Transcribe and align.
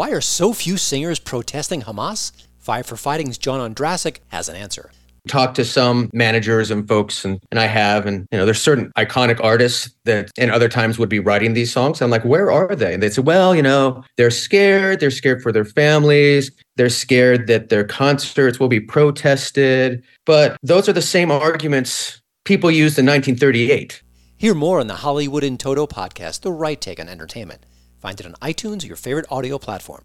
Why 0.00 0.12
are 0.12 0.22
so 0.22 0.54
few 0.54 0.78
singers 0.78 1.18
protesting 1.18 1.82
Hamas? 1.82 2.32
Five 2.58 2.86
for 2.86 2.96
Fighting's 2.96 3.36
John 3.36 3.60
Ondrasik 3.60 4.20
has 4.28 4.48
an 4.48 4.56
answer 4.56 4.90
talked 5.28 5.54
to 5.56 5.66
some 5.66 6.08
managers 6.14 6.70
and 6.70 6.88
folks 6.88 7.26
and, 7.26 7.38
and 7.50 7.60
I 7.60 7.66
have 7.66 8.06
and 8.06 8.26
you 8.32 8.38
know 8.38 8.46
there's 8.46 8.62
certain 8.62 8.90
iconic 8.96 9.38
artists 9.44 9.94
that 10.06 10.30
in 10.38 10.48
other 10.48 10.70
times 10.70 10.98
would 10.98 11.10
be 11.10 11.18
writing 11.18 11.52
these 11.52 11.70
songs. 11.70 12.00
I'm 12.00 12.08
like, 12.08 12.24
where 12.24 12.50
are 12.50 12.74
they? 12.74 12.94
And 12.94 13.02
they 13.02 13.10
say, 13.10 13.20
well, 13.20 13.54
you 13.54 13.60
know, 13.60 14.02
they're 14.16 14.30
scared, 14.30 15.00
they're 15.00 15.10
scared 15.10 15.42
for 15.42 15.52
their 15.52 15.66
families, 15.66 16.50
they're 16.76 16.88
scared 16.88 17.46
that 17.48 17.68
their 17.68 17.84
concerts 17.84 18.58
will 18.58 18.68
be 18.68 18.80
protested. 18.80 20.02
But 20.24 20.56
those 20.62 20.88
are 20.88 20.94
the 20.94 21.02
same 21.02 21.30
arguments 21.30 22.22
people 22.46 22.70
used 22.70 22.98
in 22.98 23.04
1938. 23.04 24.02
Hear 24.38 24.54
more 24.54 24.80
on 24.80 24.86
the 24.86 24.94
Hollywood 24.94 25.44
in 25.44 25.58
Toto 25.58 25.86
podcast, 25.86 26.40
The 26.40 26.52
Right 26.52 26.80
Take 26.80 26.98
on 26.98 27.10
Entertainment. 27.10 27.66
Find 28.00 28.18
it 28.18 28.26
on 28.26 28.32
iTunes 28.34 28.82
or 28.82 28.86
your 28.86 28.96
favorite 28.96 29.26
audio 29.30 29.58
platform. 29.58 30.04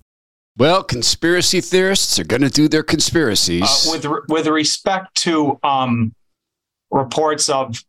Well, 0.58 0.84
conspiracy 0.84 1.62
theorists 1.62 2.20
are 2.20 2.24
going 2.24 2.42
to 2.42 2.50
do 2.50 2.68
their 2.68 2.84
conspiracies. 2.84 3.64
Uh, 3.64 3.92
with 3.92 4.06
with 4.30 4.48
respect 4.48 5.16
to 5.24 5.60
um, 5.64 6.14
reports 6.92 7.50
of 7.50 7.84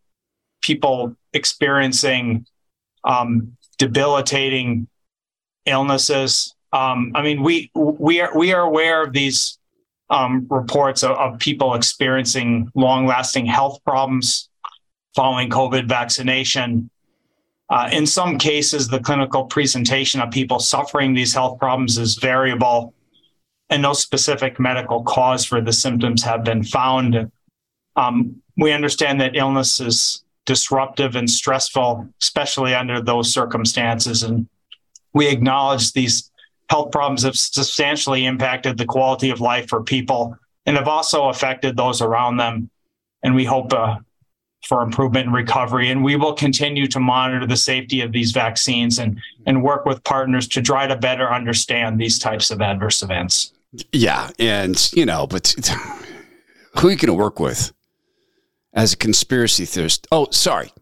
people 0.62 1.14
experiencing 1.32 2.46
um, 3.04 3.56
debilitating 3.78 4.88
illnesses, 5.64 6.54
um, 6.72 7.12
I 7.14 7.22
mean, 7.22 7.42
we 7.42 7.70
we 7.74 8.20
are 8.20 8.36
we 8.36 8.52
are 8.52 8.62
aware 8.62 9.02
of 9.02 9.12
these 9.12 9.58
um, 10.10 10.46
reports 10.50 11.02
of, 11.02 11.12
of 11.12 11.38
people 11.38 11.74
experiencing 11.74 12.70
long 12.74 13.06
lasting 13.06 13.46
health 13.46 13.78
problems 13.84 14.48
following 15.14 15.50
COVID 15.50 15.88
vaccination. 15.88 16.90
Uh, 17.68 17.88
in 17.92 18.06
some 18.06 18.38
cases, 18.38 18.88
the 18.88 19.00
clinical 19.00 19.44
presentation 19.44 20.20
of 20.20 20.30
people 20.30 20.58
suffering 20.58 21.14
these 21.14 21.34
health 21.34 21.58
problems 21.58 21.98
is 21.98 22.14
variable, 22.16 22.94
and 23.70 23.82
no 23.82 23.92
specific 23.92 24.60
medical 24.60 25.02
cause 25.02 25.44
for 25.44 25.60
the 25.60 25.72
symptoms 25.72 26.22
have 26.22 26.44
been 26.44 26.62
found. 26.62 27.30
Um, 27.96 28.40
we 28.56 28.72
understand 28.72 29.20
that 29.20 29.36
illness 29.36 29.80
is 29.80 30.24
disruptive 30.44 31.16
and 31.16 31.28
stressful, 31.28 32.08
especially 32.22 32.74
under 32.74 33.02
those 33.02 33.32
circumstances. 33.32 34.22
And 34.22 34.48
we 35.12 35.28
acknowledge 35.28 35.92
these 35.92 36.30
health 36.70 36.92
problems 36.92 37.24
have 37.24 37.36
substantially 37.36 38.26
impacted 38.26 38.78
the 38.78 38.86
quality 38.86 39.30
of 39.30 39.40
life 39.40 39.68
for 39.68 39.82
people 39.82 40.36
and 40.66 40.76
have 40.76 40.88
also 40.88 41.28
affected 41.28 41.76
those 41.76 42.00
around 42.00 42.36
them. 42.36 42.70
And 43.22 43.34
we 43.34 43.44
hope 43.44 43.72
uh, 43.72 43.96
for 44.66 44.82
improvement 44.82 45.26
and 45.26 45.34
recovery. 45.34 45.90
And 45.90 46.02
we 46.02 46.16
will 46.16 46.32
continue 46.32 46.86
to 46.88 46.98
monitor 46.98 47.46
the 47.46 47.56
safety 47.56 48.00
of 48.00 48.12
these 48.12 48.32
vaccines 48.32 48.98
and, 48.98 49.20
and 49.46 49.62
work 49.62 49.86
with 49.86 50.02
partners 50.02 50.48
to 50.48 50.62
try 50.62 50.86
to 50.86 50.96
better 50.96 51.32
understand 51.32 52.00
these 52.00 52.18
types 52.18 52.50
of 52.50 52.60
adverse 52.60 53.02
events. 53.02 53.52
Yeah. 53.92 54.30
And, 54.38 54.92
you 54.92 55.06
know, 55.06 55.26
but 55.26 55.54
who 56.76 56.88
are 56.88 56.90
you 56.90 56.96
going 56.96 57.06
to 57.06 57.14
work 57.14 57.38
with 57.38 57.72
as 58.72 58.92
a 58.94 58.96
conspiracy 58.96 59.66
theorist? 59.66 60.06
Oh, 60.10 60.28
sorry. 60.32 60.72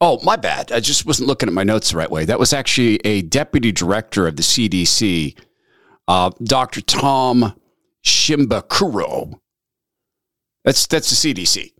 Oh, 0.00 0.18
my 0.24 0.34
bad. 0.34 0.72
I 0.72 0.80
just 0.80 1.06
wasn't 1.06 1.28
looking 1.28 1.48
at 1.48 1.54
my 1.54 1.62
notes 1.62 1.92
the 1.92 1.96
right 1.96 2.10
way. 2.10 2.24
That 2.24 2.40
was 2.40 2.52
actually 2.52 2.96
a 3.04 3.22
deputy 3.22 3.70
director 3.70 4.26
of 4.26 4.34
the 4.34 4.42
CDC, 4.42 5.38
uh, 6.08 6.30
Dr. 6.42 6.80
Tom 6.80 7.54
Shimabukuro. 8.04 9.38
That's 10.64 10.88
that's 10.88 11.10
the 11.10 11.34
CDC 11.34 11.72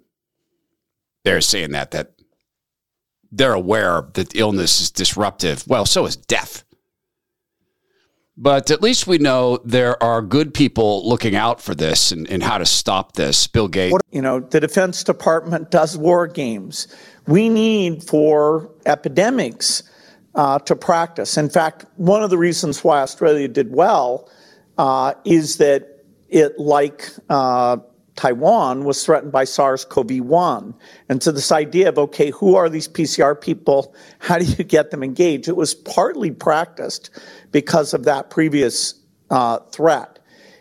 they're 1.25 1.41
saying 1.41 1.73
that 1.73 1.91
that 1.93 2.13
they're 3.31 3.55
aware 3.55 4.03
that 4.15 4.37
illness 4.37 4.81
is 4.81 4.91
disruptive. 4.91 5.67
Well, 5.67 5.87
so 5.87 6.05
is 6.07 6.17
death. 6.17 6.65
But 8.37 8.71
at 8.71 8.83
least 8.83 9.07
we 9.07 9.19
know 9.19 9.59
there 9.65 10.03
are 10.03 10.23
good 10.23 10.55
people 10.55 11.07
looking 11.09 11.37
out 11.37 11.61
for 11.61 11.75
this 11.75 12.13
and, 12.13 12.29
and 12.31 12.43
how 12.43 12.59
to 12.59 12.67
stop 12.67 13.13
this. 13.13 13.47
Bill 13.47 13.69
Gates. 13.69 13.97
You 14.11 14.23
know, 14.23 14.41
the 14.41 14.59
Defense 14.59 15.05
Department 15.05 15.71
does 15.71 15.99
war 15.99 16.27
games. 16.27 16.89
We 17.27 17.49
need 17.49 18.03
for 18.03 18.71
epidemics 18.87 19.83
uh, 20.35 20.59
to 20.61 20.75
practice. 20.75 21.37
In 21.37 21.51
fact, 21.51 21.85
one 21.97 22.23
of 22.23 22.31
the 22.31 22.39
reasons 22.39 22.83
why 22.83 23.01
Australia 23.01 23.49
did 23.49 23.73
well 23.73 24.31
uh, 24.79 25.13
is 25.25 25.59
that 25.59 26.05
it, 26.29 26.59
like 26.59 27.11
uh, 27.29 27.77
Taiwan 28.17 28.85
was 28.85 29.05
threatened 29.05 29.33
by 29.33 29.45
SARS 29.45 29.85
CoV 29.85 30.21
1. 30.21 30.75
And 31.09 31.23
so, 31.23 31.33
this 31.33 31.51
idea 31.51 31.89
of, 31.89 31.99
okay, 31.99 32.31
who 32.31 32.55
are 32.57 32.69
these 32.69 32.89
PCR 32.89 33.41
people? 33.41 33.95
How 34.19 34.39
do 34.39 34.45
you 34.45 34.65
get 34.65 34.91
them 34.91 35.03
engaged? 35.03 35.49
It 35.49 35.57
was 35.57 35.75
partly 35.75 36.31
practiced 36.31 37.11
because 37.51 37.95
of 37.95 38.05
that 38.05 38.31
previous 38.31 38.95
uh, 39.31 39.59
threat. 39.71 40.19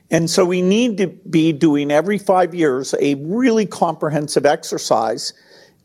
And 0.10 0.30
so, 0.30 0.46
we 0.46 0.62
need 0.62 0.98
to 0.98 1.08
be 1.08 1.52
doing 1.52 1.92
every 1.92 2.18
five 2.18 2.56
years 2.56 2.96
a 3.00 3.16
really 3.16 3.66
comprehensive 3.66 4.46
exercise 4.46 5.34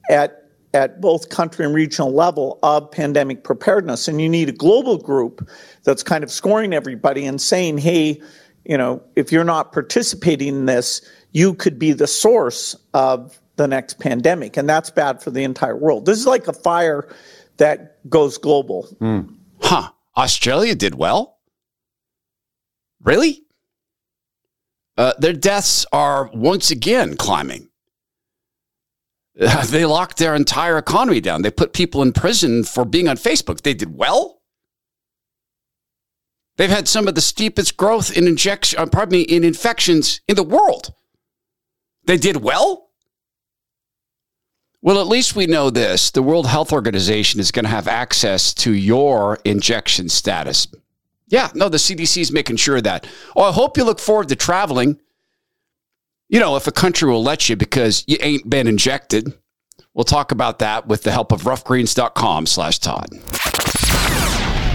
at 0.09 0.47
at 0.75 1.00
both 1.00 1.31
country 1.31 1.65
and 1.65 1.75
regional 1.75 2.12
level 2.12 2.59
of 2.62 2.91
pandemic 2.91 3.43
preparedness. 3.43 4.09
And 4.09 4.21
you 4.21 4.28
need 4.28 4.50
a 4.50 4.53
global 4.53 4.98
group 4.98 5.48
that's 5.84 6.03
kind 6.03 6.22
of 6.22 6.31
scoring 6.31 6.75
everybody 6.75 7.25
and 7.25 7.41
saying, 7.41 7.78
hey, 7.78 8.21
you 8.66 8.77
know, 8.77 9.03
if 9.15 9.33
you're 9.33 9.44
not 9.44 9.72
participating 9.72 10.48
in 10.48 10.66
this, 10.66 11.00
you 11.37 11.53
could 11.53 11.79
be 11.79 11.93
the 11.93 12.07
source 12.07 12.75
of 12.95 13.39
the 13.57 13.69
next 13.69 13.99
pandemic. 13.99 14.57
And 14.57 14.67
that's 14.67 14.89
bad 14.89 15.23
for 15.23 15.31
the 15.31 15.45
entire 15.45 15.77
world. 15.77 16.07
This 16.07 16.19
is 16.19 16.27
like 16.27 16.49
a 16.49 16.53
fire 16.55 17.15
that 17.59 17.99
goes 18.09 18.39
global. 18.39 18.89
Mm. 19.03 19.37
Huh. 19.61 19.91
Australia 20.17 20.75
did 20.75 20.95
well? 20.95 21.37
Really? 23.03 23.45
Uh, 24.97 25.13
their 25.19 25.35
deaths 25.35 25.85
are 25.93 26.31
once 26.33 26.71
again 26.71 27.17
climbing. 27.19 27.69
They 29.67 29.85
locked 29.85 30.17
their 30.17 30.35
entire 30.35 30.79
economy 30.79 31.21
down. 31.21 31.43
They 31.43 31.51
put 31.51 31.75
people 31.75 32.01
in 32.01 32.15
prison 32.15 32.65
for 32.65 32.87
being 32.87 33.09
on 33.09 33.19
Facebook. 33.19 33.61
They 33.61 33.75
did 33.75 33.95
well? 33.95 34.41
They've 36.57 36.71
had 36.71 36.89
some 36.89 37.07
of 37.07 37.15
the 37.15 37.21
steepest 37.21 37.77
growth 37.77 38.17
in 38.17 38.27
injection, 38.27 38.79
uh, 38.79 38.87
pardon 38.87 39.19
me, 39.19 39.21
in 39.21 39.45
infections 39.45 40.23
in 40.27 40.37
the 40.37 40.43
world. 40.43 40.95
They 42.06 42.17
did 42.17 42.37
well? 42.37 42.89
Well, 44.83 45.00
at 45.00 45.09
least 45.09 45.34
we 45.34 45.47
know 45.47 45.71
this. 45.71 46.12
The 46.12 46.22
World 46.22 46.47
Health 46.47 46.72
Organization 46.72 47.41
is 47.41 47.50
going 47.50 47.65
to 47.65 47.71
have 47.71 47.89
access 47.89 48.55
to 48.55 48.72
your 48.72 49.39
injection 49.44 50.09
status. 50.09 50.69
Yeah, 51.28 51.50
no, 51.55 51.69
the 51.69 51.78
CDC 51.78 52.21
is 52.21 52.31
making 52.31 52.56
sure 52.56 52.81
that. 52.81 53.06
Oh, 53.34 53.43
I 53.43 53.53
hope 53.53 53.77
you 53.77 53.84
look 53.84 53.99
forward 53.99 54.28
to 54.28 54.37
traveling. 54.37 55.00
You 56.28 56.39
know, 56.39 56.55
if 56.56 56.69
a 56.69 56.72
country 56.72 57.11
will 57.11 57.22
let 57.22 57.49
you 57.49 57.56
because 57.56 58.05
you 58.06 58.16
ain't 58.21 58.49
been 58.49 58.69
injected. 58.69 59.33
We'll 59.93 60.05
talk 60.05 60.31
about 60.31 60.59
that 60.61 60.87
with 60.87 61.03
the 61.03 61.11
help 61.11 61.33
of 61.33 61.43
roughgreens.com 61.43 62.47
slash 62.47 62.78
Todd. 62.78 63.09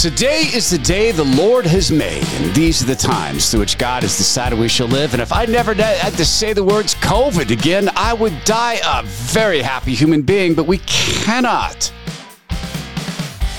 Today 0.00 0.44
is 0.54 0.70
the 0.70 0.78
day 0.78 1.12
the 1.12 1.24
Lord 1.24 1.66
has 1.66 1.92
made, 1.92 2.26
and 2.36 2.54
these 2.54 2.82
are 2.82 2.86
the 2.86 2.94
times 2.94 3.50
through 3.50 3.60
which 3.60 3.76
God 3.76 4.02
has 4.02 4.16
decided 4.16 4.58
we 4.58 4.66
shall 4.66 4.86
live. 4.86 5.12
And 5.12 5.20
if 5.20 5.30
I 5.30 5.44
never 5.44 5.74
had 5.74 6.14
to 6.14 6.24
say 6.24 6.54
the 6.54 6.64
words 6.64 6.94
COVID 6.94 7.50
again, 7.50 7.90
I 7.96 8.14
would 8.14 8.32
die 8.46 8.80
a 8.82 9.02
very 9.02 9.60
happy 9.60 9.94
human 9.94 10.22
being, 10.22 10.54
but 10.54 10.66
we 10.66 10.78
cannot. 10.86 11.92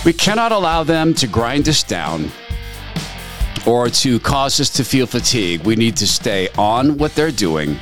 We 0.03 0.13
cannot 0.13 0.51
allow 0.51 0.81
them 0.81 1.13
to 1.13 1.27
grind 1.27 1.69
us 1.69 1.83
down 1.83 2.31
or 3.67 3.89
to 3.89 4.19
cause 4.21 4.59
us 4.59 4.71
to 4.71 4.83
feel 4.83 5.05
fatigue. 5.05 5.61
We 5.61 5.75
need 5.75 5.95
to 5.97 6.07
stay 6.07 6.49
on 6.57 6.97
what 6.97 7.13
they're 7.13 7.29
doing. 7.29 7.77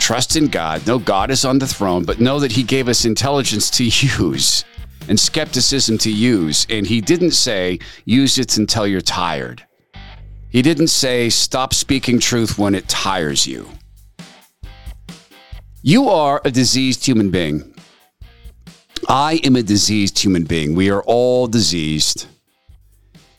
Trust 0.00 0.34
in 0.34 0.48
God. 0.48 0.84
Know 0.84 0.98
God 0.98 1.30
is 1.30 1.44
on 1.44 1.60
the 1.60 1.68
throne, 1.68 2.02
but 2.02 2.18
know 2.18 2.40
that 2.40 2.50
He 2.50 2.64
gave 2.64 2.88
us 2.88 3.04
intelligence 3.04 3.70
to 3.70 3.84
use 3.84 4.64
and 5.08 5.18
skepticism 5.18 5.98
to 5.98 6.10
use. 6.10 6.66
And 6.70 6.86
he 6.86 7.00
didn't 7.00 7.32
say, 7.32 7.78
use 8.04 8.38
it 8.38 8.56
until 8.56 8.86
you're 8.86 9.00
tired. 9.00 9.66
He 10.48 10.62
didn't 10.62 10.88
say, 10.88 11.30
stop 11.30 11.74
speaking 11.74 12.18
truth 12.18 12.58
when 12.58 12.74
it 12.74 12.88
tires 12.88 13.46
you. 13.46 13.68
You 15.82 16.08
are 16.08 16.40
a 16.44 16.50
diseased 16.50 17.04
human 17.04 17.30
being. 17.30 17.74
I 19.08 19.40
am 19.44 19.56
a 19.56 19.62
diseased 19.62 20.18
human 20.18 20.44
being. 20.44 20.74
We 20.74 20.90
are 20.90 21.02
all 21.02 21.46
diseased. 21.46 22.26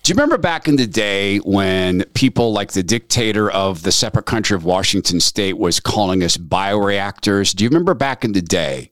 Do 0.03 0.11
you 0.11 0.13
remember 0.13 0.37
back 0.37 0.67
in 0.67 0.75
the 0.75 0.85
day 0.85 1.37
when 1.37 2.03
people 2.13 2.53
like 2.53 2.73
the 2.73 2.83
dictator 2.83 3.49
of 3.49 3.81
the 3.81 3.91
separate 3.91 4.27
country 4.27 4.55
of 4.55 4.63
Washington 4.63 5.19
state 5.19 5.57
was 5.57 5.79
calling 5.79 6.21
us 6.21 6.37
bioreactors? 6.37 7.55
Do 7.55 7.63
you 7.63 7.69
remember 7.69 7.95
back 7.95 8.23
in 8.23 8.33
the 8.33 8.41
day 8.43 8.91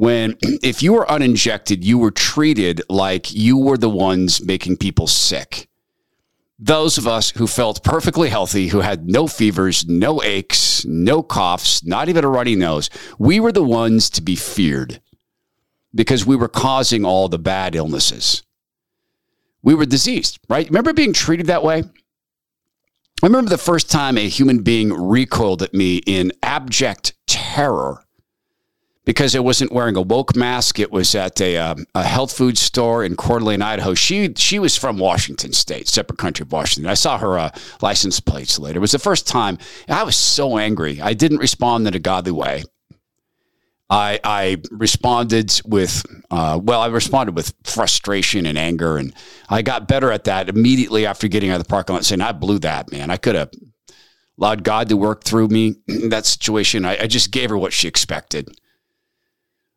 when 0.00 0.36
if 0.62 0.82
you 0.82 0.92
were 0.94 1.10
uninjected, 1.10 1.84
you 1.84 1.98
were 1.98 2.10
treated 2.10 2.82
like 2.88 3.32
you 3.32 3.56
were 3.58 3.76
the 3.76 3.90
ones 3.90 4.44
making 4.44 4.78
people 4.78 5.06
sick? 5.06 5.68
Those 6.58 6.98
of 6.98 7.06
us 7.06 7.30
who 7.30 7.46
felt 7.46 7.84
perfectly 7.84 8.28
healthy, 8.28 8.68
who 8.68 8.80
had 8.80 9.08
no 9.08 9.26
fevers, 9.26 9.86
no 9.86 10.22
aches, 10.22 10.84
no 10.84 11.22
coughs, 11.22 11.84
not 11.84 12.08
even 12.08 12.24
a 12.24 12.28
runny 12.28 12.54
nose, 12.56 12.90
we 13.18 13.40
were 13.40 13.52
the 13.52 13.62
ones 13.62 14.10
to 14.10 14.22
be 14.22 14.36
feared 14.36 15.00
because 15.94 16.26
we 16.26 16.36
were 16.36 16.48
causing 16.48 17.04
all 17.04 17.28
the 17.28 17.38
bad 17.38 17.74
illnesses 17.74 18.42
we 19.62 19.74
were 19.74 19.86
diseased, 19.86 20.38
right? 20.48 20.68
Remember 20.68 20.92
being 20.92 21.12
treated 21.12 21.46
that 21.46 21.62
way? 21.62 21.82
I 23.22 23.26
remember 23.26 23.50
the 23.50 23.58
first 23.58 23.90
time 23.90 24.16
a 24.16 24.28
human 24.28 24.62
being 24.62 24.92
recoiled 24.92 25.62
at 25.62 25.74
me 25.74 25.98
in 26.06 26.32
abject 26.42 27.14
terror 27.26 28.04
because 29.04 29.34
it 29.34 29.42
wasn't 29.42 29.72
wearing 29.72 29.96
a 29.96 30.02
woke 30.02 30.36
mask. 30.36 30.78
It 30.78 30.92
was 30.92 31.14
at 31.14 31.40
a, 31.40 31.56
um, 31.56 31.86
a 31.94 32.02
health 32.02 32.36
food 32.36 32.58
store 32.58 33.04
in 33.04 33.16
Coeur 33.16 33.38
d'Alene, 33.38 33.62
Idaho. 33.62 33.94
She 33.94 34.32
she 34.36 34.58
was 34.58 34.76
from 34.76 34.98
Washington 34.98 35.52
State, 35.52 35.88
separate 35.88 36.18
country 36.18 36.44
of 36.44 36.52
Washington. 36.52 36.90
I 36.90 36.94
saw 36.94 37.18
her 37.18 37.38
uh, 37.38 37.50
license 37.80 38.20
plates 38.20 38.58
later. 38.58 38.78
It 38.78 38.80
was 38.82 38.92
the 38.92 38.98
first 38.98 39.26
time. 39.26 39.58
I 39.88 40.02
was 40.02 40.16
so 40.16 40.58
angry. 40.58 41.00
I 41.00 41.14
didn't 41.14 41.38
respond 41.38 41.86
in 41.86 41.94
a 41.94 41.98
godly 41.98 42.32
way. 42.32 42.64
I, 43.90 44.20
I 44.22 44.56
responded 44.70 45.60
with, 45.64 46.06
uh, 46.30 46.60
well, 46.62 46.80
I 46.80 46.86
responded 46.86 47.34
with 47.34 47.52
frustration 47.64 48.46
and 48.46 48.56
anger. 48.56 48.96
And 48.96 49.12
I 49.48 49.62
got 49.62 49.88
better 49.88 50.12
at 50.12 50.24
that 50.24 50.48
immediately 50.48 51.06
after 51.06 51.26
getting 51.26 51.50
out 51.50 51.56
of 51.60 51.64
the 51.64 51.68
parking 51.68 51.96
lot 51.96 52.04
saying, 52.04 52.20
I 52.20 52.30
blew 52.30 52.60
that, 52.60 52.92
man. 52.92 53.10
I 53.10 53.16
could 53.16 53.34
have 53.34 53.50
allowed 54.38 54.62
God 54.62 54.88
to 54.88 54.96
work 54.96 55.24
through 55.24 55.48
me 55.48 55.74
in 55.88 56.10
that 56.10 56.24
situation. 56.24 56.84
I, 56.84 57.02
I, 57.02 57.06
just 57.08 57.32
gave 57.32 57.50
her 57.50 57.58
what 57.58 57.72
she 57.72 57.88
expected. 57.88 58.48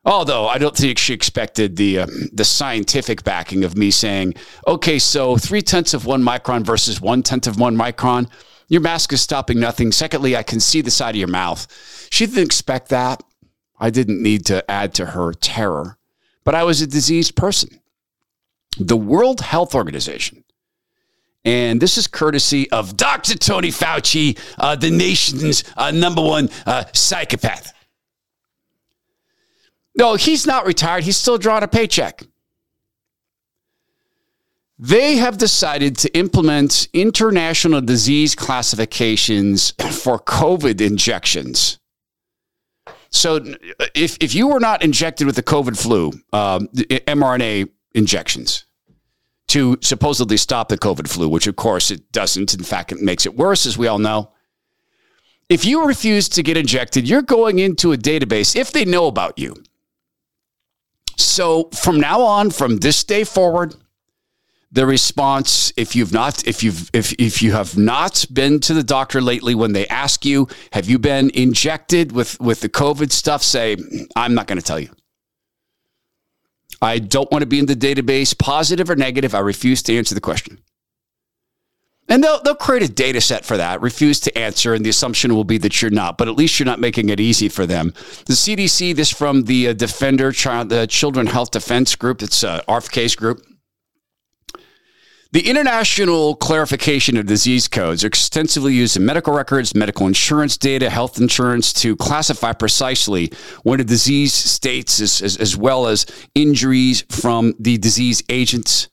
Although 0.06 0.48
I 0.48 0.58
don't 0.58 0.76
think 0.76 0.98
she 0.98 1.14
expected 1.14 1.78
the 1.78 2.00
uh, 2.00 2.08
the 2.34 2.44
scientific 2.44 3.24
backing 3.24 3.64
of 3.64 3.78
me 3.78 3.90
saying, 3.90 4.36
okay, 4.68 5.00
so 5.00 5.38
three 5.38 5.62
tenths 5.62 5.94
of 5.94 6.06
one 6.06 6.22
micron 6.22 6.64
versus 6.64 7.00
one 7.00 7.24
tenth 7.24 7.48
of 7.48 7.58
one 7.58 7.78
micron, 7.78 8.30
your 8.68 8.82
mask 8.82 9.14
is 9.14 9.22
stopping 9.22 9.60
nothing. 9.60 9.94
Secondly, 9.94 10.36
I 10.36 10.44
can 10.44 10.60
see 10.60 10.82
the 10.82 10.92
side 10.92 11.16
of 11.16 11.20
your 11.20 11.30
mouth. 11.30 11.68
She 12.12 12.26
didn't 12.26 12.44
expect 12.44 12.90
that. 12.90 13.24
I 13.80 13.90
didn't 13.90 14.22
need 14.22 14.46
to 14.48 14.70
add 14.70 14.94
to 14.96 15.08
her 15.08 15.34
terror, 15.34 15.98
but 16.44 16.54
I 16.54 16.64
was 16.64 16.82
a 16.82 16.88
diseased 16.88 17.36
person. 17.36 17.80
The 18.78 18.98
World 18.98 19.40
Health 19.40 19.74
Organization, 19.74 20.44
and 21.46 21.82
this 21.82 21.98
is 21.98 22.08
courtesy 22.08 22.70
of 22.72 22.98
Dr. 22.98 23.36
Tony 23.36 23.70
Fauci, 23.70 24.38
uh, 24.58 24.76
the 24.76 24.92
nation's 24.92 25.64
uh, 25.78 25.92
number 25.92 26.22
one 26.22 26.50
uh, 26.66 26.86
psychopath. 26.94 27.74
No, 29.96 30.16
he's 30.16 30.48
not 30.48 30.66
retired. 30.66 31.04
He's 31.04 31.18
still 31.18 31.38
drawing 31.38 31.64
a 31.64 31.68
paycheck. 31.68 32.24
They 34.80 35.18
have 35.18 35.38
decided 35.38 35.98
to 36.00 36.18
implement 36.18 36.88
international 36.94 37.80
disease 37.82 38.36
classifications 38.36 39.72
for 39.72 40.20
COVID 40.20 40.82
injections. 40.82 41.80
So 43.12 43.40
if, 43.94 44.18
if 44.20 44.34
you 44.34 44.48
were 44.48 44.60
not 44.60 44.84
injected 44.84 45.28
with 45.28 45.36
the 45.36 45.44
COVID 45.44 45.80
flu, 45.80 46.12
um, 46.34 46.68
mRNA 46.70 47.70
injections 47.94 48.66
to 49.50 49.78
supposedly 49.82 50.38
stop 50.38 50.68
the 50.68 50.78
COVID 50.78 51.08
flu, 51.08 51.30
which 51.30 51.46
of 51.46 51.56
course 51.56 51.92
it 51.92 52.12
doesn't. 52.12 52.56
In 52.56 52.64
fact, 52.64 52.92
it 52.92 53.00
makes 53.00 53.28
it 53.28 53.36
worse, 53.36 53.68
as 53.68 53.78
we 53.78 53.88
all 53.88 54.00
know. 54.00 54.32
If 55.48 55.64
you 55.64 55.86
refuse 55.86 56.28
to 56.30 56.42
get 56.42 56.58
injected, 56.58 57.08
you're 57.08 57.22
going 57.22 57.60
into 57.60 57.94
a 57.94 57.98
database 57.98 58.56
if 58.56 58.72
they 58.72 58.84
know 58.84 59.06
about 59.06 59.38
you. 59.38 59.56
So 61.18 61.70
from 61.74 62.00
now 62.00 62.22
on, 62.22 62.52
from 62.52 62.78
this 62.78 63.04
day 63.04 63.24
forward, 63.24 63.76
the 64.74 64.86
response 64.88 65.72
if 65.78 65.96
you've 65.96 66.12
not 66.12 66.46
if 66.48 66.64
you've 66.64 66.90
if 66.94 67.14
if 67.20 67.42
you 67.44 67.52
have 67.52 67.78
not 67.78 68.26
been 68.34 68.60
to 68.60 68.74
the 68.74 68.84
doctor 68.84 69.22
lately 69.22 69.54
when 69.54 69.74
they 69.74 69.88
ask 69.88 70.26
you 70.26 70.48
have 70.72 70.90
you 70.90 70.98
been 70.98 71.30
injected 71.36 72.12
with 72.12 72.40
with 72.42 72.62
the 72.62 72.70
covid 72.70 73.12
stuff? 73.12 73.44
say 73.44 73.78
i'm 74.16 74.34
not 74.34 74.48
going 74.48 74.58
to 74.58 74.66
tell 74.66 74.80
you. 74.80 74.90
I 76.82 77.00
don't 77.00 77.32
want 77.32 77.44
to 77.44 77.46
be 77.46 77.60
in 77.60 77.68
the 77.68 77.76
database 77.76 78.38
positive 78.38 78.90
or 78.90 78.96
negative 78.96 79.36
i 79.36 79.40
refuse 79.40 79.84
to 79.84 79.96
answer 79.96 80.16
the 80.16 80.22
question 80.22 80.58
and 82.10 82.24
they'll, 82.24 82.42
they'll 82.44 82.56
create 82.56 82.84
a 82.84 82.92
data 82.92 83.22
set 83.22 83.46
for 83.46 83.58
that 83.58 83.82
refuse 83.82 84.20
to 84.20 84.38
answer 84.38 84.74
and 84.74 84.86
the 84.86 84.90
assumption 84.90 85.36
will 85.36 85.44
be 85.44 85.58
that 85.58 85.82
you're 85.82 85.92
not 85.92 86.18
but 86.18 86.28
at 86.28 86.36
least 86.36 86.60
you're 86.60 86.66
not 86.66 86.80
making 86.80 87.10
it 87.10 87.20
easy 87.20 87.50
for 87.50 87.66
them 87.66 87.94
the 88.26 88.34
cdc 88.34 88.96
this 88.96 89.10
from 89.10 89.44
the 89.44 89.70
uh, 89.70 89.74
defender 89.74 90.32
child 90.32 90.70
the 90.70 90.88
children 90.88 91.28
health 91.28 91.52
defense 91.52 91.96
group 91.96 92.22
it's 92.22 92.44
uh, 92.44 92.62
rfk's 92.68 93.16
group 93.16 93.42
the 95.34 95.50
international 95.50 96.36
clarification 96.36 97.18
of 97.18 97.26
disease 97.26 97.68
codes 97.68 98.04
are 98.04 98.08
extensively 98.08 98.76
used 98.76 98.98
in 98.98 99.04
medical 99.04 99.34
records, 99.34 99.74
medical 99.74 100.06
insurance 100.06 100.58
data, 100.58 100.92
health 100.92 101.20
insurance 101.20 101.74
to 101.74 101.96
classify 101.96 102.54
precisely 102.54 103.32
when 103.64 103.80
a 103.80 103.84
disease 103.84 104.32
states 104.32 105.00
as, 105.00 105.24
as, 105.24 105.36
as 105.38 105.58
well 105.58 105.88
as 105.88 106.06
injuries 106.36 107.04
from 107.10 107.56
the 107.58 107.80
disease 107.80 108.22
agents. 108.30 108.90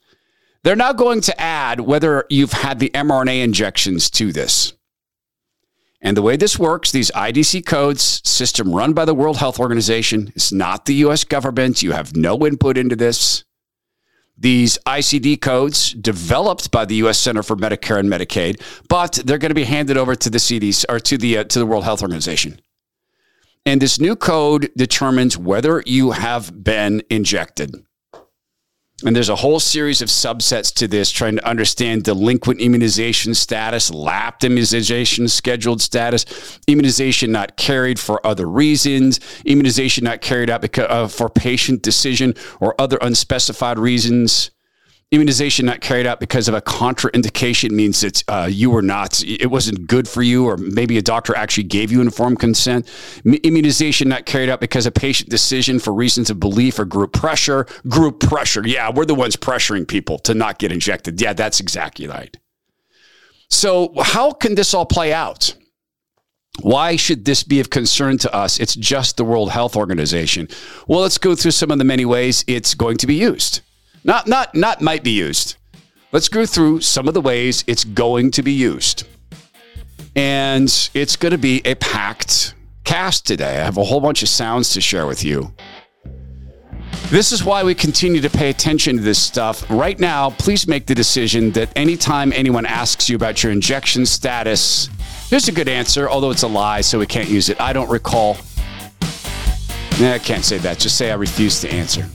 They're 0.62 0.76
now 0.76 0.92
going 0.92 1.20
to 1.22 1.40
add 1.40 1.80
whether 1.80 2.24
you've 2.28 2.52
had 2.52 2.78
the 2.78 2.90
mRNA 2.90 3.42
injections 3.42 4.10
to 4.10 4.32
this. 4.32 4.74
And 6.02 6.16
the 6.16 6.22
way 6.22 6.36
this 6.36 6.58
works, 6.58 6.92
these 6.92 7.10
IDC 7.10 7.66
codes, 7.66 8.22
system 8.24 8.74
run 8.74 8.92
by 8.92 9.04
the 9.04 9.14
World 9.14 9.36
Health 9.36 9.58
Organization, 9.58 10.32
it's 10.34 10.52
not 10.52 10.86
the 10.86 10.94
US 10.94 11.24
government. 11.24 11.82
You 11.82 11.92
have 11.92 12.16
no 12.16 12.46
input 12.46 12.78
into 12.78 12.96
this 12.96 13.44
these 14.40 14.78
ICD 14.86 15.42
codes 15.42 15.92
developed 15.92 16.70
by 16.70 16.86
the 16.86 16.94
U.S. 16.96 17.18
Center 17.18 17.42
for 17.42 17.56
Medicare 17.56 17.98
and 17.98 18.10
Medicaid, 18.10 18.62
but 18.88 19.20
they're 19.24 19.36
going 19.36 19.50
to 19.50 19.54
be 19.54 19.64
handed 19.64 19.98
over 19.98 20.14
to 20.14 20.30
the 20.30 20.38
CDC 20.38 20.86
or 20.88 20.98
to 20.98 21.18
the 21.18 21.38
uh, 21.38 21.44
to 21.44 21.58
the 21.58 21.66
World 21.66 21.84
Health 21.84 22.00
Organization. 22.02 22.58
And 23.66 23.82
this 23.82 24.00
new 24.00 24.16
code 24.16 24.70
determines 24.74 25.36
whether 25.36 25.82
you 25.84 26.12
have 26.12 26.64
been 26.64 27.02
injected. 27.10 27.84
And 29.04 29.16
there's 29.16 29.30
a 29.30 29.36
whole 29.36 29.60
series 29.60 30.02
of 30.02 30.08
subsets 30.08 30.72
to 30.74 30.86
this 30.86 31.10
trying 31.10 31.36
to 31.36 31.48
understand 31.48 32.04
delinquent 32.04 32.60
immunization 32.60 33.34
status, 33.34 33.90
lapsed 33.90 34.44
immunization 34.44 35.28
scheduled 35.28 35.80
status, 35.80 36.26
immunization 36.66 37.32
not 37.32 37.56
carried 37.56 37.98
for 37.98 38.24
other 38.26 38.46
reasons, 38.46 39.18
immunization 39.44 40.04
not 40.04 40.20
carried 40.20 40.50
out 40.50 40.60
because, 40.60 40.86
uh, 40.90 41.08
for 41.08 41.30
patient 41.30 41.82
decision 41.82 42.34
or 42.60 42.78
other 42.78 42.98
unspecified 43.00 43.78
reasons 43.78 44.50
immunization 45.12 45.66
not 45.66 45.80
carried 45.80 46.06
out 46.06 46.20
because 46.20 46.46
of 46.46 46.54
a 46.54 46.62
contraindication 46.62 47.72
means 47.72 48.00
that 48.00 48.22
uh, 48.28 48.48
you 48.50 48.70
were 48.70 48.82
not 48.82 49.22
it 49.24 49.50
wasn't 49.50 49.86
good 49.88 50.06
for 50.06 50.22
you 50.22 50.46
or 50.46 50.56
maybe 50.56 50.96
a 50.98 51.02
doctor 51.02 51.36
actually 51.36 51.64
gave 51.64 51.90
you 51.90 52.00
informed 52.00 52.38
consent 52.38 52.88
immunization 53.24 54.08
not 54.08 54.24
carried 54.24 54.48
out 54.48 54.60
because 54.60 54.86
of 54.86 54.94
patient 54.94 55.28
decision 55.28 55.80
for 55.80 55.92
reasons 55.92 56.30
of 56.30 56.38
belief 56.38 56.78
or 56.78 56.84
group 56.84 57.12
pressure 57.12 57.66
group 57.88 58.20
pressure 58.20 58.66
yeah 58.66 58.88
we're 58.94 59.04
the 59.04 59.14
ones 59.14 59.34
pressuring 59.34 59.86
people 59.86 60.16
to 60.16 60.32
not 60.32 60.58
get 60.60 60.70
injected 60.70 61.20
yeah 61.20 61.32
that's 61.32 61.58
exactly 61.58 62.06
right 62.06 62.36
so 63.48 63.92
how 64.00 64.30
can 64.30 64.54
this 64.54 64.72
all 64.74 64.86
play 64.86 65.12
out 65.12 65.56
why 66.62 66.94
should 66.94 67.24
this 67.24 67.42
be 67.42 67.60
of 67.60 67.70
concern 67.70 68.18
to 68.18 68.34
us? 68.34 68.60
It's 68.60 68.74
just 68.74 69.16
the 69.16 69.24
World 69.24 69.50
Health 69.50 69.76
Organization. 69.76 70.48
Well, 70.86 71.00
let's 71.00 71.16
go 71.16 71.34
through 71.34 71.52
some 71.52 71.70
of 71.70 71.78
the 71.78 71.84
many 71.84 72.04
ways 72.04 72.44
it's 72.46 72.74
going 72.74 72.98
to 72.98 73.06
be 73.06 73.14
used. 73.14 73.62
Not 74.04 74.26
not 74.26 74.54
not 74.54 74.80
might 74.80 75.04
be 75.04 75.10
used. 75.10 75.56
Let's 76.12 76.28
go 76.28 76.46
through 76.46 76.80
some 76.80 77.06
of 77.06 77.14
the 77.14 77.20
ways 77.20 77.62
it's 77.66 77.84
going 77.84 78.30
to 78.32 78.42
be 78.42 78.52
used. 78.52 79.06
And 80.16 80.68
it's 80.92 81.14
going 81.16 81.32
to 81.32 81.38
be 81.38 81.62
a 81.64 81.76
packed 81.76 82.54
cast 82.84 83.26
today. 83.26 83.60
I 83.60 83.64
have 83.64 83.76
a 83.76 83.84
whole 83.84 84.00
bunch 84.00 84.22
of 84.22 84.28
sounds 84.28 84.70
to 84.70 84.80
share 84.80 85.06
with 85.06 85.22
you. 85.22 85.54
This 87.10 87.30
is 87.30 87.44
why 87.44 87.62
we 87.62 87.74
continue 87.74 88.20
to 88.20 88.30
pay 88.30 88.50
attention 88.50 88.96
to 88.96 89.02
this 89.02 89.20
stuff. 89.20 89.68
Right 89.70 89.98
now, 89.98 90.30
please 90.30 90.66
make 90.66 90.86
the 90.86 90.94
decision 90.94 91.52
that 91.52 91.70
anytime 91.76 92.32
anyone 92.32 92.66
asks 92.66 93.08
you 93.08 93.16
about 93.16 93.42
your 93.42 93.52
injection 93.52 94.06
status, 94.06 94.88
here's 95.28 95.48
a 95.48 95.52
good 95.52 95.68
answer, 95.68 96.08
although 96.08 96.30
it's 96.30 96.42
a 96.42 96.48
lie, 96.48 96.80
so 96.80 96.98
we 96.98 97.06
can't 97.06 97.28
use 97.28 97.48
it. 97.48 97.60
I 97.60 97.72
don't 97.72 97.90
recall. 97.90 98.36
Nah, 100.00 100.14
I 100.14 100.18
can't 100.18 100.44
say 100.44 100.58
that. 100.58 100.78
Just 100.78 100.96
say 100.96 101.10
I 101.10 101.14
refuse 101.14 101.60
to 101.60 101.72
answer. 101.72 102.08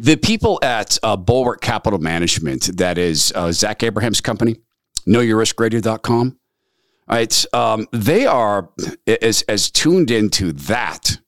The 0.00 0.14
people 0.14 0.60
at 0.62 0.96
uh, 1.02 1.16
Bulwark 1.16 1.60
Capital 1.60 1.98
Management, 1.98 2.76
that 2.76 2.98
is 2.98 3.32
uh, 3.34 3.50
Zach 3.50 3.82
Abraham's 3.82 4.20
company, 4.20 4.58
knowyourriskradio.com, 5.08 6.38
right? 7.08 7.44
Um, 7.52 7.88
they 7.90 8.24
are 8.24 8.70
as, 9.20 9.42
as 9.42 9.72
tuned 9.72 10.12
into 10.12 10.52
that. 10.52 11.18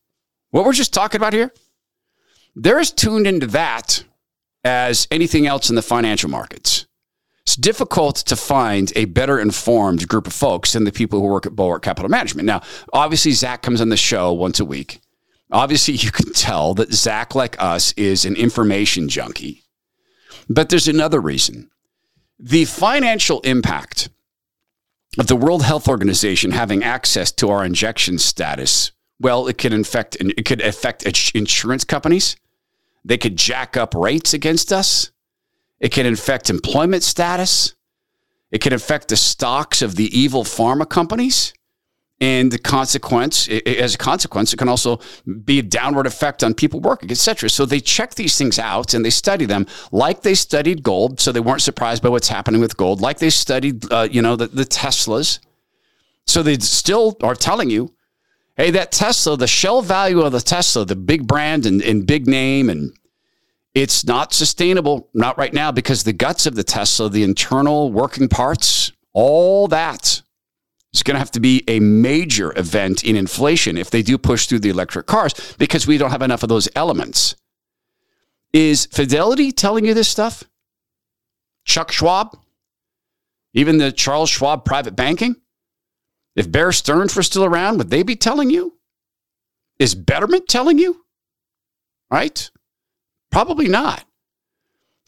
What 0.50 0.64
we're 0.64 0.72
just 0.72 0.94
talking 0.94 1.20
about 1.20 1.32
here, 1.32 1.52
they're 2.54 2.78
as 2.78 2.92
tuned 2.92 3.26
into 3.26 3.48
that 3.48 4.04
as 4.62 5.08
anything 5.10 5.48
else 5.48 5.68
in 5.68 5.74
the 5.74 5.82
financial 5.82 6.30
markets. 6.30 6.86
It's 7.42 7.56
difficult 7.56 8.16
to 8.16 8.36
find 8.36 8.92
a 8.94 9.06
better 9.06 9.40
informed 9.40 10.06
group 10.06 10.28
of 10.28 10.32
folks 10.32 10.74
than 10.74 10.84
the 10.84 10.92
people 10.92 11.18
who 11.18 11.26
work 11.26 11.44
at 11.44 11.56
Bulwark 11.56 11.82
Capital 11.82 12.08
Management. 12.08 12.46
Now, 12.46 12.60
obviously, 12.92 13.32
Zach 13.32 13.62
comes 13.62 13.80
on 13.80 13.88
the 13.88 13.96
show 13.96 14.32
once 14.32 14.60
a 14.60 14.64
week. 14.64 15.00
Obviously, 15.52 15.94
you 15.94 16.12
can 16.12 16.32
tell 16.32 16.74
that 16.74 16.92
Zach, 16.92 17.34
like 17.34 17.60
us, 17.60 17.92
is 17.92 18.24
an 18.24 18.36
information 18.36 19.08
junkie. 19.08 19.64
But 20.48 20.68
there's 20.68 20.88
another 20.88 21.20
reason. 21.20 21.70
The 22.38 22.64
financial 22.64 23.40
impact 23.40 24.08
of 25.18 25.26
the 25.26 25.36
World 25.36 25.62
Health 25.62 25.88
Organization 25.88 26.52
having 26.52 26.82
access 26.82 27.32
to 27.32 27.50
our 27.50 27.64
injection 27.64 28.18
status, 28.18 28.92
well, 29.20 29.48
it 29.48 29.58
can 29.58 29.72
affect 29.72 30.16
it 30.20 30.44
could 30.46 30.60
affect 30.62 31.04
insurance 31.34 31.84
companies. 31.84 32.36
They 33.04 33.18
could 33.18 33.36
jack 33.36 33.76
up 33.76 33.94
rates 33.94 34.32
against 34.34 34.72
us. 34.72 35.10
It 35.80 35.90
can 35.90 36.06
affect 36.06 36.50
employment 36.50 37.02
status. 37.02 37.74
It 38.50 38.60
can 38.60 38.72
affect 38.72 39.08
the 39.08 39.16
stocks 39.16 39.82
of 39.82 39.96
the 39.96 40.16
evil 40.16 40.44
pharma 40.44 40.88
companies. 40.88 41.52
And 42.22 42.52
the 42.52 42.58
consequence, 42.58 43.48
as 43.48 43.94
a 43.94 43.98
consequence, 43.98 44.52
it 44.52 44.58
can 44.58 44.68
also 44.68 45.00
be 45.44 45.58
a 45.58 45.62
downward 45.62 46.06
effect 46.06 46.44
on 46.44 46.52
people 46.52 46.78
working, 46.78 47.10
etc. 47.10 47.48
So 47.48 47.64
they 47.64 47.80
check 47.80 48.14
these 48.14 48.36
things 48.36 48.58
out 48.58 48.92
and 48.92 49.02
they 49.02 49.10
study 49.10 49.46
them, 49.46 49.66
like 49.90 50.20
they 50.20 50.34
studied 50.34 50.82
gold, 50.82 51.18
so 51.18 51.32
they 51.32 51.40
weren't 51.40 51.62
surprised 51.62 52.02
by 52.02 52.10
what's 52.10 52.28
happening 52.28 52.60
with 52.60 52.76
gold. 52.76 53.00
Like 53.00 53.20
they 53.20 53.30
studied, 53.30 53.90
uh, 53.90 54.06
you 54.10 54.20
know, 54.20 54.36
the, 54.36 54.48
the 54.48 54.64
Teslas, 54.64 55.38
so 56.26 56.42
they 56.42 56.58
still 56.58 57.16
are 57.22 57.34
telling 57.34 57.70
you, 57.70 57.94
hey, 58.56 58.70
that 58.70 58.92
Tesla, 58.92 59.38
the 59.38 59.46
shell 59.46 59.80
value 59.80 60.20
of 60.20 60.32
the 60.32 60.40
Tesla, 60.40 60.84
the 60.84 60.96
big 60.96 61.26
brand 61.26 61.64
and, 61.64 61.80
and 61.80 62.06
big 62.06 62.26
name 62.26 62.68
and 62.68 62.92
it's 63.74 64.04
not 64.04 64.32
sustainable, 64.32 65.08
not 65.14 65.38
right 65.38 65.54
now, 65.54 65.70
because 65.70 66.02
the 66.02 66.12
guts 66.12 66.46
of 66.46 66.56
the 66.56 66.64
Tesla, 66.64 67.08
the 67.08 67.22
internal 67.22 67.92
working 67.92 68.28
parts, 68.28 68.92
all 69.12 69.68
that 69.68 70.22
is 70.92 71.02
going 71.02 71.14
to 71.14 71.18
have 71.20 71.30
to 71.32 71.40
be 71.40 71.62
a 71.68 71.80
major 71.80 72.56
event 72.58 73.04
in 73.04 73.16
inflation 73.16 73.76
if 73.76 73.90
they 73.90 74.02
do 74.02 74.18
push 74.18 74.46
through 74.46 74.58
the 74.58 74.70
electric 74.70 75.06
cars 75.06 75.54
because 75.58 75.86
we 75.86 75.98
don't 75.98 76.10
have 76.10 76.22
enough 76.22 76.42
of 76.42 76.48
those 76.48 76.68
elements. 76.74 77.36
Is 78.52 78.86
Fidelity 78.86 79.52
telling 79.52 79.84
you 79.84 79.94
this 79.94 80.08
stuff? 80.08 80.44
Chuck 81.64 81.92
Schwab? 81.92 82.36
Even 83.52 83.78
the 83.78 83.92
Charles 83.92 84.30
Schwab 84.30 84.64
private 84.64 84.96
banking? 84.96 85.36
If 86.36 86.50
Bear 86.50 86.72
Stearns 86.72 87.14
were 87.14 87.22
still 87.22 87.44
around, 87.44 87.78
would 87.78 87.90
they 87.90 88.02
be 88.02 88.16
telling 88.16 88.50
you? 88.50 88.78
Is 89.78 89.94
Betterment 89.94 90.48
telling 90.48 90.78
you? 90.78 91.04
Right? 92.10 92.50
Probably 93.30 93.68
not. 93.68 94.04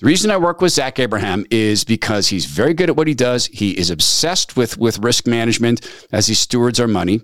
The 0.03 0.09
reason 0.09 0.33
I 0.33 0.37
work 0.37 0.61
with 0.61 0.73
Zach 0.73 0.99
Abraham 0.99 1.47
is 1.49 1.85
because 1.85 2.27
he's 2.27 2.45
very 2.45 2.75
good 2.75 2.89
at 2.91 2.97
what 2.97 3.07
he 3.07 3.15
does. 3.15 3.47
He 3.47 3.71
is 3.79 3.89
obsessed 3.89 4.57
with, 4.57 4.77
with 4.77 4.99
risk 4.99 5.29
management 5.29 5.89
as 6.11 6.27
he 6.27 6.35
stewards 6.35 6.81
our 6.81 6.89
money. 6.89 7.21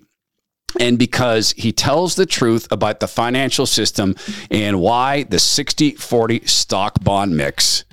And 0.78 0.97
because 0.97 1.50
he 1.56 1.73
tells 1.73 2.14
the 2.14 2.25
truth 2.25 2.68
about 2.70 3.00
the 3.00 3.08
financial 3.08 3.66
system 3.66 4.14
and 4.49 4.80
why 4.80 5.25
the 5.25 5.40
60 5.40 5.97
40 5.97 6.47
stock 6.47 7.02
bond 7.02 7.37
mix 7.37 7.85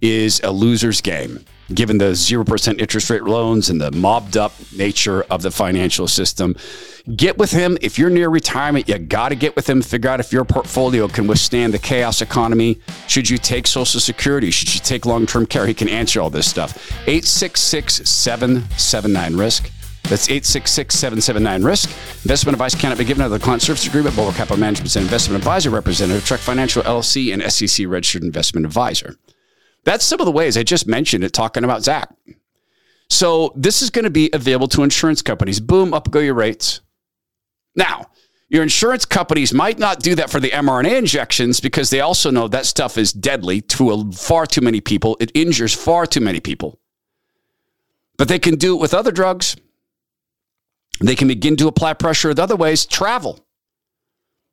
is 0.00 0.40
a 0.42 0.50
loser's 0.50 1.02
game 1.02 1.44
given 1.74 1.98
the 1.98 2.12
0% 2.12 2.80
interest 2.80 3.10
rate 3.10 3.24
loans 3.24 3.70
and 3.70 3.80
the 3.80 3.90
mobbed 3.90 4.36
up 4.36 4.52
nature 4.76 5.22
of 5.24 5.42
the 5.42 5.50
financial 5.50 6.08
system. 6.08 6.56
Get 7.16 7.36
with 7.38 7.50
him. 7.50 7.76
If 7.80 7.98
you're 7.98 8.10
near 8.10 8.28
retirement, 8.28 8.88
you 8.88 8.98
got 8.98 9.30
to 9.30 9.34
get 9.34 9.56
with 9.56 9.68
him, 9.68 9.82
figure 9.82 10.10
out 10.10 10.20
if 10.20 10.32
your 10.32 10.44
portfolio 10.44 11.08
can 11.08 11.26
withstand 11.26 11.74
the 11.74 11.78
chaos 11.78 12.22
economy. 12.22 12.78
Should 13.08 13.28
you 13.28 13.38
take 13.38 13.66
Social 13.66 14.00
Security? 14.00 14.50
Should 14.50 14.72
you 14.74 14.80
take 14.80 15.04
long 15.04 15.26
term 15.26 15.46
care? 15.46 15.66
He 15.66 15.74
can 15.74 15.88
answer 15.88 16.20
all 16.20 16.30
this 16.30 16.48
stuff. 16.48 16.76
866 17.08 18.08
779 18.08 19.36
Risk. 19.36 19.70
That's 20.04 20.28
866 20.28 20.94
779 20.94 21.62
Risk. 21.64 21.88
Investment 22.24 22.54
advice 22.54 22.74
cannot 22.74 22.98
be 22.98 23.04
given 23.04 23.22
under 23.22 23.38
the 23.38 23.42
client 23.42 23.62
service 23.62 23.86
agreement. 23.86 24.14
Bulwark 24.14 24.36
Capital 24.36 24.58
Management 24.58 24.94
and 24.94 25.04
investment 25.04 25.38
advisor 25.38 25.70
representative, 25.70 26.24
Trek 26.24 26.40
Financial 26.40 26.82
LLC, 26.82 27.32
and 27.32 27.42
SEC 27.50 27.86
registered 27.88 28.22
investment 28.22 28.66
advisor. 28.66 29.16
That's 29.84 30.04
some 30.04 30.20
of 30.20 30.26
the 30.26 30.32
ways 30.32 30.56
I 30.56 30.62
just 30.62 30.86
mentioned 30.86 31.24
it 31.24 31.32
talking 31.32 31.64
about 31.64 31.82
Zach. 31.82 32.08
So 33.08 33.52
this 33.56 33.82
is 33.82 33.90
going 33.90 34.04
to 34.04 34.10
be 34.10 34.30
available 34.32 34.68
to 34.68 34.82
insurance 34.82 35.22
companies. 35.22 35.60
Boom, 35.60 35.92
up 35.92 36.10
go 36.10 36.20
your 36.20 36.34
rates. 36.34 36.80
Now, 37.74 38.06
your 38.48 38.62
insurance 38.62 39.04
companies 39.04 39.52
might 39.52 39.78
not 39.78 40.00
do 40.00 40.14
that 40.14 40.30
for 40.30 40.38
the 40.38 40.50
mRNA 40.50 40.98
injections 40.98 41.60
because 41.60 41.90
they 41.90 42.00
also 42.00 42.30
know 42.30 42.48
that 42.48 42.66
stuff 42.66 42.98
is 42.98 43.12
deadly 43.12 43.60
to 43.62 43.90
a, 43.90 44.12
far 44.12 44.46
too 44.46 44.60
many 44.60 44.80
people. 44.80 45.16
It 45.20 45.32
injures 45.34 45.74
far 45.74 46.06
too 46.06 46.20
many 46.20 46.38
people. 46.38 46.78
But 48.18 48.28
they 48.28 48.38
can 48.38 48.56
do 48.56 48.76
it 48.76 48.80
with 48.80 48.94
other 48.94 49.10
drugs. 49.10 49.56
They 51.00 51.14
can 51.14 51.28
begin 51.28 51.56
to 51.56 51.68
apply 51.68 51.94
pressure 51.94 52.28
with 52.28 52.38
other 52.38 52.56
ways. 52.56 52.86
Travel. 52.86 53.44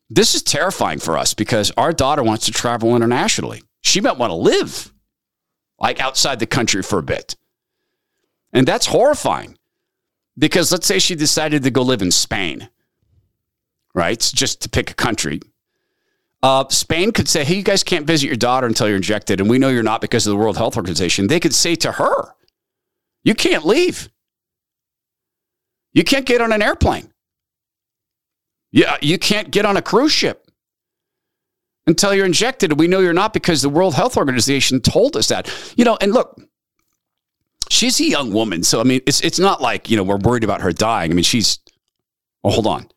This 0.10 0.34
is 0.34 0.42
terrifying 0.42 1.00
for 1.00 1.18
us 1.18 1.34
because 1.34 1.72
our 1.78 1.94
daughter 1.94 2.24
wants 2.24 2.46
to 2.46 2.52
travel 2.52 2.96
internationally. 2.96 3.64
She 3.82 4.02
might 4.02 4.18
want 4.18 4.32
to 4.32 4.36
live 4.36 4.92
like 5.80 6.00
outside 6.00 6.40
the 6.40 6.46
country 6.46 6.82
for 6.82 7.00
a 7.00 7.04
bit. 7.04 7.36
And 8.52 8.68
that's 8.68 8.88
horrifying 8.88 9.58
because 10.38 10.72
let's 10.72 10.88
say 10.88 11.00
she 11.00 11.16
decided 11.16 11.64
to 11.64 11.72
go 11.72 11.82
live 11.82 12.02
in 12.02 12.12
Spain, 12.12 12.70
right? 13.94 14.20
Just 14.20 14.62
to 14.62 14.70
pick 14.70 14.92
a 14.92 14.96
country. 14.96 15.40
Uh, 16.42 16.68
Spain 16.70 17.12
could 17.12 17.28
say, 17.28 17.44
hey, 17.44 17.56
you 17.56 17.64
guys 17.64 17.84
can't 17.84 18.08
visit 18.08 18.28
your 18.28 18.38
daughter 18.38 18.66
until 18.66 18.88
you're 18.88 18.96
injected. 18.96 19.42
And 19.42 19.50
we 19.50 19.60
know 19.60 19.70
you're 19.70 19.84
not 19.84 20.02
because 20.02 20.26
of 20.26 20.32
the 20.32 20.38
World 20.38 20.58
Health 20.58 20.78
Organization. 20.78 21.28
They 21.28 21.40
could 21.40 21.54
say 21.54 21.76
to 21.76 21.94
her, 21.94 22.34
you 23.24 23.36
can't 23.36 23.66
leave. 23.66 24.10
You 25.92 26.04
can't 26.04 26.26
get 26.26 26.40
on 26.40 26.54
an 26.54 26.62
airplane. 26.62 27.12
Yeah, 28.72 28.98
you 29.02 29.18
can't 29.18 29.52
get 29.52 29.66
on 29.66 29.76
a 29.76 29.82
cruise 29.82 30.12
ship 30.12 30.49
until 31.90 32.14
you're 32.14 32.26
injected. 32.26 32.80
We 32.80 32.88
know 32.88 33.00
you're 33.00 33.14
not 33.14 33.34
because 33.34 33.64
the 33.64 33.70
World 33.70 33.96
Health 33.96 34.16
Organization 34.16 34.80
told 34.80 35.18
us 35.18 35.28
that. 35.28 35.52
You 35.76 35.84
know, 35.84 35.98
and 36.00 36.14
look, 36.14 36.40
she's 37.70 38.00
a 38.00 38.06
young 38.06 38.32
woman. 38.32 38.64
So, 38.64 38.80
I 38.80 38.84
mean, 38.84 39.02
it's, 39.08 39.22
it's 39.22 39.40
not 39.40 39.60
like, 39.60 39.90
you 39.90 39.98
know, 39.98 40.04
we're 40.04 40.18
worried 40.18 40.44
about 40.44 40.62
her 40.62 40.72
dying. 40.72 41.12
I 41.12 41.16
mean, 41.16 41.24
she's, 41.24 41.58
oh, 42.44 42.52
hold 42.52 42.68
on. 42.68 42.88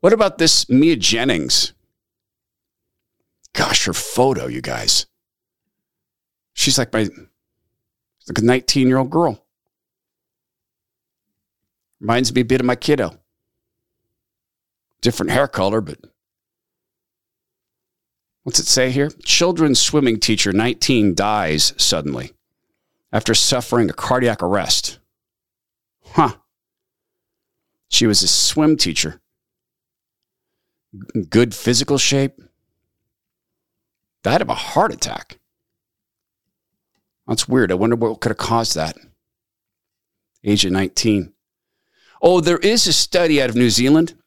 What 0.00 0.12
about 0.12 0.38
this 0.38 0.68
Mia 0.68 0.96
Jennings? 0.96 1.74
Gosh, 3.52 3.84
her 3.84 3.92
photo, 3.92 4.46
you 4.46 4.60
guys. 4.60 5.06
She's 6.54 6.76
like 6.76 6.92
my, 6.92 7.08
like 8.28 8.38
a 8.38 8.42
19 8.44 8.88
year 8.88 8.98
old 8.98 9.10
girl. 9.10 9.46
Reminds 12.00 12.34
me 12.34 12.40
a 12.40 12.44
bit 12.44 12.60
of 12.60 12.66
my 12.66 12.76
kiddo. 12.76 13.12
Different 15.02 15.30
hair 15.30 15.46
color, 15.46 15.80
but 15.80 15.98
What's 18.50 18.58
it 18.58 18.66
say 18.66 18.90
here? 18.90 19.10
Children's 19.22 19.80
swimming 19.80 20.18
teacher 20.18 20.52
19 20.52 21.14
dies 21.14 21.72
suddenly 21.76 22.32
after 23.12 23.32
suffering 23.32 23.88
a 23.88 23.92
cardiac 23.92 24.42
arrest. 24.42 24.98
Huh. 26.04 26.34
She 27.86 28.08
was 28.08 28.24
a 28.24 28.26
swim 28.26 28.76
teacher. 28.76 29.20
Good 31.28 31.54
physical 31.54 31.96
shape. 31.96 32.40
Died 34.24 34.42
of 34.42 34.48
a 34.48 34.54
heart 34.54 34.92
attack. 34.92 35.38
That's 37.28 37.46
weird. 37.46 37.70
I 37.70 37.76
wonder 37.76 37.94
what 37.94 38.20
could 38.20 38.30
have 38.30 38.36
caused 38.36 38.74
that. 38.74 38.96
Age 40.42 40.64
of 40.64 40.72
19. 40.72 41.32
Oh, 42.20 42.40
there 42.40 42.58
is 42.58 42.88
a 42.88 42.92
study 42.92 43.40
out 43.40 43.50
of 43.50 43.54
New 43.54 43.70
Zealand 43.70 44.19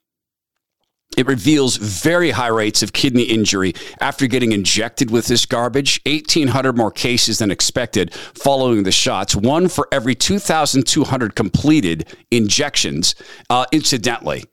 it 1.18 1.28
reveals 1.28 1.78
very 1.78 2.32
high 2.32 2.48
rates 2.48 2.84
of 2.84 2.94
kidney 2.94 3.24
injury 3.24 3.74
after 4.00 4.28
getting 4.28 4.52
injected 4.52 5.12
with 5.12 5.28
this 5.28 5.46
garbage. 5.46 6.02
1,800 6.06 6.76
more 6.76 6.92
cases 6.92 7.40
than 7.40 7.52
expected 7.52 8.14
following 8.14 8.84
the 8.84 8.92
shots, 8.92 9.36
one 9.36 9.68
for 9.68 9.88
every 9.92 10.16
2,200 10.16 11.36
completed 11.36 12.08
injections. 12.32 13.16
Uh, 13.50 13.66
incidentally, 13.72 14.44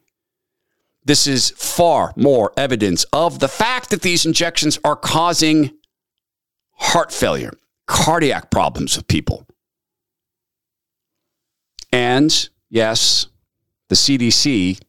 this 1.05 1.27
is 1.27 1.51
far 1.57 2.13
more 2.17 2.53
evidence 2.57 3.05
of 3.13 3.39
the 3.39 3.49
fact 3.49 3.91
that 3.91 4.03
these 4.03 4.27
injections 4.27 4.79
are 4.85 4.97
causing 4.97 5.73
heart 6.73 7.13
failure, 7.13 7.53
cardiac 7.87 8.51
problems 8.51 8.97
with 8.97 9.07
people. 9.09 9.47
And 11.93 12.49
yes, 12.69 13.27
the 13.89 13.95
CDC 13.95 14.81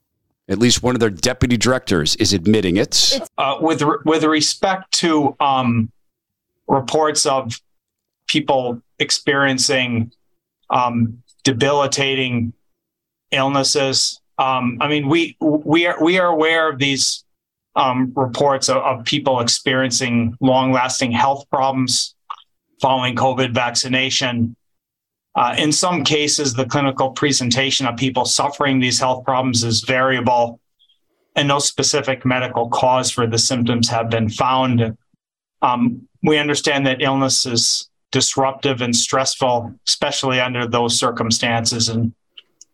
at 0.51 0.59
least 0.59 0.83
one 0.83 0.95
of 0.95 0.99
their 0.99 1.09
deputy 1.09 1.57
directors 1.57 2.15
is 2.17 2.33
admitting 2.33 2.77
it. 2.77 3.19
Uh, 3.37 3.57
with 3.61 3.81
with 4.05 4.23
respect 4.23 4.91
to 4.91 5.35
um, 5.39 5.91
reports 6.67 7.25
of 7.25 7.59
people 8.27 8.81
experiencing 8.99 10.11
um, 10.69 11.21
debilitating 11.43 12.53
illnesses, 13.31 14.21
um, 14.37 14.77
I 14.81 14.87
mean, 14.87 15.07
we 15.07 15.37
we 15.39 15.85
are 15.85 16.03
we 16.03 16.19
are 16.19 16.27
aware 16.27 16.69
of 16.69 16.79
these 16.79 17.23
um, 17.75 18.11
reports 18.15 18.69
of, 18.69 18.77
of 18.77 19.05
people 19.05 19.39
experiencing 19.39 20.35
long 20.41 20.71
lasting 20.71 21.11
health 21.11 21.49
problems 21.49 22.15
following 22.81 23.15
COVID 23.15 23.53
vaccination. 23.53 24.55
Uh, 25.35 25.55
in 25.57 25.71
some 25.71 26.03
cases, 26.03 26.53
the 26.53 26.65
clinical 26.65 27.11
presentation 27.11 27.85
of 27.87 27.95
people 27.95 28.25
suffering 28.25 28.79
these 28.79 28.99
health 28.99 29.23
problems 29.23 29.63
is 29.63 29.81
variable, 29.81 30.59
and 31.35 31.47
no 31.47 31.59
specific 31.59 32.25
medical 32.25 32.67
cause 32.69 33.09
for 33.09 33.25
the 33.25 33.37
symptoms 33.37 33.87
have 33.87 34.09
been 34.09 34.29
found. 34.29 34.97
Um, 35.61 36.07
we 36.21 36.37
understand 36.37 36.85
that 36.85 37.01
illness 37.01 37.45
is 37.45 37.89
disruptive 38.11 38.81
and 38.81 38.95
stressful, 38.95 39.73
especially 39.87 40.39
under 40.39 40.67
those 40.67 40.99
circumstances. 40.99 41.87
And 41.87 42.13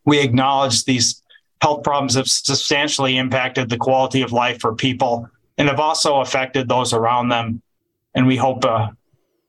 we 0.03 0.19
acknowledge 0.19 0.83
these 0.83 1.21
health 1.61 1.83
problems 1.83 2.15
have 2.15 2.27
substantially 2.27 3.17
impacted 3.17 3.69
the 3.69 3.77
quality 3.77 4.21
of 4.23 4.31
life 4.31 4.59
for 4.59 4.75
people 4.75 5.29
and 5.57 5.67
have 5.69 5.79
also 5.79 6.21
affected 6.21 6.67
those 6.67 6.93
around 6.93 7.29
them. 7.29 7.61
And 8.15 8.25
we 8.25 8.35
hope 8.35 8.65
uh, 8.65 8.89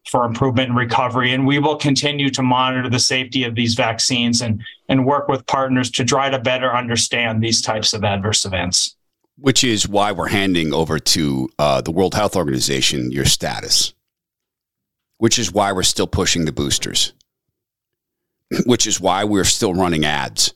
for 0.09 0.25
improvement 0.25 0.71
and 0.71 0.79
recovery. 0.79 1.33
And 1.33 1.47
we 1.47 1.59
will 1.59 1.77
continue 1.77 2.31
to 2.31 2.43
monitor 2.43 2.89
the 2.89 2.99
safety 2.99 3.45
of 3.45 3.55
these 3.55 3.75
vaccines 3.75 4.41
and, 4.41 4.63
and 4.89 5.07
work 5.07 5.29
with 5.29 5.47
partners 5.47 5.91
to 5.93 6.05
try 6.05 6.31
to 6.31 6.39
better 6.39 6.75
understand 6.75 7.43
these 7.43 7.61
types 7.61 7.93
of 7.93 8.05
adverse 8.05 8.45
events. 8.45 8.97
Which 9.37 9.63
is 9.63 9.87
why 9.87 10.13
we're 10.13 10.29
handing 10.29 10.73
over 10.73 10.99
to 10.99 11.49
uh, 11.59 11.81
the 11.81 11.93
World 11.93 12.15
Health 12.15 12.35
Organization 12.35 13.13
your 13.13 13.25
status, 13.25 13.95
which 15.19 15.39
is 15.39 15.53
why 15.53 15.73
we're 15.73 15.83
still 15.85 16.09
pushing 16.09 16.45
the 16.45 16.53
boosters, 16.53 17.13
which 18.67 18.87
is 18.87 19.01
why 19.01 19.25
we're 19.25 19.45
still 19.45 19.75
running 19.75 20.05
ads 20.05 20.55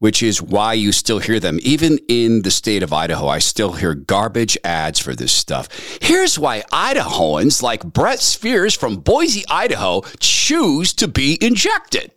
which 0.00 0.22
is 0.22 0.42
why 0.42 0.72
you 0.72 0.92
still 0.92 1.18
hear 1.18 1.38
them. 1.38 1.58
Even 1.62 1.98
in 2.08 2.42
the 2.42 2.50
state 2.50 2.82
of 2.82 2.92
Idaho, 2.92 3.28
I 3.28 3.38
still 3.38 3.74
hear 3.74 3.94
garbage 3.94 4.58
ads 4.64 4.98
for 4.98 5.14
this 5.14 5.30
stuff. 5.30 5.68
Here's 6.00 6.38
why 6.38 6.62
Idahoans 6.72 7.62
like 7.62 7.84
Brett 7.84 8.20
Spears 8.20 8.74
from 8.74 8.96
Boise, 8.96 9.44
Idaho, 9.48 10.00
choose 10.18 10.94
to 10.94 11.06
be 11.06 11.38
injected. 11.40 12.12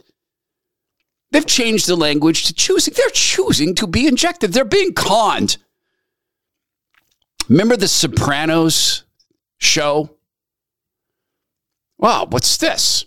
They've 1.32 1.46
changed 1.46 1.88
the 1.88 1.98
language 1.98 2.46
to 2.46 2.54
choosing. 2.54 2.94
They're 2.96 3.10
choosing 3.10 3.76
to 3.76 3.86
be 3.86 4.08
injected. 4.08 4.54
They're 4.54 4.64
being 4.64 4.94
conned. 4.94 5.58
Remember 7.50 7.76
the 7.76 7.90
Sopranos 7.90 9.04
show? 9.58 10.16
Wow, 11.98 12.28
what's 12.30 12.56
this? 12.58 13.06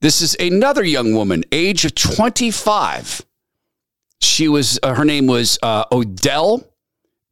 This 0.00 0.22
is 0.22 0.36
another 0.38 0.84
young 0.84 1.14
woman, 1.14 1.44
age 1.50 1.84
of 1.84 1.94
25. 1.94 3.22
She 4.20 4.48
was, 4.48 4.78
uh, 4.82 4.94
her 4.94 5.04
name 5.04 5.26
was 5.26 5.58
uh, 5.62 5.84
Odell 5.90 6.62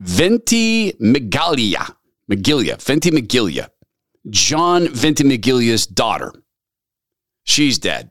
Ventimiglia. 0.01 1.87
Venti 2.29 2.73
Ventimiglia. 2.75 3.71
John 4.29 4.89
Venti 4.89 5.25
Ventimiglia's 5.25 5.87
daughter. 5.87 6.33
She's 7.45 7.79
dead. 7.79 8.11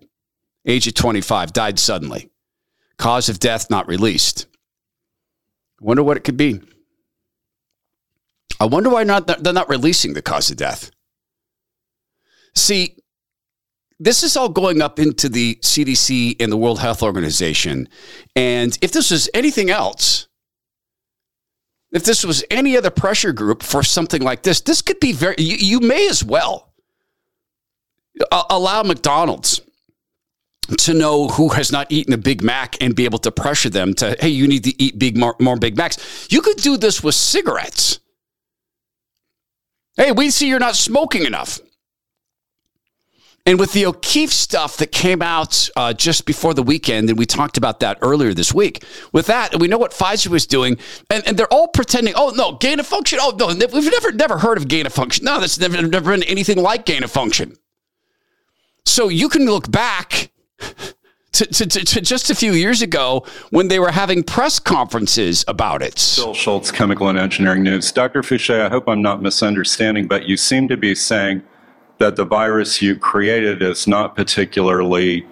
Age 0.66 0.88
of 0.88 0.94
25, 0.94 1.52
died 1.52 1.78
suddenly. 1.78 2.30
Cause 2.98 3.28
of 3.28 3.40
death 3.40 3.70
not 3.70 3.88
released. 3.88 4.48
Wonder 5.82 6.04
what 6.04 6.16
it 6.16 6.24
could 6.24 6.38
be. 6.38 6.62
I 8.60 8.66
wonder 8.66 8.90
why 8.90 9.04
not 9.04 9.28
they're 9.28 9.52
not 9.52 9.70
releasing 9.70 10.14
the 10.14 10.22
cause 10.22 10.50
of 10.50 10.56
death. 10.56 10.92
See, 12.56 12.96
this 14.00 14.24
is 14.24 14.36
all 14.36 14.50
going 14.50 14.82
up 14.82 15.00
into 15.00 15.30
the 15.30 15.56
CDC 15.62 16.42
and 16.42 16.52
the 16.52 16.58
World 16.58 16.80
Health 16.80 17.02
Organization. 17.02 17.88
And 18.36 18.78
if 18.82 18.92
this 18.92 19.12
was 19.12 19.30
anything 19.34 19.70
else, 19.70 20.28
if 21.92 22.04
this 22.04 22.26
was 22.26 22.44
any 22.52 22.76
other 22.76 22.90
pressure 22.90 23.32
group 23.32 23.64
for 23.64 23.84
something 23.84 24.22
like 24.22 24.44
this, 24.44 24.60
this 24.62 24.82
could 24.82 25.00
be 25.00 25.14
very, 25.14 25.36
you, 25.38 25.56
you 25.56 25.80
may 25.80 26.10
as 26.10 26.24
well 26.24 26.74
uh, 28.32 28.44
allow 28.50 28.84
McDonald's 28.84 29.62
to 30.78 30.94
know 30.94 31.28
who 31.28 31.50
has 31.50 31.72
not 31.72 31.92
eaten 31.92 32.14
a 32.14 32.18
Big 32.18 32.44
Mac 32.44 32.82
and 32.82 32.96
be 32.96 33.06
able 33.06 33.20
to 33.20 33.32
pressure 33.32 33.70
them 33.70 33.94
to, 33.94 34.16
hey, 34.20 34.30
you 34.30 34.48
need 34.48 34.64
to 34.66 34.82
eat 34.82 34.98
big 34.98 35.16
more, 35.16 35.36
more 35.40 35.58
Big 35.58 35.78
Macs. 35.78 36.28
You 36.30 36.42
could 36.42 36.58
do 36.58 36.76
this 36.76 37.04
with 37.04 37.16
cigarettes. 37.16 38.00
Hey, 39.96 40.12
we 40.12 40.32
see 40.32 40.50
you're 40.50 40.60
not 40.60 40.76
smoking 40.76 41.24
enough. 41.24 41.60
And 43.48 43.60
with 43.60 43.74
the 43.74 43.86
O'Keefe 43.86 44.34
stuff 44.34 44.78
that 44.78 44.92
came 44.92 45.22
out 45.22 45.70
uh, 45.76 45.94
just 45.94 46.26
before 46.26 46.56
the 46.56 46.64
weekend, 46.64 47.10
and 47.10 47.20
we 47.20 47.28
talked 47.28 47.58
about 47.58 47.80
that 47.82 48.00
earlier 48.02 48.34
this 48.34 48.52
week, 48.52 48.84
with 49.14 49.28
that, 49.28 49.60
we 49.60 49.68
know 49.68 49.78
what 49.78 49.92
Pfizer 49.92 50.30
was 50.30 50.48
doing, 50.48 50.80
and, 51.12 51.26
and 51.28 51.38
they're 51.38 51.54
all 51.54 51.68
pretending, 51.68 52.16
oh, 52.18 52.32
no, 52.36 52.54
gain 52.54 52.80
of 52.80 52.88
function. 52.88 53.20
Oh, 53.22 53.36
no, 53.38 53.48
we've 53.48 53.92
never, 53.92 54.12
never 54.12 54.40
heard 54.40 54.58
of 54.58 54.68
gain 54.68 54.88
of 54.88 54.94
function. 54.94 55.26
No, 55.26 55.40
that's 55.40 55.60
never, 55.60 55.80
never 55.84 56.12
been 56.12 56.24
anything 56.24 56.58
like 56.58 56.86
gain 56.86 57.04
of 57.04 57.12
function. 57.12 57.56
So 58.84 59.10
you 59.10 59.30
can 59.30 59.46
look 59.46 59.70
back 59.70 60.32
to, 61.34 61.46
to, 61.46 61.68
to, 61.68 62.02
just 62.02 62.32
a 62.32 62.36
few 62.36 62.54
years 62.54 62.82
ago 62.82 63.26
when 63.52 63.68
they 63.68 63.78
were 63.78 63.92
having 63.92 64.24
press 64.24 64.58
conferences 64.58 65.46
about 65.48 65.84
it. 65.84 66.14
Bill 66.16 66.34
Schultz, 66.34 66.72
Chemical 66.72 67.10
and 67.10 67.20
Engineering 67.20 67.62
News. 67.62 67.92
Dr. 67.92 68.22
Fouchier, 68.22 68.66
I 68.66 68.70
hope 68.70 68.88
I'm 68.88 69.04
not 69.04 69.22
misunderstanding, 69.22 70.08
but 70.08 70.28
you 70.28 70.36
seem 70.36 70.68
to 70.70 70.78
be 70.78 70.96
saying 70.96 71.44
that 71.98 72.16
the 72.16 72.26
virus 72.26 72.82
you 72.82 72.96
created 72.96 73.62
is 73.62 73.88
not 73.88 74.16
particularly 74.16 75.26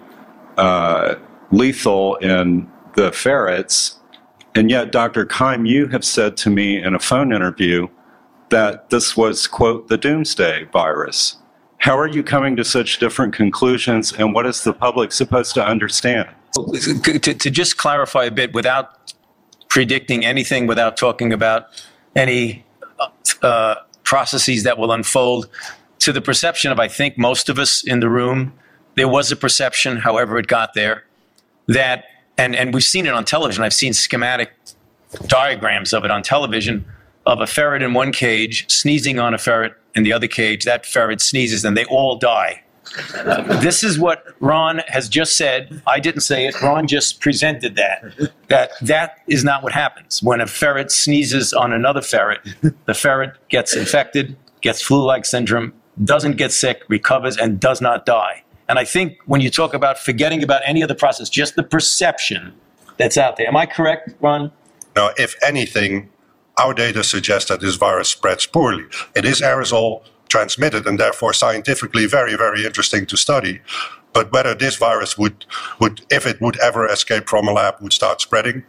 uh, 0.56 1.16
lethal 1.50 2.16
in 2.16 2.70
the 2.96 3.12
ferrets. 3.12 3.98
And 4.54 4.70
yet, 4.70 4.92
Dr. 4.92 5.26
Keim, 5.26 5.66
you 5.66 5.88
have 5.88 6.04
said 6.04 6.36
to 6.38 6.50
me 6.50 6.82
in 6.82 6.94
a 6.94 6.98
phone 6.98 7.32
interview 7.32 7.88
that 8.50 8.90
this 8.90 9.16
was, 9.16 9.46
quote, 9.46 9.88
the 9.88 9.98
doomsday 9.98 10.64
virus. 10.72 11.36
How 11.78 11.98
are 11.98 12.06
you 12.06 12.22
coming 12.22 12.56
to 12.56 12.64
such 12.64 12.98
different 12.98 13.34
conclusions, 13.34 14.12
and 14.12 14.32
what 14.32 14.46
is 14.46 14.64
the 14.64 14.72
public 14.72 15.12
supposed 15.12 15.54
to 15.54 15.66
understand? 15.66 16.28
To, 16.54 17.34
to 17.34 17.50
just 17.50 17.76
clarify 17.76 18.24
a 18.24 18.30
bit, 18.30 18.54
without 18.54 19.12
predicting 19.68 20.24
anything, 20.24 20.66
without 20.66 20.96
talking 20.96 21.32
about 21.32 21.66
any 22.14 22.64
uh, 23.42 23.74
processes 24.04 24.62
that 24.62 24.78
will 24.78 24.92
unfold, 24.92 25.48
to 26.04 26.12
the 26.12 26.20
perception 26.20 26.70
of, 26.70 26.78
I 26.78 26.86
think, 26.86 27.16
most 27.16 27.48
of 27.48 27.58
us 27.58 27.82
in 27.82 28.00
the 28.00 28.10
room, 28.10 28.52
there 28.94 29.08
was 29.08 29.32
a 29.32 29.36
perception, 29.36 29.96
however 29.96 30.38
it 30.38 30.46
got 30.46 30.74
there, 30.74 31.04
that, 31.66 32.04
and, 32.36 32.54
and 32.54 32.74
we've 32.74 32.84
seen 32.84 33.06
it 33.06 33.14
on 33.14 33.24
television, 33.24 33.64
I've 33.64 33.72
seen 33.72 33.94
schematic 33.94 34.52
diagrams 35.26 35.94
of 35.94 36.04
it 36.04 36.10
on 36.10 36.22
television, 36.22 36.84
of 37.24 37.40
a 37.40 37.46
ferret 37.46 37.82
in 37.82 37.94
one 37.94 38.12
cage 38.12 38.70
sneezing 38.70 39.18
on 39.18 39.32
a 39.32 39.38
ferret 39.38 39.72
in 39.94 40.02
the 40.02 40.12
other 40.12 40.26
cage. 40.26 40.66
That 40.66 40.84
ferret 40.84 41.22
sneezes 41.22 41.64
and 41.64 41.74
they 41.74 41.86
all 41.86 42.16
die. 42.16 42.62
this 43.62 43.82
is 43.82 43.98
what 43.98 44.26
Ron 44.40 44.82
has 44.88 45.08
just 45.08 45.38
said. 45.38 45.80
I 45.86 46.00
didn't 46.00 46.20
say 46.20 46.46
it. 46.46 46.60
Ron 46.60 46.86
just 46.86 47.18
presented 47.18 47.76
that. 47.76 48.30
That 48.48 48.72
that 48.82 49.20
is 49.26 49.42
not 49.42 49.62
what 49.62 49.72
happens. 49.72 50.22
When 50.22 50.42
a 50.42 50.46
ferret 50.46 50.92
sneezes 50.92 51.54
on 51.54 51.72
another 51.72 52.02
ferret, 52.02 52.40
the 52.84 52.92
ferret 52.92 53.32
gets 53.48 53.74
infected, 53.74 54.36
gets 54.60 54.82
flu-like 54.82 55.24
syndrome, 55.24 55.72
doesn't 56.02 56.36
get 56.36 56.52
sick, 56.52 56.82
recovers, 56.88 57.36
and 57.36 57.60
does 57.60 57.80
not 57.80 58.06
die. 58.06 58.42
And 58.68 58.78
I 58.78 58.84
think 58.84 59.18
when 59.26 59.40
you 59.40 59.50
talk 59.50 59.74
about 59.74 59.98
forgetting 59.98 60.42
about 60.42 60.62
any 60.64 60.82
other 60.82 60.94
process, 60.94 61.28
just 61.28 61.54
the 61.54 61.62
perception 61.62 62.54
that's 62.96 63.18
out 63.18 63.36
there. 63.36 63.46
Am 63.46 63.56
I 63.56 63.66
correct, 63.66 64.10
Ron? 64.20 64.50
No, 64.96 65.10
if 65.16 65.34
anything, 65.44 66.10
our 66.56 66.72
data 66.72 67.02
suggests 67.04 67.48
that 67.48 67.60
this 67.60 67.76
virus 67.76 68.08
spreads 68.08 68.46
poorly. 68.46 68.84
It 69.14 69.24
is 69.24 69.40
aerosol 69.40 70.02
transmitted 70.28 70.86
and 70.86 70.98
therefore 70.98 71.32
scientifically 71.32 72.06
very, 72.06 72.36
very 72.36 72.64
interesting 72.64 73.06
to 73.06 73.16
study. 73.16 73.60
But 74.12 74.32
whether 74.32 74.54
this 74.54 74.76
virus 74.76 75.18
would, 75.18 75.44
would, 75.80 76.02
if 76.10 76.26
it 76.26 76.40
would 76.40 76.58
ever 76.60 76.86
escape 76.86 77.28
from 77.28 77.48
a 77.48 77.52
lab, 77.52 77.74
would 77.80 77.92
start 77.92 78.20
spreading, 78.20 78.64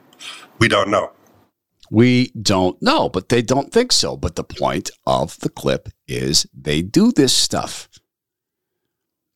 we 0.59 0.67
don't 0.67 0.89
know. 0.89 1.11
We 1.91 2.31
don't 2.41 2.81
know, 2.81 3.09
but 3.09 3.29
they 3.29 3.43
don't 3.43 3.71
think 3.71 3.91
so. 3.91 4.17
But 4.17 4.35
the 4.35 4.43
point 4.43 4.89
of 5.05 5.39
the 5.39 5.49
clip 5.49 5.89
is 6.07 6.47
they 6.53 6.81
do 6.81 7.11
this 7.11 7.33
stuff. 7.33 7.89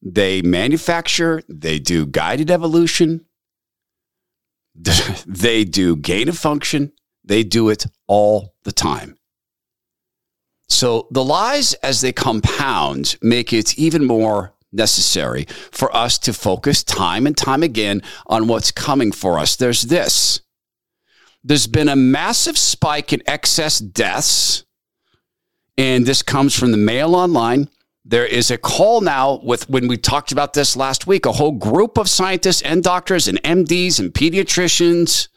They 0.02 0.42
manufacture, 0.42 1.44
they 1.50 1.80
do 1.80 2.06
guided 2.06 2.50
evolution, 2.50 3.26
they 5.28 5.66
do 5.66 5.96
gain 5.96 6.30
of 6.30 6.38
function, 6.38 6.94
they 7.24 7.44
do 7.44 7.70
it 7.70 7.86
all 8.08 8.54
the 8.64 8.72
time. 8.72 9.18
So 10.70 11.08
the 11.12 11.24
lies, 11.24 11.74
as 11.76 12.02
they 12.02 12.14
compound, 12.14 13.18
make 13.22 13.52
it 13.52 13.78
even 13.78 14.06
more 14.06 14.54
necessary 14.72 15.46
for 15.72 15.94
us 15.96 16.18
to 16.20 16.32
focus 16.32 16.84
time 16.84 17.26
and 17.26 17.36
time 17.36 17.64
again 17.64 18.02
on 18.28 18.48
what's 18.48 18.72
coming 18.72 19.12
for 19.12 19.40
us. 19.40 19.56
There's 19.56 19.84
this 19.84 20.42
there's 21.44 21.68
been 21.68 21.90
a 21.90 21.96
massive 21.96 22.58
spike 22.58 23.14
in 23.14 23.24
excess 23.26 23.80
deaths, 23.80 24.66
and 25.80 26.06
this 26.06 26.22
comes 26.22 26.54
from 26.54 26.72
the 26.72 26.78
Mail 26.78 27.16
Online. 27.16 27.70
There 28.04 28.26
is 28.26 28.52
a 28.52 28.58
call 28.58 29.00
now 29.00 29.40
with 29.42 29.70
when 29.70 29.88
we 29.88 29.96
talked 29.96 30.34
about 30.34 30.54
this 30.54 30.76
last 30.76 31.08
week, 31.08 31.26
a 31.26 31.32
whole 31.32 31.54
group 31.54 31.98
of 31.98 32.10
scientists 32.10 32.62
and 32.64 32.84
doctors 32.84 33.30
and 33.30 33.42
MDs 33.44 33.98
and 33.98 34.14
pediatricians 34.14 35.30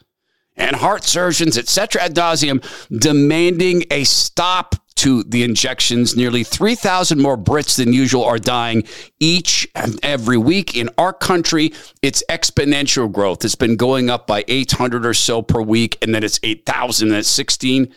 and 0.57 0.75
heart 0.75 1.05
surgeons, 1.05 1.57
etc., 1.57 2.01
ad 2.01 2.15
nauseum, 2.15 2.61
demanding 2.99 3.85
a 3.89 4.03
stop 4.03 4.75
to 4.95 5.23
the 5.23 5.43
injections. 5.43 6.17
Nearly 6.17 6.43
3,000 6.43 7.21
more 7.21 7.37
Brits 7.37 7.77
than 7.77 7.93
usual 7.93 8.25
are 8.25 8.37
dying 8.37 8.83
each 9.21 9.65
and 9.75 9.97
every 10.03 10.37
week. 10.37 10.75
In 10.75 10.89
our 10.97 11.13
country, 11.13 11.71
it's 12.01 12.21
exponential 12.29 13.09
growth. 13.09 13.45
It's 13.45 13.55
been 13.55 13.77
going 13.77 14.09
up 14.09 14.27
by 14.27 14.43
800 14.49 15.05
or 15.05 15.13
so 15.13 15.41
per 15.41 15.61
week, 15.61 15.97
and 16.01 16.13
then 16.13 16.21
it's 16.21 16.41
8,000 16.43 17.07
and 17.07 17.17
it's 17.17 17.29
16. 17.29 17.93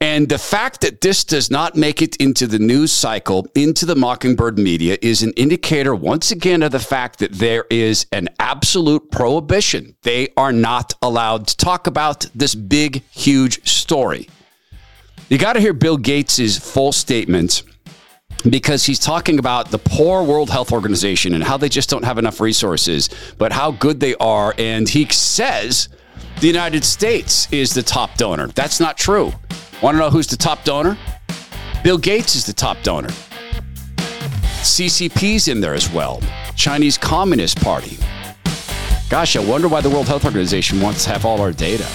And 0.00 0.28
the 0.28 0.38
fact 0.38 0.82
that 0.82 1.00
this 1.00 1.24
does 1.24 1.50
not 1.50 1.74
make 1.74 2.02
it 2.02 2.14
into 2.16 2.46
the 2.46 2.60
news 2.60 2.92
cycle, 2.92 3.48
into 3.56 3.84
the 3.84 3.96
Mockingbird 3.96 4.56
media, 4.56 4.96
is 5.02 5.24
an 5.24 5.32
indicator 5.32 5.92
once 5.92 6.30
again 6.30 6.62
of 6.62 6.70
the 6.70 6.78
fact 6.78 7.18
that 7.18 7.32
there 7.32 7.64
is 7.68 8.06
an 8.12 8.28
absolute 8.38 9.10
prohibition. 9.10 9.96
They 10.02 10.28
are 10.36 10.52
not 10.52 10.94
allowed 11.02 11.48
to 11.48 11.56
talk 11.56 11.88
about 11.88 12.26
this 12.32 12.54
big, 12.54 13.02
huge 13.10 13.68
story. 13.68 14.28
You 15.28 15.36
got 15.36 15.54
to 15.54 15.60
hear 15.60 15.72
Bill 15.72 15.96
Gates' 15.96 16.56
full 16.56 16.92
statement 16.92 17.64
because 18.48 18.84
he's 18.86 19.00
talking 19.00 19.40
about 19.40 19.72
the 19.72 19.78
poor 19.78 20.22
World 20.22 20.48
Health 20.48 20.70
Organization 20.70 21.34
and 21.34 21.42
how 21.42 21.56
they 21.56 21.68
just 21.68 21.90
don't 21.90 22.04
have 22.04 22.18
enough 22.18 22.40
resources, 22.40 23.10
but 23.36 23.50
how 23.50 23.72
good 23.72 23.98
they 23.98 24.14
are. 24.16 24.54
And 24.58 24.88
he 24.88 25.06
says 25.06 25.88
the 26.40 26.46
United 26.46 26.84
States 26.84 27.52
is 27.52 27.74
the 27.74 27.82
top 27.82 28.16
donor. 28.16 28.46
That's 28.46 28.78
not 28.78 28.96
true. 28.96 29.32
Want 29.80 29.94
to 29.94 29.98
know 30.00 30.10
who's 30.10 30.26
the 30.26 30.36
top 30.36 30.64
donor? 30.64 30.98
Bill 31.84 31.98
Gates 31.98 32.34
is 32.34 32.44
the 32.44 32.52
top 32.52 32.82
donor. 32.82 33.10
CCP's 34.62 35.46
in 35.46 35.60
there 35.60 35.74
as 35.74 35.88
well. 35.92 36.20
Chinese 36.56 36.98
Communist 36.98 37.60
Party. 37.60 37.96
Gosh, 39.08 39.36
I 39.36 39.44
wonder 39.44 39.68
why 39.68 39.80
the 39.80 39.88
World 39.88 40.08
Health 40.08 40.24
Organization 40.24 40.80
wants 40.80 41.04
to 41.04 41.10
have 41.10 41.24
all 41.24 41.40
our 41.40 41.52
data. 41.52 41.86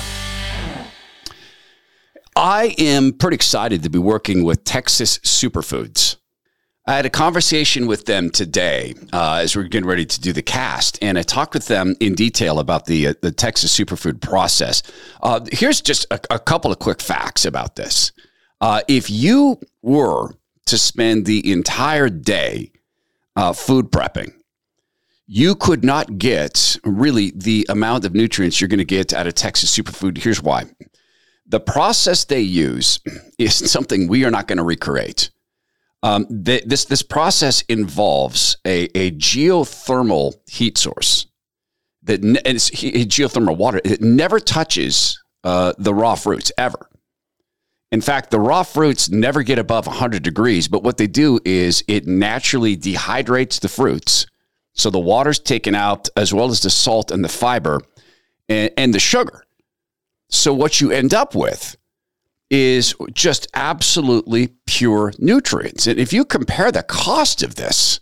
I 2.37 2.73
am 2.79 3.11
pretty 3.11 3.35
excited 3.35 3.83
to 3.83 3.89
be 3.89 3.99
working 3.99 4.45
with 4.45 4.63
Texas 4.63 5.19
Superfoods. 5.19 6.15
I 6.85 6.95
had 6.95 7.05
a 7.05 7.09
conversation 7.09 7.87
with 7.87 8.05
them 8.05 8.29
today 8.29 8.93
uh, 9.13 9.39
as 9.41 9.55
we 9.55 9.63
are 9.63 9.67
getting 9.69 9.87
ready 9.87 10.05
to 10.05 10.19
do 10.19 10.33
the 10.33 10.41
cast, 10.41 11.01
and 11.01 11.17
I 11.17 11.21
talked 11.21 11.53
with 11.53 11.67
them 11.67 11.95
in 12.01 12.13
detail 12.13 12.59
about 12.59 12.87
the 12.87 13.07
uh, 13.07 13.13
the 13.21 13.31
Texas 13.31 13.77
superfood 13.77 14.19
process. 14.19 14.83
Uh, 15.21 15.39
here's 15.53 15.79
just 15.79 16.05
a, 16.11 16.19
a, 16.29 16.39
couple 16.39 16.73
of 16.73 16.79
quick 16.79 16.99
facts 16.99 17.45
about 17.45 17.77
this. 17.77 18.11
Uh, 18.59 18.81
if 18.89 19.09
you 19.09 19.61
were 19.81 20.31
to 20.65 20.77
spend 20.77 21.25
the 21.25 21.53
entire 21.53 22.09
day 22.09 22.73
uh, 23.37 23.53
food 23.53 23.89
prepping, 23.89 24.33
you 25.25 25.55
could 25.55 25.85
not 25.85 26.17
get 26.17 26.77
really 26.83 27.31
the 27.33 27.65
amount 27.69 28.03
of 28.03 28.13
nutrients 28.13 28.59
you're 28.59 28.67
going 28.67 28.77
to 28.79 28.83
get 28.83 29.13
out 29.13 29.25
of 29.25 29.35
Texas 29.35 29.73
superfood. 29.75 30.17
Here's 30.17 30.43
why: 30.43 30.65
the 31.47 31.61
process 31.61 32.25
they 32.25 32.41
use 32.41 32.99
is 33.37 33.55
something 33.71 34.09
we 34.09 34.25
are 34.25 34.31
not 34.31 34.49
going 34.49 34.57
to 34.57 34.63
recreate. 34.63 35.29
Um, 36.03 36.27
this 36.29 36.85
this 36.85 37.01
process 37.01 37.61
involves 37.63 38.57
a, 38.65 38.89
a 38.95 39.11
geothermal 39.11 40.33
heat 40.49 40.77
source 40.77 41.27
that 42.03 42.21
ne- 42.21 42.41
it's 42.43 42.69
geothermal 42.69 43.55
water. 43.55 43.79
It 43.85 44.01
never 44.01 44.41
touches 44.41 45.23
uh, 45.45 45.71
the 45.77 45.93
raw 45.93 46.15
fruits 46.15 46.51
ever. 46.57 46.89
In 47.93 48.01
fact, 48.01 48.31
the 48.31 48.39
raw 48.39 48.63
fruits 48.63 49.09
never 49.09 49.43
get 49.43 49.59
above 49.59 49.87
100 49.87 50.23
degrees. 50.23 50.67
But 50.67 50.83
what 50.83 50.97
they 50.97 51.07
do 51.07 51.39
is 51.45 51.83
it 51.87 52.05
naturally 52.05 52.75
dehydrates 52.75 53.61
the 53.61 53.69
fruits, 53.69 54.25
so 54.73 54.89
the 54.89 54.99
water's 54.99 55.39
taken 55.39 55.73
out 55.73 56.09
as 56.17 56.33
well 56.33 56.49
as 56.49 56.61
the 56.61 56.69
salt 56.69 57.11
and 57.11 57.23
the 57.23 57.29
fiber 57.29 57.79
and, 58.49 58.71
and 58.75 58.93
the 58.93 58.99
sugar. 58.99 59.45
So 60.29 60.53
what 60.53 60.81
you 60.81 60.91
end 60.91 61.13
up 61.13 61.33
with 61.33 61.77
is 62.53 62.93
just 63.13 63.47
absolutely 63.55 64.49
pure 64.67 65.11
nutrients. 65.17 65.87
And 65.87 65.99
if 65.99 66.13
you 66.13 66.23
compare 66.23 66.71
the 66.71 66.83
cost 66.83 67.41
of 67.41 67.55
this 67.55 67.99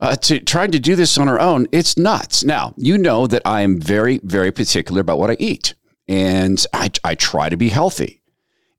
uh, 0.00 0.16
to 0.16 0.40
trying 0.40 0.72
to 0.72 0.80
do 0.80 0.96
this 0.96 1.16
on 1.16 1.28
our 1.28 1.38
own, 1.38 1.68
it's 1.70 1.96
nuts. 1.96 2.42
Now, 2.42 2.74
you 2.76 2.98
know 2.98 3.28
that 3.28 3.42
I 3.44 3.60
am 3.60 3.80
very, 3.80 4.18
very 4.24 4.50
particular 4.50 5.00
about 5.00 5.20
what 5.20 5.30
I 5.30 5.36
eat, 5.38 5.76
and 6.08 6.66
I, 6.72 6.90
I 7.04 7.14
try 7.14 7.48
to 7.48 7.56
be 7.56 7.68
healthy. 7.68 8.20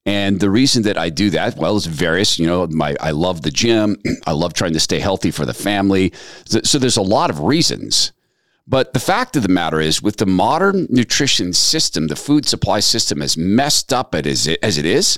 And 0.06 0.42
the 0.42 0.50
reason 0.50 0.84
that 0.84 0.98
I 0.98 1.12
do 1.12 1.30
that, 1.30 1.56
well, 1.56 1.78
is 1.78 1.86
various. 1.86 2.38
You 2.38 2.48
know, 2.48 2.68
my 2.68 2.94
I 3.00 3.12
love 3.12 3.44
the 3.44 3.52
gym. 3.52 3.96
I 4.28 4.34
love 4.34 4.54
trying 4.54 4.74
to 4.74 4.82
stay 4.82 5.00
healthy 5.00 5.32
for 5.32 5.46
the 5.46 5.54
family. 5.54 6.12
So, 6.44 6.60
so 6.64 6.78
there's 6.78 6.98
a 6.98 7.02
lot 7.02 7.30
of 7.30 7.40
reasons. 7.40 8.12
But 8.68 8.94
the 8.94 9.00
fact 9.00 9.38
of 9.38 9.44
the 9.44 9.50
matter 9.50 9.80
is, 9.80 10.02
with 10.02 10.18
the 10.18 10.26
modern 10.26 10.88
nutrition 10.90 11.54
system, 11.54 12.08
the 12.08 12.18
food 12.18 12.46
supply 12.46 12.82
system, 12.82 13.22
as 13.22 13.38
messed 13.38 13.94
up 13.94 14.14
as 14.14 14.46
it, 14.46 14.60
as 14.62 14.78
it 14.78 14.86
is, 14.86 15.18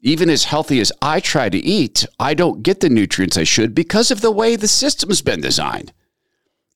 even 0.00 0.30
as 0.30 0.44
healthy 0.44 0.80
as 0.80 0.90
I 1.02 1.20
try 1.20 1.50
to 1.50 1.58
eat, 1.58 2.06
I 2.18 2.32
don't 2.32 2.62
get 2.62 2.80
the 2.80 2.88
nutrients 2.88 3.36
I 3.36 3.44
should 3.44 3.74
because 3.74 4.10
of 4.10 4.22
the 4.22 4.30
way 4.30 4.56
the 4.56 4.68
system's 4.68 5.20
been 5.20 5.42
designed. 5.42 5.92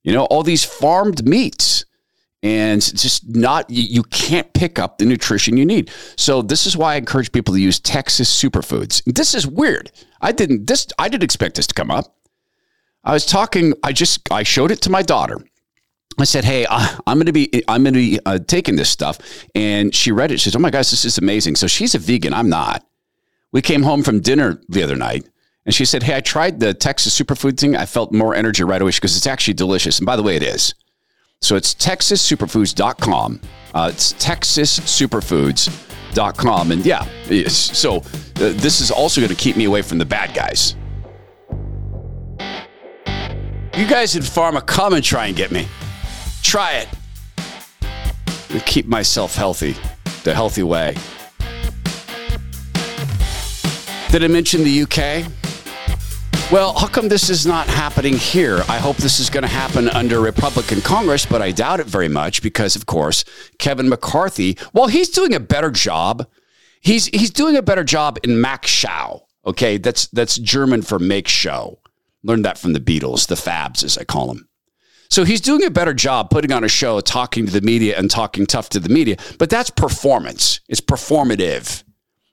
You 0.03 0.12
know, 0.12 0.25
all 0.27 0.42
these 0.42 0.64
farmed 0.64 1.27
meats 1.27 1.87
and 2.42 2.83
just 2.83 3.29
not, 3.29 3.70
you 3.70 4.03
can't 4.03 4.53
pick 4.53 4.79
up 4.79 4.98
the 4.98 5.07
nutrition 5.07 5.57
you 5.57 5.64
need. 5.64 5.90
So 6.16 6.42
this 6.42 6.66
is 6.66 6.77
why 6.77 6.94
I 6.94 6.96
encourage 6.96 7.33
people 7.33 7.55
to 7.55 7.61
use 7.61 7.79
Texas 7.79 8.29
superfoods. 8.42 9.03
This 9.07 9.35
is 9.35 9.46
weird. 9.46 9.92
I 10.20 10.33
didn't, 10.33 10.66
this, 10.66 10.88
I 10.98 11.09
didn't 11.09 11.22
expect 11.22 11.55
this 11.55 11.68
to 11.68 11.75
come 11.75 11.90
up. 11.90 12.16
I 13.05 13.12
was 13.12 13.25
talking, 13.25 13.75
I 13.83 13.92
just, 13.92 14.31
I 14.31 14.42
showed 14.42 14.72
it 14.72 14.83
to 14.83 14.90
my 14.90 15.03
daughter 15.03 15.38
I 16.18 16.25
said, 16.25 16.44
"Hey, 16.44 16.66
I'm 16.68 17.18
going 17.18 17.27
to 17.27 17.33
be 17.33 17.62
I'm 17.68 17.83
going 17.83 17.94
to 17.94 18.01
be 18.01 18.18
uh, 18.27 18.38
taking 18.46 18.77
this 18.77 18.90
stuff," 18.90 19.18
and 19.55 19.94
she 19.94 20.12
read 20.12 20.31
it. 20.31 20.38
She 20.38 20.44
says, 20.44 20.57
"Oh 20.57 20.61
my 20.61 20.70
gosh, 20.70 20.90
this 20.90 21.05
is 21.05 21.18
amazing!" 21.18 21.57
So 21.57 21.66
she's 21.66 21.94
a 21.94 21.98
vegan. 21.98 22.35
I'm 22.35 22.48
not. 22.48 22.85
We 23.53 23.62
came 23.62 23.83
home 23.83 24.03
from 24.03 24.20
dinner 24.20 24.61
the 24.68 24.83
other 24.83 24.96
night, 24.96 25.29
and 25.64 25.75
she 25.75 25.85
said, 25.85 26.03
"Hey, 26.03 26.16
I 26.16 26.20
tried 26.20 26.61
the 26.61 26.75
Texas 26.75 27.18
superfood 27.18 27.59
thing. 27.59 27.77
I 27.77 27.87
felt 27.87 28.12
more 28.12 28.35
energy 28.35 28.64
right 28.64 28.81
away 28.81 28.92
because 28.92 29.16
it's 29.16 29.27
actually 29.27 29.55
delicious. 29.55 29.98
And 29.98 30.07
by 30.07 30.16
the 30.16 30.22
way, 30.22 30.37
it 30.37 30.42
is. 30.42 30.75
So 31.40 31.57
it's 31.57 31.75
TexasSuperfoods.com. 31.75 33.40
Uh, 33.75 33.90
it's 33.92 34.12
TexasSuperfoods.com, 34.14 36.70
and 36.70 36.87
yeah, 36.87 37.05
so 37.48 37.96
uh, 37.96 38.01
this 38.37 38.81
is 38.81 38.90
also 38.90 39.20
going 39.20 39.31
to 39.31 39.35
keep 39.35 39.57
me 39.57 39.64
away 39.64 39.83
from 39.83 39.98
the 39.98 40.05
bad 40.05 40.35
guys. 40.35 40.77
You 43.75 43.87
guys 43.88 44.14
in 44.14 44.22
pharma, 44.22 44.64
come 44.64 44.92
and 44.92 45.03
try 45.03 45.27
and 45.27 45.37
get 45.37 45.51
me. 45.51 45.66
Try 46.52 46.84
it. 46.84 46.88
And 48.50 48.62
keep 48.66 48.84
myself 48.84 49.34
healthy, 49.34 49.74
the 50.22 50.34
healthy 50.34 50.62
way. 50.62 50.94
Did 54.10 54.22
I 54.22 54.28
mention 54.28 54.62
the 54.62 54.82
UK? 54.82 55.32
Well, 56.52 56.74
how 56.74 56.88
come 56.88 57.08
this 57.08 57.30
is 57.30 57.46
not 57.46 57.68
happening 57.68 58.18
here? 58.18 58.62
I 58.68 58.76
hope 58.76 58.98
this 58.98 59.18
is 59.18 59.30
going 59.30 59.44
to 59.44 59.48
happen 59.48 59.88
under 59.88 60.20
Republican 60.20 60.82
Congress, 60.82 61.24
but 61.24 61.40
I 61.40 61.52
doubt 61.52 61.80
it 61.80 61.86
very 61.86 62.08
much 62.08 62.42
because, 62.42 62.76
of 62.76 62.84
course, 62.84 63.24
Kevin 63.56 63.88
McCarthy, 63.88 64.58
well, 64.74 64.88
he's 64.88 65.08
doing 65.08 65.34
a 65.34 65.40
better 65.40 65.70
job, 65.70 66.26
he's 66.82 67.06
he's 67.06 67.30
doing 67.30 67.56
a 67.56 67.62
better 67.62 67.82
job 67.82 68.18
in 68.24 68.42
Mach 68.42 68.64
Schau. 68.64 69.22
Okay, 69.46 69.78
that's 69.78 70.06
that's 70.08 70.36
German 70.36 70.82
for 70.82 70.98
make 70.98 71.28
show. 71.28 71.78
Learned 72.22 72.44
that 72.44 72.58
from 72.58 72.74
the 72.74 72.78
Beatles, 72.78 73.26
the 73.26 73.36
Fabs, 73.36 73.82
as 73.82 73.96
I 73.96 74.04
call 74.04 74.26
them. 74.26 74.50
So 75.12 75.25
he's 75.25 75.42
doing 75.42 75.62
a 75.62 75.70
better 75.70 75.92
job 75.92 76.31
putting 76.31 76.53
on 76.53 76.64
a 76.64 76.68
show, 76.68 76.98
talking 77.03 77.44
to 77.44 77.53
the 77.53 77.61
media 77.61 77.98
and 77.98 78.11
talking 78.11 78.46
tough 78.46 78.70
to 78.70 78.81
the 78.81 78.88
media. 78.88 79.16
But 79.38 79.51
that's 79.51 79.68
performance. 79.68 80.61
It's 80.70 80.81
performative. 80.81 81.85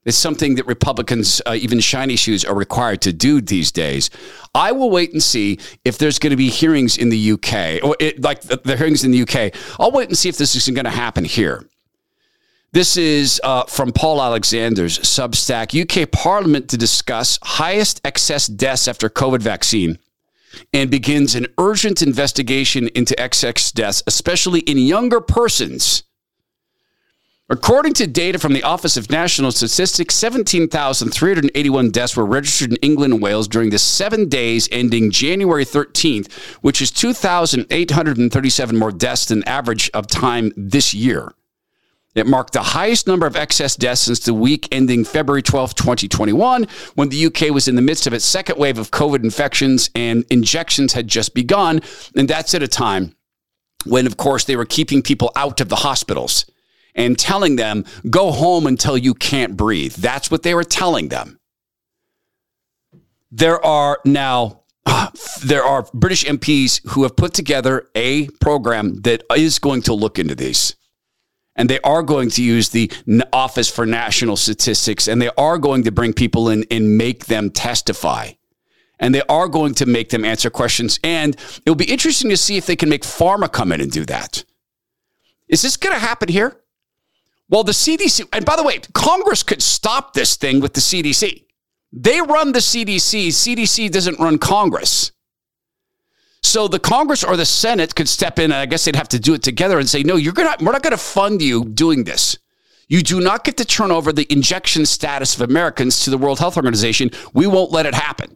It's 0.05 0.15
something 0.15 0.55
that 0.55 0.65
Republicans, 0.65 1.41
uh, 1.45 1.57
even 1.59 1.81
shiny 1.81 2.15
shoes, 2.15 2.45
are 2.45 2.55
required 2.55 3.01
to 3.01 3.11
do 3.11 3.41
these 3.41 3.73
days. 3.73 4.09
I 4.55 4.71
will 4.71 4.89
wait 4.89 5.11
and 5.11 5.21
see 5.21 5.59
if 5.83 5.97
there's 5.97 6.19
going 6.19 6.31
to 6.31 6.37
be 6.37 6.49
hearings 6.49 6.95
in 6.95 7.09
the 7.09 7.31
UK, 7.33 7.83
or 7.83 7.97
it, 7.99 8.21
like 8.21 8.43
the, 8.43 8.55
the, 8.63 8.77
hearings 8.77 9.03
in 9.03 9.11
the 9.11 9.23
UK. 9.23 9.53
I'll 9.77 9.91
wait 9.91 10.07
and 10.07 10.17
see 10.17 10.29
if 10.29 10.37
this 10.37 10.55
isn't 10.55 10.73
going 10.73 10.85
to 10.85 10.89
happen 10.89 11.25
here. 11.25 11.67
This 12.71 12.95
is 12.95 13.41
uh, 13.43 13.65
from 13.65 13.91
Paul 13.91 14.21
Alexander's 14.21 14.99
Substack 14.99 15.75
UK 15.75 16.09
Parliament 16.09 16.69
to 16.69 16.77
discuss 16.77 17.39
highest 17.43 17.99
excess 18.05 18.47
deaths 18.47 18.87
after 18.87 19.09
COVID 19.09 19.41
vaccine 19.41 19.99
and 20.73 20.89
begins 20.89 21.35
an 21.35 21.47
urgent 21.57 22.01
investigation 22.01 22.87
into 22.89 23.15
XX 23.15 23.73
deaths, 23.73 24.03
especially 24.07 24.59
in 24.61 24.77
younger 24.77 25.21
persons. 25.21 26.03
According 27.51 27.95
to 27.95 28.05
data 28.05 28.37
from 28.37 28.53
the 28.53 28.61
Office 28.61 28.95
of 28.95 29.09
National 29.09 29.51
Statistics, 29.51 30.13
17,381 30.13 31.89
deaths 31.89 32.15
were 32.15 32.25
registered 32.25 32.69
in 32.69 32.77
England 32.77 33.13
and 33.13 33.23
Wales 33.23 33.47
during 33.47 33.71
the 33.71 33.79
seven 33.79 34.29
days 34.29 34.69
ending 34.71 35.09
January 35.09 35.65
13th, 35.65 36.31
which 36.61 36.79
is 36.79 36.91
2,837 36.91 38.77
more 38.77 38.91
deaths 38.91 39.25
than 39.25 39.43
average 39.45 39.89
of 39.95 40.05
time 40.05 40.51
this 40.55 40.93
year. 40.93 41.33
It 42.15 42.25
marked 42.25 42.53
the 42.53 42.63
highest 42.63 43.05
number 43.05 43.27
of 43.27 43.35
excess 43.35 43.75
deaths 43.75 44.01
since 44.01 44.19
the 44.19 44.33
week 44.33 44.67
ending 44.71 45.05
February 45.05 45.43
12, 45.43 45.75
2021, 45.75 46.67
when 46.95 47.09
the 47.09 47.25
UK 47.27 47.53
was 47.53 47.67
in 47.67 47.75
the 47.75 47.83
midst 47.83 48.07
of 48.07 48.13
its 48.13 48.25
second 48.25 48.57
wave 48.57 48.79
of 48.79 48.89
COVID 48.91 49.23
infections 49.23 49.91
and 49.93 50.25
injections 50.31 50.93
had 50.93 51.07
just 51.07 51.35
begun. 51.35 51.81
And 52.15 52.27
that's 52.27 52.55
at 52.55 52.63
a 52.63 52.67
time 52.67 53.15
when, 53.85 54.07
of 54.07 54.17
course, 54.17 54.43
they 54.45 54.55
were 54.55 54.65
keeping 54.65 55.03
people 55.03 55.31
out 55.35 55.61
of 55.61 55.69
the 55.69 55.77
hospitals 55.77 56.45
and 56.95 57.17
telling 57.17 57.55
them, 57.57 57.85
go 58.09 58.31
home 58.31 58.65
until 58.65 58.97
you 58.97 59.13
can't 59.13 59.55
breathe. 59.55 59.93
That's 59.93 60.31
what 60.31 60.41
they 60.41 60.55
were 60.55 60.63
telling 60.63 61.09
them. 61.09 61.39
There 63.31 63.63
are 63.63 63.99
now 64.03 64.63
there 65.43 65.63
are 65.63 65.87
British 65.93 66.25
MPs 66.25 66.81
who 66.89 67.03
have 67.03 67.15
put 67.15 67.33
together 67.33 67.87
a 67.95 68.27
program 68.41 69.01
that 69.01 69.23
is 69.35 69.59
going 69.59 69.83
to 69.83 69.93
look 69.93 70.17
into 70.17 70.35
these. 70.35 70.75
And 71.59 71.69
they 71.69 71.81
are 71.81 72.03
going 72.03 72.29
to 72.31 72.41
use 72.41 72.69
the 72.69 72.89
Office 73.33 73.69
for 73.69 73.85
National 73.85 74.37
Statistics 74.37 75.09
and 75.09 75.21
they 75.21 75.29
are 75.37 75.57
going 75.57 75.83
to 75.83 75.91
bring 75.91 76.13
people 76.13 76.47
in 76.47 76.65
and 76.71 76.97
make 76.97 77.25
them 77.25 77.49
testify. 77.49 78.31
And 78.97 79.13
they 79.13 79.23
are 79.27 79.49
going 79.49 79.73
to 79.75 79.85
make 79.85 80.07
them 80.07 80.23
answer 80.23 80.49
questions. 80.49 81.01
And 81.03 81.35
it'll 81.65 81.75
be 81.75 81.91
interesting 81.91 82.29
to 82.29 82.37
see 82.37 82.55
if 82.55 82.65
they 82.65 82.77
can 82.77 82.87
make 82.87 83.03
pharma 83.03 83.51
come 83.51 83.73
in 83.73 83.81
and 83.81 83.91
do 83.91 84.05
that. 84.05 84.45
Is 85.49 85.61
this 85.61 85.75
going 85.75 85.93
to 85.93 85.99
happen 85.99 86.29
here? 86.29 86.61
Well, 87.49 87.65
the 87.65 87.73
CDC, 87.73 88.29
and 88.31 88.45
by 88.45 88.55
the 88.55 88.63
way, 88.63 88.79
Congress 88.93 89.43
could 89.43 89.61
stop 89.61 90.13
this 90.13 90.37
thing 90.37 90.61
with 90.61 90.75
the 90.75 90.81
CDC. 90.81 91.43
They 91.91 92.21
run 92.21 92.53
the 92.53 92.59
CDC. 92.59 93.27
CDC 93.27 93.91
doesn't 93.91 94.17
run 94.17 94.37
Congress. 94.37 95.11
So 96.41 96.67
the 96.67 96.79
Congress 96.79 97.23
or 97.23 97.35
the 97.35 97.45
Senate 97.45 97.95
could 97.95 98.09
step 98.09 98.39
in, 98.39 98.45
and 98.45 98.55
I 98.55 98.65
guess 98.65 98.85
they'd 98.85 98.95
have 98.95 99.09
to 99.09 99.19
do 99.19 99.33
it 99.33 99.43
together 99.43 99.77
and 99.77 99.89
say, 99.89 100.03
no, 100.03 100.15
you're 100.15 100.33
gonna, 100.33 100.55
we're 100.61 100.71
not 100.71 100.83
going 100.83 100.91
to 100.91 100.97
fund 100.97 101.41
you 101.41 101.65
doing 101.65 102.05
this. 102.05 102.37
You 102.87 103.03
do 103.03 103.21
not 103.21 103.43
get 103.43 103.57
to 103.57 103.65
turn 103.65 103.91
over 103.91 104.11
the 104.11 104.31
injection 104.31 104.85
status 104.85 105.35
of 105.35 105.47
Americans 105.47 106.03
to 106.05 106.09
the 106.09 106.17
World 106.17 106.39
Health 106.39 106.57
Organization. 106.57 107.11
We 107.33 107.45
won't 107.45 107.71
let 107.71 107.85
it 107.85 107.93
happen. 107.93 108.35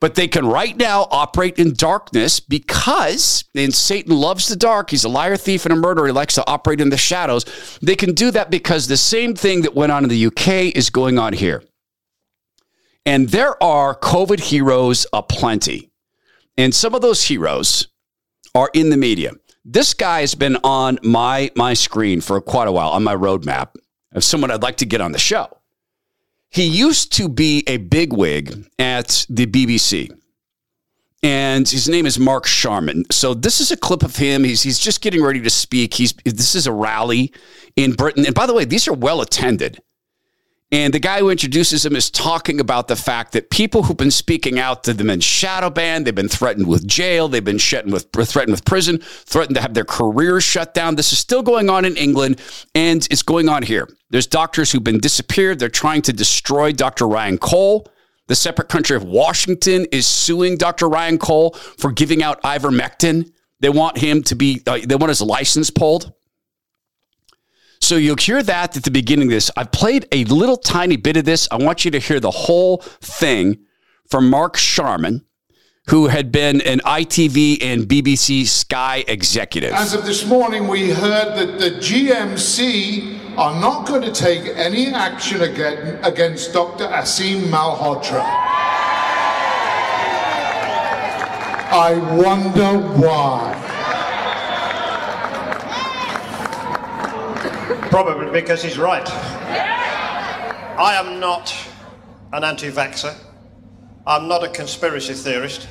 But 0.00 0.16
they 0.16 0.26
can 0.26 0.46
right 0.46 0.76
now 0.76 1.06
operate 1.12 1.58
in 1.60 1.74
darkness 1.74 2.40
because, 2.40 3.44
and 3.54 3.72
Satan 3.72 4.16
loves 4.16 4.48
the 4.48 4.56
dark. 4.56 4.90
He's 4.90 5.04
a 5.04 5.08
liar, 5.08 5.36
thief, 5.36 5.64
and 5.64 5.72
a 5.72 5.76
murderer. 5.76 6.06
He 6.06 6.12
likes 6.12 6.34
to 6.34 6.46
operate 6.48 6.80
in 6.80 6.88
the 6.88 6.96
shadows. 6.96 7.78
They 7.82 7.94
can 7.94 8.12
do 8.12 8.32
that 8.32 8.50
because 8.50 8.88
the 8.88 8.96
same 8.96 9.34
thing 9.34 9.62
that 9.62 9.76
went 9.76 9.92
on 9.92 10.02
in 10.02 10.08
the 10.08 10.26
UK 10.26 10.74
is 10.74 10.90
going 10.90 11.20
on 11.20 11.34
here. 11.34 11.62
And 13.06 13.28
there 13.28 13.62
are 13.62 13.94
COVID 13.94 14.40
heroes 14.40 15.06
aplenty. 15.12 15.91
And 16.56 16.74
some 16.74 16.94
of 16.94 17.02
those 17.02 17.24
heroes 17.24 17.88
are 18.54 18.70
in 18.74 18.90
the 18.90 18.96
media. 18.96 19.32
This 19.64 19.94
guy 19.94 20.20
has 20.20 20.34
been 20.34 20.56
on 20.64 20.98
my, 21.02 21.50
my 21.54 21.74
screen 21.74 22.20
for 22.20 22.40
quite 22.40 22.68
a 22.68 22.72
while, 22.72 22.90
on 22.90 23.04
my 23.04 23.14
roadmap 23.14 23.76
of 24.12 24.24
someone 24.24 24.50
I'd 24.50 24.62
like 24.62 24.76
to 24.78 24.86
get 24.86 25.00
on 25.00 25.12
the 25.12 25.18
show. 25.18 25.58
He 26.50 26.64
used 26.64 27.12
to 27.14 27.28
be 27.28 27.64
a 27.66 27.78
bigwig 27.78 28.66
at 28.78 29.24
the 29.30 29.46
BBC. 29.46 30.10
And 31.22 31.68
his 31.68 31.88
name 31.88 32.04
is 32.04 32.18
Mark 32.18 32.46
Sharman. 32.46 33.04
So 33.10 33.32
this 33.32 33.60
is 33.60 33.70
a 33.70 33.76
clip 33.76 34.02
of 34.02 34.16
him. 34.16 34.42
He's, 34.42 34.62
he's 34.62 34.78
just 34.78 35.00
getting 35.00 35.22
ready 35.22 35.40
to 35.40 35.50
speak. 35.50 35.94
He's 35.94 36.12
this 36.24 36.56
is 36.56 36.66
a 36.66 36.72
rally 36.72 37.32
in 37.76 37.92
Britain. 37.92 38.26
And 38.26 38.34
by 38.34 38.46
the 38.46 38.52
way, 38.52 38.64
these 38.64 38.88
are 38.88 38.92
well 38.92 39.20
attended. 39.20 39.80
And 40.72 40.94
the 40.94 40.98
guy 40.98 41.18
who 41.18 41.28
introduces 41.28 41.84
him 41.84 41.94
is 41.94 42.10
talking 42.10 42.58
about 42.58 42.88
the 42.88 42.96
fact 42.96 43.32
that 43.32 43.50
people 43.50 43.82
who've 43.82 43.96
been 43.96 44.10
speaking 44.10 44.58
out 44.58 44.84
to 44.84 44.94
them 44.94 45.10
in 45.10 45.20
shadow 45.20 45.68
ban, 45.68 46.04
they've 46.04 46.14
been 46.14 46.30
threatened 46.30 46.66
with 46.66 46.88
jail, 46.88 47.28
they've 47.28 47.44
been 47.44 47.60
with, 47.92 48.06
threatened 48.10 48.52
with 48.52 48.64
prison, 48.64 48.98
threatened 48.98 49.56
to 49.56 49.60
have 49.60 49.74
their 49.74 49.84
careers 49.84 50.44
shut 50.44 50.72
down. 50.72 50.96
This 50.96 51.12
is 51.12 51.18
still 51.18 51.42
going 51.42 51.68
on 51.68 51.84
in 51.84 51.94
England, 51.98 52.40
and 52.74 53.06
it's 53.10 53.22
going 53.22 53.50
on 53.50 53.62
here. 53.62 53.86
There's 54.08 54.26
doctors 54.26 54.72
who've 54.72 54.82
been 54.82 54.98
disappeared. 54.98 55.58
They're 55.58 55.68
trying 55.68 56.00
to 56.02 56.12
destroy 56.12 56.72
Dr. 56.72 57.06
Ryan 57.06 57.36
Cole. 57.36 57.86
The 58.28 58.34
separate 58.34 58.70
country 58.70 58.96
of 58.96 59.04
Washington 59.04 59.86
is 59.92 60.06
suing 60.06 60.56
Dr. 60.56 60.88
Ryan 60.88 61.18
Cole 61.18 61.50
for 61.50 61.92
giving 61.92 62.22
out 62.22 62.40
ivermectin. 62.44 63.30
They 63.60 63.68
want 63.68 63.98
him 63.98 64.22
to 64.22 64.34
be, 64.34 64.62
uh, 64.66 64.78
they 64.82 64.96
want 64.96 65.10
his 65.10 65.20
license 65.20 65.68
pulled. 65.68 66.14
So 67.82 67.96
you'll 67.96 68.14
hear 68.16 68.44
that 68.44 68.76
at 68.76 68.84
the 68.84 68.92
beginning 68.92 69.26
of 69.26 69.32
this. 69.32 69.50
I've 69.56 69.72
played 69.72 70.06
a 70.12 70.24
little 70.26 70.56
tiny 70.56 70.96
bit 70.96 71.16
of 71.16 71.24
this. 71.24 71.48
I 71.50 71.56
want 71.56 71.84
you 71.84 71.90
to 71.90 71.98
hear 71.98 72.20
the 72.20 72.30
whole 72.30 72.78
thing 72.78 73.58
from 74.08 74.30
Mark 74.30 74.56
Sharman, 74.56 75.24
who 75.88 76.06
had 76.06 76.30
been 76.30 76.60
an 76.60 76.78
ITV 76.86 77.60
and 77.60 77.88
BBC 77.88 78.46
Sky 78.46 79.04
executive. 79.08 79.72
As 79.72 79.94
of 79.94 80.06
this 80.06 80.24
morning, 80.24 80.68
we 80.68 80.90
heard 80.90 81.36
that 81.36 81.58
the 81.58 81.70
GMC 81.70 83.36
are 83.36 83.60
not 83.60 83.88
going 83.88 84.02
to 84.02 84.12
take 84.12 84.56
any 84.56 84.86
action 84.94 85.42
again 85.42 85.98
against 86.04 86.52
Dr. 86.52 86.86
Aseem 86.86 87.48
Malhotra. 87.50 88.22
I 91.74 91.94
wonder 92.14 92.78
why. 93.00 93.61
Probably 97.92 98.30
because 98.30 98.62
he's 98.62 98.78
right. 98.78 99.06
I 99.06 100.94
am 100.94 101.20
not 101.20 101.54
an 102.32 102.42
anti 102.42 102.70
vaxxer. 102.70 103.14
I'm 104.06 104.28
not 104.28 104.42
a 104.42 104.48
conspiracy 104.48 105.12
theorist. 105.12 105.68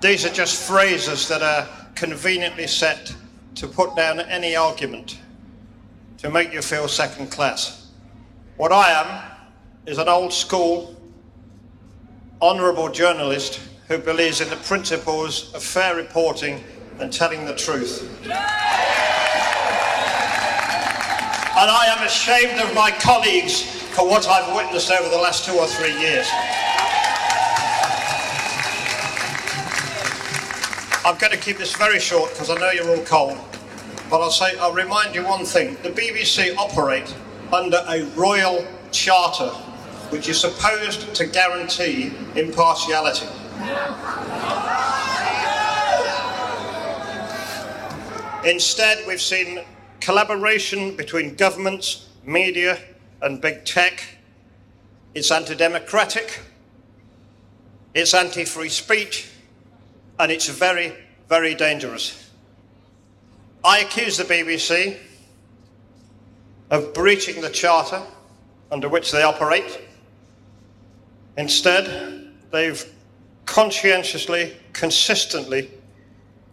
These 0.00 0.24
are 0.24 0.30
just 0.30 0.68
phrases 0.68 1.28
that 1.28 1.44
are 1.44 1.68
conveniently 1.94 2.66
set 2.66 3.14
to 3.54 3.68
put 3.68 3.94
down 3.94 4.18
any 4.18 4.56
argument, 4.56 5.20
to 6.18 6.28
make 6.28 6.52
you 6.52 6.60
feel 6.60 6.88
second 6.88 7.30
class. 7.30 7.92
What 8.56 8.72
I 8.72 8.90
am 8.90 9.30
is 9.86 9.98
an 9.98 10.08
old 10.08 10.32
school, 10.32 11.00
honourable 12.42 12.88
journalist 12.88 13.60
who 13.86 13.98
believes 13.98 14.40
in 14.40 14.50
the 14.50 14.56
principles 14.56 15.54
of 15.54 15.62
fair 15.62 15.94
reporting 15.94 16.64
and 16.98 17.12
telling 17.12 17.44
the 17.44 17.54
truth. 17.54 18.10
And 21.60 21.68
I 21.70 21.88
am 21.88 22.06
ashamed 22.06 22.58
of 22.58 22.74
my 22.74 22.90
colleagues 22.90 23.60
for 23.60 24.08
what 24.08 24.26
I've 24.26 24.56
witnessed 24.56 24.90
over 24.90 25.10
the 25.10 25.18
last 25.18 25.44
two 25.44 25.52
or 25.52 25.66
three 25.66 25.92
years. 26.00 26.26
I'm 31.04 31.18
going 31.18 31.32
to 31.32 31.38
keep 31.38 31.58
this 31.58 31.76
very 31.76 32.00
short 32.00 32.30
because 32.30 32.48
I 32.48 32.54
know 32.54 32.70
you're 32.70 32.88
all 32.88 33.04
cold. 33.04 33.36
But 34.08 34.22
I'll 34.22 34.30
say, 34.30 34.58
I'll 34.58 34.72
remind 34.72 35.14
you 35.14 35.22
one 35.22 35.44
thing. 35.44 35.76
The 35.82 35.90
BBC 35.90 36.56
operate 36.56 37.14
under 37.52 37.84
a 37.86 38.04
royal 38.16 38.66
charter 38.90 39.50
which 40.08 40.30
is 40.30 40.40
supposed 40.40 41.14
to 41.14 41.26
guarantee 41.26 42.14
impartiality. 42.36 43.26
Instead, 48.46 49.06
we've 49.06 49.20
seen 49.20 49.60
collaboration 50.00 50.96
between 50.96 51.34
governments, 51.34 52.08
media, 52.24 52.78
and 53.22 53.40
big 53.40 53.64
tech. 53.64 54.02
It's 55.14 55.30
anti 55.30 55.54
democratic, 55.54 56.40
it's 57.94 58.14
anti 58.14 58.44
free 58.44 58.68
speech, 58.68 59.30
and 60.18 60.32
it's 60.32 60.48
very, 60.48 60.92
very 61.28 61.54
dangerous. 61.54 62.30
I 63.62 63.80
accuse 63.80 64.16
the 64.16 64.24
BBC 64.24 64.96
of 66.70 66.94
breaching 66.94 67.40
the 67.42 67.50
charter 67.50 68.00
under 68.70 68.88
which 68.88 69.10
they 69.10 69.22
operate. 69.22 69.80
Instead, 71.36 72.30
they've 72.50 72.84
conscientiously, 73.46 74.56
consistently, 74.72 75.70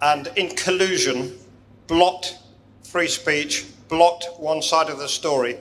and 0.02 0.32
in 0.36 0.50
collusion 0.56 1.38
blocked 1.86 2.38
free 2.98 3.08
speech, 3.08 3.68
blocked 3.90 4.28
one 4.40 4.60
side 4.60 4.90
of 4.90 4.98
the 4.98 5.08
story. 5.08 5.56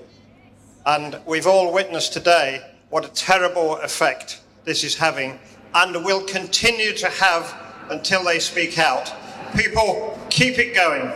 And 0.86 1.20
we've 1.26 1.46
all 1.46 1.70
witnessed 1.70 2.14
today 2.14 2.62
what 2.88 3.04
a 3.04 3.08
terrible 3.08 3.76
effect 3.76 4.40
this 4.64 4.82
is 4.82 4.94
having 4.94 5.38
and 5.74 6.02
will 6.02 6.24
continue 6.24 6.94
to 6.94 7.10
have 7.10 7.54
until 7.90 8.24
they 8.24 8.38
speak 8.38 8.78
out. 8.78 9.12
People, 9.54 10.18
keep 10.30 10.58
it 10.58 10.74
going. 10.74 11.12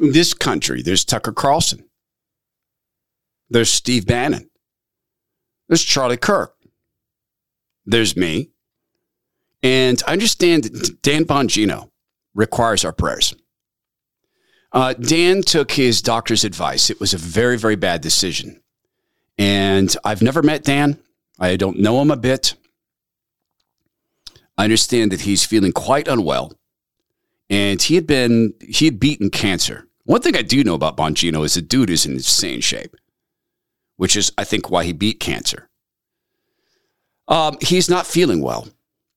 In 0.00 0.12
this 0.12 0.32
country, 0.32 0.80
there's 0.80 1.04
Tucker 1.04 1.32
Carlson. 1.32 1.88
There's 3.50 3.72
Steve 3.72 4.06
Bannon. 4.06 4.48
There's 5.66 5.82
Charlie 5.82 6.16
Kirk. 6.16 6.54
There's 7.84 8.16
me. 8.16 8.50
And 9.60 10.00
I 10.06 10.12
understand 10.12 10.70
Dan 11.02 11.24
Bongino 11.24 11.90
requires 12.38 12.84
our 12.84 12.92
prayers. 12.92 13.34
Uh, 14.70 14.94
Dan 14.94 15.42
took 15.42 15.72
his 15.72 16.00
doctor's 16.00 16.44
advice. 16.44 16.88
It 16.88 17.00
was 17.00 17.12
a 17.12 17.18
very, 17.18 17.58
very 17.58 17.74
bad 17.74 18.00
decision. 18.00 18.62
And 19.36 19.94
I've 20.04 20.22
never 20.22 20.42
met 20.42 20.62
Dan. 20.62 20.98
I 21.38 21.56
don't 21.56 21.80
know 21.80 22.00
him 22.00 22.10
a 22.10 22.16
bit. 22.16 22.54
I 24.56 24.64
understand 24.64 25.10
that 25.12 25.22
he's 25.22 25.44
feeling 25.44 25.72
quite 25.72 26.06
unwell. 26.06 26.52
And 27.50 27.82
he 27.82 27.96
had 27.96 28.06
been, 28.06 28.54
he 28.60 28.84
had 28.84 29.00
beaten 29.00 29.30
cancer. 29.30 29.86
One 30.04 30.20
thing 30.20 30.36
I 30.36 30.42
do 30.42 30.62
know 30.62 30.74
about 30.74 30.96
Bongino 30.96 31.44
is 31.44 31.54
the 31.54 31.62
dude 31.62 31.90
is 31.90 32.06
in 32.06 32.12
insane 32.12 32.60
shape, 32.60 32.94
which 33.96 34.16
is, 34.16 34.32
I 34.38 34.44
think, 34.44 34.70
why 34.70 34.84
he 34.84 34.92
beat 34.92 35.18
cancer. 35.18 35.68
Um, 37.26 37.56
he's 37.60 37.90
not 37.90 38.06
feeling 38.06 38.42
well. 38.42 38.68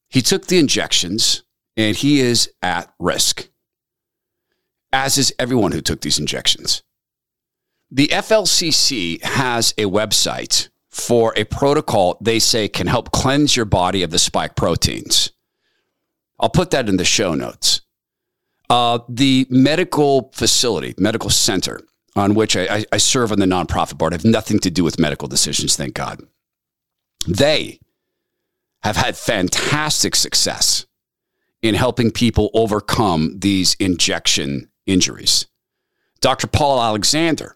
He 0.09 0.21
took 0.21 0.47
the 0.47 0.59
injections 0.59 1.43
and 1.77 1.95
he 1.95 2.19
is 2.19 2.51
at 2.61 2.93
risk, 2.99 3.49
as 4.91 5.17
is 5.17 5.33
everyone 5.39 5.71
who 5.71 5.81
took 5.81 6.01
these 6.01 6.19
injections. 6.19 6.83
The 7.89 8.07
FLCC 8.07 9.21
has 9.23 9.73
a 9.77 9.83
website 9.83 10.69
for 10.89 11.33
a 11.37 11.45
protocol 11.45 12.17
they 12.21 12.39
say 12.39 12.67
can 12.67 12.87
help 12.87 13.11
cleanse 13.11 13.55
your 13.55 13.65
body 13.65 14.03
of 14.03 14.11
the 14.11 14.19
spike 14.19 14.55
proteins. 14.55 15.31
I'll 16.39 16.49
put 16.49 16.71
that 16.71 16.89
in 16.89 16.97
the 16.97 17.05
show 17.05 17.33
notes. 17.33 17.81
Uh, 18.69 18.99
the 19.07 19.45
medical 19.49 20.31
facility, 20.33 20.93
medical 20.97 21.29
center 21.29 21.81
on 22.15 22.35
which 22.35 22.57
I, 22.57 22.85
I 22.91 22.97
serve 22.97 23.31
on 23.31 23.39
the 23.39 23.45
nonprofit 23.45 23.97
board, 23.97 24.13
I 24.13 24.15
have 24.15 24.25
nothing 24.25 24.59
to 24.59 24.71
do 24.71 24.83
with 24.83 24.99
medical 24.99 25.27
decisions, 25.27 25.75
thank 25.75 25.93
God. 25.93 26.21
They 27.27 27.79
have 28.83 28.97
had 28.97 29.15
fantastic 29.15 30.15
success 30.15 30.85
in 31.61 31.75
helping 31.75 32.11
people 32.11 32.49
overcome 32.53 33.39
these 33.39 33.75
injection 33.75 34.69
injuries. 34.85 35.47
Dr. 36.19 36.47
Paul 36.47 36.81
Alexander 36.81 37.55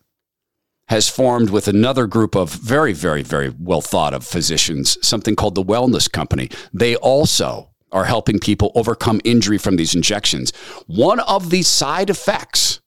has 0.88 1.10
formed 1.10 1.50
with 1.50 1.68
another 1.68 2.06
group 2.06 2.36
of 2.36 2.52
very, 2.52 2.94
very, 2.94 3.24
very 3.24 3.50
well 3.60 3.82
thought 3.82 4.14
of 4.14 4.26
physicians 4.26 4.98
something 5.06 5.36
called 5.36 5.56
the 5.56 5.64
Wellness 5.64 6.12
Company. 6.12 6.50
They 6.74 6.96
also 6.96 7.72
are 7.92 8.06
helping 8.06 8.40
people 8.40 8.72
overcome 8.76 9.22
injury 9.24 9.58
from 9.58 9.78
these 9.78 9.96
injections. 9.96 10.52
One 10.86 11.20
of 11.22 11.50
the 11.50 11.64
side 11.64 12.10
effects 12.10 12.82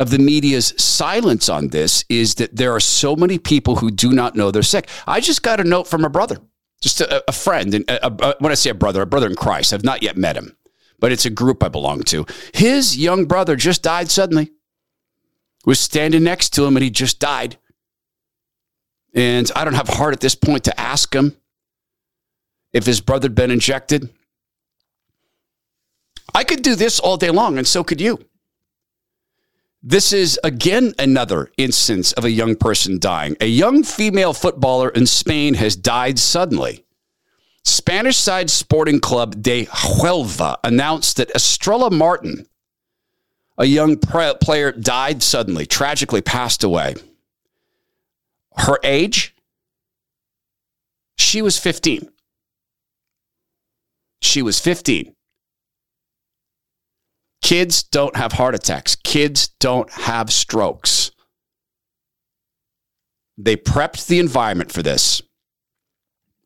of 0.00 0.10
the 0.10 0.18
media's 0.18 0.74
silence 0.76 1.48
on 1.48 1.68
this 1.68 2.04
is 2.08 2.34
that 2.36 2.56
there 2.56 2.72
are 2.72 2.80
so 2.80 3.14
many 3.14 3.38
people 3.38 3.76
who 3.76 3.90
do 3.90 4.12
not 4.12 4.34
know 4.34 4.50
they're 4.50 4.62
sick. 4.62 4.88
I 5.06 5.20
just 5.20 5.42
got 5.42 5.60
a 5.60 5.64
note 5.64 5.86
from 5.86 6.04
a 6.04 6.10
brother, 6.10 6.38
just 6.80 7.00
a, 7.00 7.22
a 7.28 7.32
friend, 7.32 7.74
and 7.74 7.84
a, 7.88 8.06
a, 8.06 8.36
when 8.38 8.52
I 8.52 8.54
say 8.54 8.70
a 8.70 8.74
brother, 8.74 9.02
a 9.02 9.06
brother 9.06 9.26
in 9.26 9.36
Christ. 9.36 9.72
I've 9.72 9.84
not 9.84 10.02
yet 10.02 10.16
met 10.16 10.36
him, 10.36 10.56
but 10.98 11.12
it's 11.12 11.26
a 11.26 11.30
group 11.30 11.62
I 11.62 11.68
belong 11.68 12.02
to. 12.04 12.26
His 12.54 12.96
young 12.96 13.26
brother 13.26 13.56
just 13.56 13.82
died 13.82 14.10
suddenly. 14.10 14.50
Was 15.66 15.78
standing 15.78 16.24
next 16.24 16.50
to 16.54 16.64
him, 16.64 16.76
and 16.76 16.82
he 16.82 16.90
just 16.90 17.18
died. 17.18 17.58
And 19.14 19.50
I 19.54 19.64
don't 19.64 19.74
have 19.74 19.88
heart 19.88 20.14
at 20.14 20.20
this 20.20 20.34
point 20.34 20.64
to 20.64 20.80
ask 20.80 21.14
him 21.14 21.36
if 22.72 22.86
his 22.86 23.00
brother 23.00 23.26
had 23.26 23.34
been 23.34 23.50
injected. 23.50 24.08
I 26.34 26.44
could 26.44 26.62
do 26.62 26.76
this 26.76 26.98
all 26.98 27.16
day 27.16 27.30
long, 27.30 27.58
and 27.58 27.66
so 27.66 27.84
could 27.84 28.00
you. 28.00 28.24
This 29.82 30.12
is 30.12 30.38
again 30.44 30.92
another 30.98 31.50
instance 31.56 32.12
of 32.12 32.24
a 32.24 32.30
young 32.30 32.54
person 32.54 32.98
dying. 32.98 33.36
A 33.40 33.46
young 33.46 33.82
female 33.82 34.34
footballer 34.34 34.90
in 34.90 35.06
Spain 35.06 35.54
has 35.54 35.74
died 35.74 36.18
suddenly. 36.18 36.84
Spanish 37.64 38.18
side 38.18 38.50
Sporting 38.50 39.00
Club 39.00 39.42
de 39.42 39.64
Huelva 39.66 40.56
announced 40.64 41.16
that 41.16 41.30
Estrella 41.34 41.90
Martin, 41.90 42.46
a 43.56 43.64
young 43.64 43.96
player, 43.96 44.72
died 44.72 45.22
suddenly, 45.22 45.64
tragically 45.64 46.20
passed 46.20 46.62
away. 46.62 46.94
Her 48.56 48.78
age? 48.84 49.34
She 51.16 51.40
was 51.40 51.58
15. 51.58 52.10
She 54.20 54.42
was 54.42 54.60
15. 54.60 55.14
Kids 57.42 57.82
don't 57.82 58.16
have 58.16 58.32
heart 58.32 58.54
attacks. 58.54 58.94
Kids 58.96 59.48
don't 59.60 59.90
have 59.90 60.32
strokes. 60.32 61.10
They 63.38 63.56
prepped 63.56 64.06
the 64.06 64.18
environment 64.18 64.70
for 64.70 64.82
this. 64.82 65.22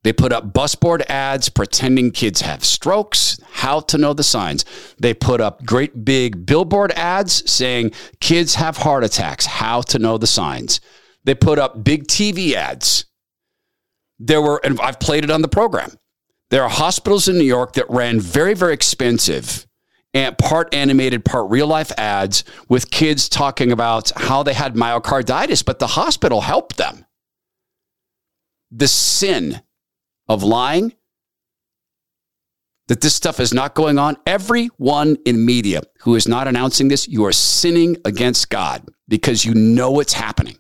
They 0.04 0.12
put 0.12 0.32
up 0.32 0.52
busboard 0.52 1.02
ads 1.08 1.48
pretending 1.48 2.10
kids 2.10 2.42
have 2.42 2.62
strokes, 2.62 3.40
how 3.50 3.80
to 3.80 3.98
know 3.98 4.12
the 4.12 4.22
signs. 4.22 4.64
They 4.98 5.14
put 5.14 5.40
up 5.40 5.64
great 5.64 6.04
big 6.04 6.44
billboard 6.44 6.92
ads 6.92 7.50
saying 7.50 7.92
kids 8.20 8.54
have 8.56 8.76
heart 8.76 9.02
attacks, 9.02 9.46
how 9.46 9.80
to 9.82 9.98
know 9.98 10.18
the 10.18 10.26
signs. 10.26 10.80
They 11.24 11.34
put 11.34 11.58
up 11.58 11.82
big 11.82 12.06
TV 12.06 12.52
ads. 12.52 13.06
There 14.18 14.42
were, 14.42 14.60
and 14.62 14.78
I've 14.78 15.00
played 15.00 15.24
it 15.24 15.30
on 15.30 15.40
the 15.40 15.48
program. 15.48 15.92
There 16.50 16.62
are 16.62 16.68
hospitals 16.68 17.26
in 17.26 17.38
New 17.38 17.44
York 17.44 17.72
that 17.72 17.88
ran 17.88 18.20
very, 18.20 18.52
very 18.52 18.74
expensive 18.74 19.66
and 20.14 20.38
part 20.38 20.72
animated, 20.72 21.24
part 21.24 21.50
real 21.50 21.66
life 21.66 21.92
ads 21.98 22.44
with 22.68 22.90
kids 22.90 23.28
talking 23.28 23.72
about 23.72 24.12
how 24.16 24.42
they 24.42 24.54
had 24.54 24.74
myocarditis, 24.74 25.64
but 25.64 25.80
the 25.80 25.88
hospital 25.88 26.40
helped 26.40 26.76
them. 26.76 27.04
The 28.70 28.88
sin 28.88 29.60
of 30.28 30.42
lying, 30.42 30.92
that 32.88 33.00
this 33.00 33.14
stuff 33.14 33.40
is 33.40 33.52
not 33.52 33.74
going 33.74 33.98
on. 33.98 34.16
Everyone 34.26 35.16
in 35.24 35.44
media 35.44 35.82
who 36.00 36.14
is 36.14 36.28
not 36.28 36.46
announcing 36.46 36.88
this, 36.88 37.08
you 37.08 37.24
are 37.24 37.32
sinning 37.32 37.96
against 38.04 38.50
God 38.50 38.86
because 39.08 39.44
you 39.44 39.54
know 39.54 40.00
it's 40.00 40.12
happening. 40.12 40.58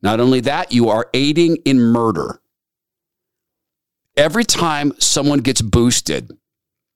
Not 0.00 0.20
only 0.20 0.40
that, 0.40 0.72
you 0.72 0.88
are 0.88 1.08
aiding 1.14 1.56
in 1.64 1.78
murder. 1.78 2.40
Every 4.16 4.44
time 4.44 4.92
someone 4.98 5.40
gets 5.40 5.62
boosted, 5.62 6.30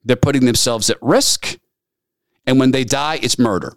they're 0.07 0.16
putting 0.16 0.47
themselves 0.47 0.88
at 0.88 1.03
risk. 1.03 1.59
And 2.47 2.59
when 2.59 2.71
they 2.71 2.85
die, 2.85 3.19
it's 3.23 3.38
murder. 3.38 3.77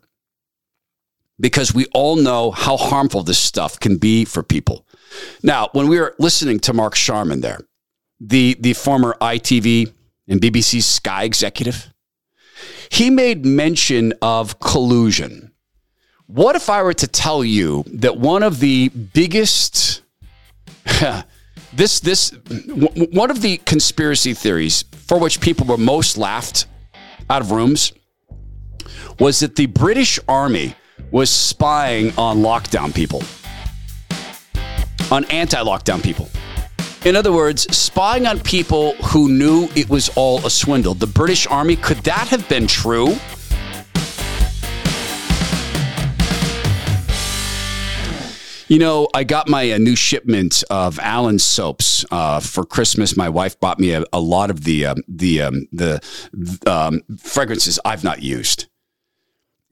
Because 1.40 1.74
we 1.74 1.86
all 1.94 2.16
know 2.16 2.52
how 2.52 2.78
harmful 2.78 3.24
this 3.24 3.40
stuff 3.40 3.80
can 3.80 3.98
be 3.98 4.26
for 4.26 4.44
people. 4.44 4.86
Now, 5.42 5.70
when 5.72 5.88
we 5.88 6.00
were 6.00 6.16
listening 6.20 6.60
to 6.62 6.74
Mark 6.74 6.96
Sharman 6.96 7.42
there, 7.42 7.60
the, 8.20 8.56
the 8.60 8.74
former 8.74 9.18
ITV 9.20 9.92
and 10.28 10.40
BBC 10.40 10.84
Sky 10.84 11.24
executive, 11.24 11.92
he 12.92 13.10
made 13.10 13.46
mention 13.46 14.14
of 14.22 14.60
collusion. 14.60 15.52
What 16.28 16.56
if 16.56 16.70
I 16.70 16.84
were 16.84 16.94
to 16.94 17.08
tell 17.08 17.44
you 17.44 17.84
that 17.88 18.18
one 18.18 18.44
of 18.44 18.60
the 18.60 18.90
biggest 18.90 20.04
this 21.74 22.00
this 22.00 22.32
one 23.12 23.30
of 23.32 23.42
the 23.42 23.58
conspiracy 23.58 24.34
theories 24.34 24.84
for 25.08 25.20
which 25.20 25.40
people 25.40 25.66
were 25.66 25.78
most 25.78 26.18
laughed 26.18 26.66
out 27.30 27.42
of 27.42 27.52
rooms 27.52 27.94
was 29.20 29.40
that 29.42 29.56
the 29.56 29.66
British 29.68 30.20
Army 30.28 30.76
was 31.12 31.30
spying 31.30 32.14
on 32.18 32.38
lockdown 32.38 32.94
people, 32.94 33.24
on 35.12 35.26
anti-lockdown 35.26 36.02
people. 36.02 36.30
In 37.06 37.16
other 37.16 37.32
words, 37.32 37.64
spying 37.76 38.28
on 38.28 38.40
people 38.40 38.94
who 38.96 39.30
knew 39.30 39.70
it 39.76 39.90
was 39.90 40.10
all 40.16 40.46
a 40.46 40.50
swindle. 40.50 40.94
The 40.94 41.08
British 41.08 41.48
Army, 41.48 41.76
could 41.76 41.98
that 42.00 42.28
have 42.28 42.48
been 42.50 42.68
true? 42.68 43.16
You 48.70 48.78
know, 48.78 49.08
I 49.16 49.24
got 49.24 49.50
my 49.50 49.72
uh, 49.72 49.80
new 49.80 49.96
shipment 49.96 50.64
of 50.70 51.00
Alan 51.00 51.40
soaps 51.40 52.06
uh, 52.12 52.40
for 52.40 52.64
Christmas. 52.64 53.18
My 53.18 53.28
wife 53.28 53.60
bought 53.60 53.80
me 53.80 53.94
a, 53.94 54.04
a 54.14 54.20
lot 54.20 54.52
of 54.52 54.64
the 54.64 54.86
um, 54.86 54.98
the 55.08 55.42
um, 55.42 55.68
the 55.74 56.00
um, 56.68 57.02
fragrances 57.18 57.80
I've 57.84 58.04
not 58.04 58.22
used, 58.22 58.68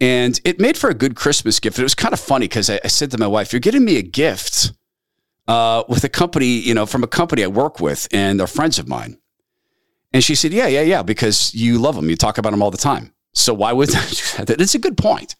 and 0.01 0.41
it 0.43 0.59
made 0.59 0.77
for 0.77 0.89
a 0.89 0.95
good 0.95 1.15
Christmas 1.15 1.59
gift. 1.59 1.77
It 1.77 1.83
was 1.83 1.93
kind 1.93 2.11
of 2.11 2.19
funny 2.19 2.47
because 2.47 2.71
I, 2.71 2.79
I, 2.83 2.87
said 2.87 3.11
to 3.11 3.19
my 3.19 3.27
wife, 3.27 3.53
"You're 3.53 3.59
getting 3.59 3.85
me 3.85 3.97
a 3.97 4.01
gift 4.01 4.71
uh, 5.47 5.83
with 5.87 6.03
a 6.03 6.09
company, 6.09 6.47
you 6.47 6.73
know, 6.73 6.87
from 6.87 7.03
a 7.03 7.07
company 7.07 7.43
I 7.43 7.47
work 7.47 7.79
with, 7.79 8.07
and 8.11 8.39
they're 8.39 8.47
friends 8.47 8.79
of 8.79 8.87
mine." 8.87 9.19
And 10.11 10.23
she 10.23 10.33
said, 10.33 10.51
"Yeah, 10.51 10.65
yeah, 10.65 10.81
yeah, 10.81 11.03
because 11.03 11.53
you 11.53 11.77
love 11.77 11.95
them. 11.95 12.09
You 12.09 12.15
talk 12.15 12.39
about 12.39 12.49
them 12.49 12.63
all 12.63 12.71
the 12.71 12.77
time. 12.77 13.13
So 13.33 13.53
why 13.53 13.73
would?" 13.73 13.89
That?" 14.37 14.55
It's 14.59 14.73
a 14.73 14.79
good 14.79 14.97
point. 14.97 15.35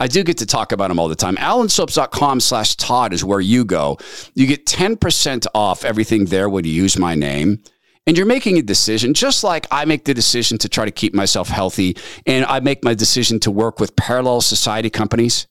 I 0.00 0.06
do 0.06 0.24
get 0.24 0.38
to 0.38 0.46
talk 0.46 0.72
about 0.72 0.88
them 0.88 0.98
all 0.98 1.08
the 1.08 1.14
time. 1.14 1.36
AlanSoaps.com 1.36 2.40
slash 2.40 2.74
Todd 2.76 3.12
is 3.12 3.22
where 3.22 3.40
you 3.40 3.66
go. 3.66 3.98
You 4.34 4.46
get 4.46 4.64
10% 4.64 5.46
off 5.54 5.84
everything 5.84 6.24
there 6.24 6.48
when 6.48 6.64
you 6.64 6.72
use 6.72 6.98
my 6.98 7.14
name. 7.14 7.62
And 8.06 8.16
you're 8.16 8.26
making 8.26 8.56
a 8.56 8.62
decision, 8.62 9.12
just 9.12 9.44
like 9.44 9.66
I 9.70 9.84
make 9.84 10.06
the 10.06 10.14
decision 10.14 10.56
to 10.58 10.70
try 10.70 10.86
to 10.86 10.90
keep 10.90 11.12
myself 11.12 11.48
healthy. 11.48 11.98
And 12.26 12.46
I 12.46 12.60
make 12.60 12.82
my 12.82 12.94
decision 12.94 13.38
to 13.40 13.50
work 13.50 13.78
with 13.78 13.94
parallel 13.94 14.40
society 14.40 14.88
companies. 14.88 15.46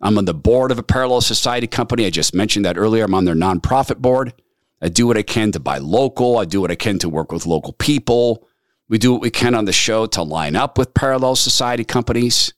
I'm 0.00 0.16
on 0.16 0.26
the 0.26 0.32
board 0.32 0.70
of 0.70 0.78
a 0.78 0.84
parallel 0.84 1.20
society 1.20 1.66
company. 1.66 2.06
I 2.06 2.10
just 2.10 2.36
mentioned 2.36 2.64
that 2.66 2.78
earlier. 2.78 3.04
I'm 3.04 3.14
on 3.14 3.24
their 3.24 3.34
nonprofit 3.34 3.98
board. 3.98 4.32
I 4.80 4.88
do 4.90 5.08
what 5.08 5.18
I 5.18 5.22
can 5.22 5.50
to 5.52 5.60
buy 5.60 5.78
local. 5.78 6.38
I 6.38 6.44
do 6.44 6.60
what 6.60 6.70
I 6.70 6.76
can 6.76 7.00
to 7.00 7.08
work 7.08 7.32
with 7.32 7.46
local 7.46 7.72
people. 7.72 8.46
We 8.88 8.98
do 8.98 9.12
what 9.12 9.22
we 9.22 9.30
can 9.30 9.56
on 9.56 9.64
the 9.64 9.72
show 9.72 10.06
to 10.06 10.22
line 10.22 10.54
up 10.54 10.78
with 10.78 10.94
parallel 10.94 11.34
society 11.34 11.84
companies. 11.84 12.54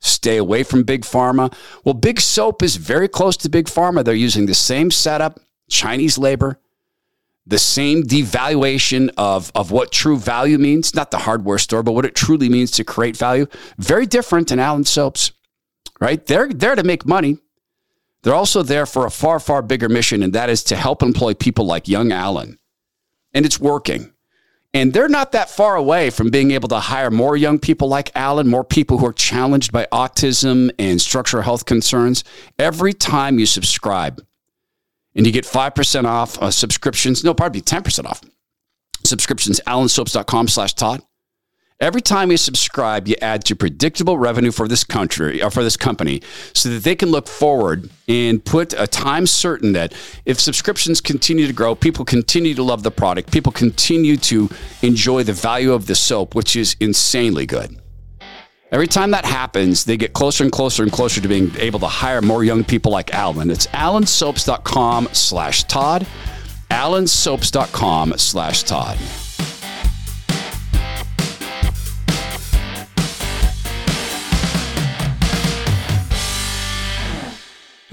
Stay 0.00 0.36
away 0.36 0.62
from 0.62 0.82
big 0.82 1.02
pharma. 1.02 1.52
Well, 1.84 1.94
big 1.94 2.20
soap 2.20 2.62
is 2.62 2.76
very 2.76 3.08
close 3.08 3.36
to 3.38 3.48
big 3.48 3.66
pharma. 3.66 4.04
They're 4.04 4.14
using 4.14 4.46
the 4.46 4.54
same 4.54 4.90
setup, 4.90 5.40
Chinese 5.68 6.18
labor, 6.18 6.60
the 7.46 7.58
same 7.58 8.02
devaluation 8.02 9.10
of, 9.16 9.52
of 9.54 9.70
what 9.70 9.92
true 9.92 10.18
value 10.18 10.58
means, 10.58 10.94
not 10.94 11.10
the 11.10 11.18
hardware 11.18 11.58
store, 11.58 11.82
but 11.82 11.92
what 11.92 12.04
it 12.04 12.14
truly 12.14 12.48
means 12.48 12.72
to 12.72 12.84
create 12.84 13.16
value. 13.16 13.46
Very 13.78 14.06
different 14.06 14.48
than 14.48 14.58
Alan 14.58 14.84
Soaps, 14.84 15.32
right? 16.00 16.24
They're 16.26 16.48
there 16.48 16.74
to 16.74 16.82
make 16.82 17.06
money. 17.06 17.38
They're 18.22 18.34
also 18.34 18.62
there 18.62 18.86
for 18.86 19.06
a 19.06 19.10
far, 19.10 19.38
far 19.38 19.62
bigger 19.62 19.88
mission, 19.88 20.22
and 20.22 20.32
that 20.32 20.50
is 20.50 20.64
to 20.64 20.76
help 20.76 21.02
employ 21.02 21.34
people 21.34 21.64
like 21.64 21.86
young 21.86 22.10
Alan. 22.10 22.58
And 23.32 23.46
it's 23.46 23.60
working. 23.60 24.12
And 24.76 24.92
they're 24.92 25.08
not 25.08 25.32
that 25.32 25.48
far 25.48 25.74
away 25.74 26.10
from 26.10 26.28
being 26.28 26.50
able 26.50 26.68
to 26.68 26.78
hire 26.78 27.10
more 27.10 27.34
young 27.34 27.58
people 27.58 27.88
like 27.88 28.10
Alan, 28.14 28.46
more 28.46 28.62
people 28.62 28.98
who 28.98 29.06
are 29.06 29.12
challenged 29.14 29.72
by 29.72 29.86
autism 29.90 30.70
and 30.78 31.00
structural 31.00 31.42
health 31.42 31.64
concerns. 31.64 32.24
Every 32.58 32.92
time 32.92 33.38
you 33.38 33.46
subscribe, 33.46 34.22
and 35.14 35.24
you 35.24 35.32
get 35.32 35.46
5% 35.46 36.04
off 36.04 36.36
uh, 36.42 36.50
subscriptions, 36.50 37.24
no, 37.24 37.32
probably 37.32 37.62
10% 37.62 38.04
off 38.04 38.20
subscriptions, 39.02 39.62
alansoaps.com 39.66 40.48
slash 40.48 40.74
Todd. 40.74 41.00
Every 41.78 42.00
time 42.00 42.30
you 42.30 42.38
subscribe, 42.38 43.06
you 43.06 43.16
add 43.20 43.44
to 43.44 43.54
predictable 43.54 44.16
revenue 44.16 44.50
for 44.50 44.66
this 44.66 44.82
country 44.82 45.42
or 45.42 45.50
for 45.50 45.62
this 45.62 45.76
company 45.76 46.22
so 46.54 46.70
that 46.70 46.84
they 46.84 46.96
can 46.96 47.10
look 47.10 47.28
forward 47.28 47.90
and 48.08 48.42
put 48.42 48.72
a 48.78 48.86
time 48.86 49.26
certain 49.26 49.72
that 49.72 49.92
if 50.24 50.40
subscriptions 50.40 51.02
continue 51.02 51.46
to 51.46 51.52
grow, 51.52 51.74
people 51.74 52.06
continue 52.06 52.54
to 52.54 52.62
love 52.62 52.82
the 52.82 52.90
product, 52.90 53.30
people 53.30 53.52
continue 53.52 54.16
to 54.16 54.48
enjoy 54.80 55.22
the 55.22 55.34
value 55.34 55.74
of 55.74 55.86
the 55.86 55.94
soap, 55.94 56.34
which 56.34 56.56
is 56.56 56.76
insanely 56.80 57.44
good. 57.44 57.78
Every 58.72 58.86
time 58.86 59.10
that 59.10 59.26
happens, 59.26 59.84
they 59.84 59.98
get 59.98 60.14
closer 60.14 60.44
and 60.44 60.52
closer 60.52 60.82
and 60.82 60.90
closer 60.90 61.20
to 61.20 61.28
being 61.28 61.54
able 61.58 61.80
to 61.80 61.86
hire 61.86 62.22
more 62.22 62.42
young 62.42 62.64
people 62.64 62.90
like 62.90 63.12
Alan. 63.12 63.50
It's 63.50 63.66
alansoaps.com 63.66 65.10
slash 65.12 65.64
Todd, 65.64 66.06
alansoaps.com 66.70 68.14
slash 68.16 68.62
Todd. 68.62 68.96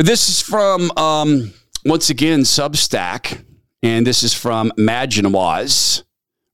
This 0.04 0.28
is 0.28 0.42
from, 0.42 0.92
um, 0.98 1.54
once 1.86 2.10
again, 2.10 2.42
Substack, 2.42 3.42
and 3.82 4.06
this 4.06 4.22
is 4.22 4.34
from 4.34 4.70
Maajid 4.72 5.24
Nawaz. 5.24 6.04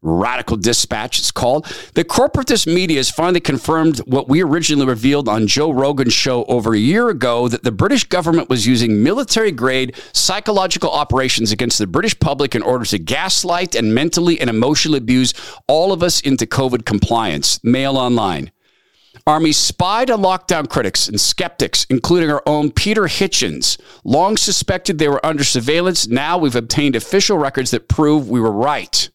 Radical 0.03 0.55
Dispatch, 0.55 1.17
it's 1.17 1.31
called. 1.31 1.65
The 1.95 2.03
corporatist 2.03 2.71
media 2.71 2.97
has 2.97 3.09
finally 3.09 3.39
confirmed 3.39 3.97
what 4.05 4.29
we 4.29 4.43
originally 4.43 4.85
revealed 4.85 5.27
on 5.27 5.47
Joe 5.47 5.71
Rogan's 5.71 6.13
show 6.13 6.43
over 6.43 6.75
a 6.75 6.77
year 6.77 7.09
ago 7.09 7.47
that 7.47 7.63
the 7.63 7.71
British 7.71 8.03
government 8.03 8.49
was 8.49 8.67
using 8.67 9.01
military 9.01 9.51
grade 9.51 9.95
psychological 10.13 10.91
operations 10.91 11.51
against 11.51 11.79
the 11.79 11.87
British 11.87 12.19
public 12.19 12.53
in 12.53 12.61
order 12.61 12.85
to 12.85 12.99
gaslight 12.99 13.73
and 13.73 13.95
mentally 13.95 14.39
and 14.39 14.51
emotionally 14.51 14.99
abuse 14.99 15.33
all 15.67 15.91
of 15.91 16.03
us 16.03 16.21
into 16.21 16.45
COVID 16.45 16.85
compliance. 16.85 17.59
Mail 17.63 17.97
online. 17.97 18.51
Army 19.25 19.51
spied 19.51 20.09
on 20.09 20.21
lockdown 20.21 20.69
critics 20.69 21.07
and 21.07 21.19
skeptics, 21.19 21.85
including 21.89 22.31
our 22.31 22.43
own 22.45 22.71
Peter 22.71 23.03
Hitchens. 23.03 23.79
Long 24.03 24.37
suspected 24.37 24.97
they 24.97 25.07
were 25.07 25.25
under 25.25 25.43
surveillance. 25.43 26.07
Now 26.07 26.37
we've 26.37 26.55
obtained 26.55 26.95
official 26.95 27.37
records 27.37 27.71
that 27.71 27.87
prove 27.87 28.29
we 28.29 28.39
were 28.39 28.51
right. 28.51 29.09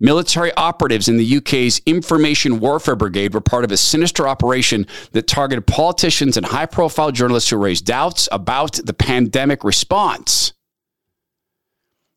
Military 0.00 0.52
operatives 0.54 1.08
in 1.08 1.16
the 1.16 1.36
UK's 1.36 1.80
Information 1.86 2.58
Warfare 2.58 2.96
Brigade 2.96 3.34
were 3.34 3.40
part 3.40 3.62
of 3.62 3.70
a 3.70 3.76
sinister 3.76 4.26
operation 4.26 4.84
that 5.12 5.28
targeted 5.28 5.68
politicians 5.68 6.36
and 6.36 6.44
high 6.44 6.66
profile 6.66 7.12
journalists 7.12 7.50
who 7.50 7.56
raised 7.56 7.86
doubts 7.86 8.28
about 8.32 8.80
the 8.84 8.94
pandemic 8.94 9.62
response. 9.62 10.54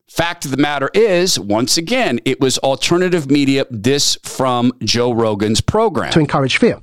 Fact 0.08 0.46
of 0.46 0.52
the 0.52 0.58
matter 0.58 0.92
is, 0.94 1.40
once 1.40 1.78
again, 1.78 2.20
it 2.26 2.40
was 2.40 2.60
alternative 2.60 3.30
media, 3.30 3.66
this 3.72 4.18
from 4.22 4.72
Joe 4.84 5.12
Rogan's 5.12 5.62
program. 5.62 6.12
To 6.12 6.20
encourage 6.20 6.58
fear. 6.58 6.80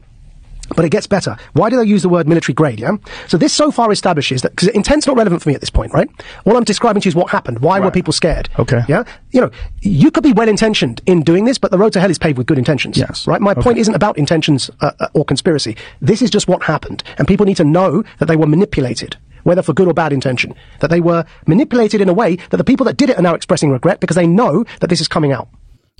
But 0.75 0.85
it 0.85 0.91
gets 0.91 1.07
better. 1.07 1.37
Why 1.53 1.71
do 1.71 1.77
they 1.77 1.85
use 1.85 2.03
the 2.03 2.09
word 2.09 2.27
military 2.27 2.55
grade, 2.55 2.81
yeah? 2.81 2.97
So 3.29 3.37
this 3.37 3.53
so 3.53 3.71
far 3.71 3.93
establishes 3.93 4.43
that, 4.43 4.51
because 4.51 4.69
intent's 4.69 5.07
not 5.07 5.17
relevant 5.17 5.43
for 5.43 5.51
me 5.51 5.55
at 5.55 5.61
this 5.61 5.71
point, 5.71 5.93
right? 5.93 6.11
What 6.45 6.57
I'm 6.57 6.65
describing 6.65 7.01
to 7.03 7.07
you 7.07 7.11
is 7.11 7.15
what 7.15 7.31
happened. 7.31 7.61
Why 7.61 7.79
right. 7.79 7.85
were 7.85 7.91
people 7.93 8.13
scared? 8.13 8.49
Okay. 8.59 8.81
Yeah? 8.89 9.05
You 9.31 9.43
know, 9.43 9.51
you 9.83 10.11
could 10.11 10.25
be 10.25 10.33
well 10.33 10.49
intentioned 10.49 11.01
in 11.07 11.23
doing 11.23 11.45
this, 11.45 11.59
but 11.59 11.71
the 11.71 11.79
road 11.79 11.93
to 11.93 12.01
hell 12.01 12.11
is 12.11 12.19
paved 12.19 12.39
with 12.39 12.49
good 12.49 12.59
intentions. 12.59 12.97
Yes. 12.97 13.27
Right? 13.27 13.41
My 13.41 13.53
okay. 13.53 13.63
point 13.63 13.79
isn't 13.79 13.95
about 13.95 14.19
intentions 14.19 14.69
uh, 14.81 14.93
uh, 14.99 15.09
or 15.15 15.25
conspiracy. 15.25 15.77
This 16.01 16.23
is 16.23 16.31
just 16.31 16.49
what 16.49 16.65
happened. 16.65 17.05
And 17.19 17.29
people 17.29 17.47
need 17.47 17.59
to 17.59 17.65
know 17.65 18.03
that 18.19 18.27
they 18.27 18.37
were 18.37 18.47
manipulated 18.47 19.17
whether 19.45 19.63
for 19.63 19.73
good 19.73 19.89
or 19.89 19.95
bad 19.95 20.13
intention, 20.13 20.55
that 20.81 20.91
they 20.91 21.01
were 21.01 21.25
manipulated 21.47 22.01
in 22.01 22.09
a 22.09 22.15
way 22.15 22.37
that 22.51 22.57
the 22.57 22.65
people 22.65 22.85
that 22.87 22.97
did 22.97 23.11
it 23.11 23.19
are 23.19 23.23
now 23.23 23.35
expressing 23.35 23.71
regret 23.71 24.01
because 24.01 24.17
they 24.17 24.27
know 24.27 24.65
that 24.81 24.91
this 24.91 25.01
is 25.01 25.09
coming 25.09 25.33
out. 25.33 25.49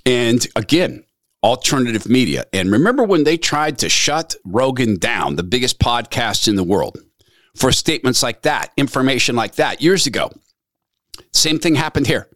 And 0.05 0.47
again, 0.57 1.05
alternative 1.43 2.09
media. 2.09 2.45
And 2.53 2.71
remember 2.71 3.05
when 3.05 3.25
they 3.25 3.37
tried 3.37 3.79
to 3.79 3.89
shut 3.89 4.35
Rogan 4.45 4.99
down, 4.99 5.37
the 5.37 5.43
biggest 5.43 5.79
podcast 5.79 6.49
in 6.49 6.57
the 6.57 6.65
world, 6.65 6.99
for 7.57 7.73
statements 7.73 8.23
like 8.23 8.43
that, 8.43 8.73
information 8.77 9.37
like 9.37 9.57
that 9.57 9.83
years 9.83 10.07
ago? 10.07 10.31
Same 11.33 11.59
thing 11.59 11.75
happened 11.75 12.07
here. 12.07 12.29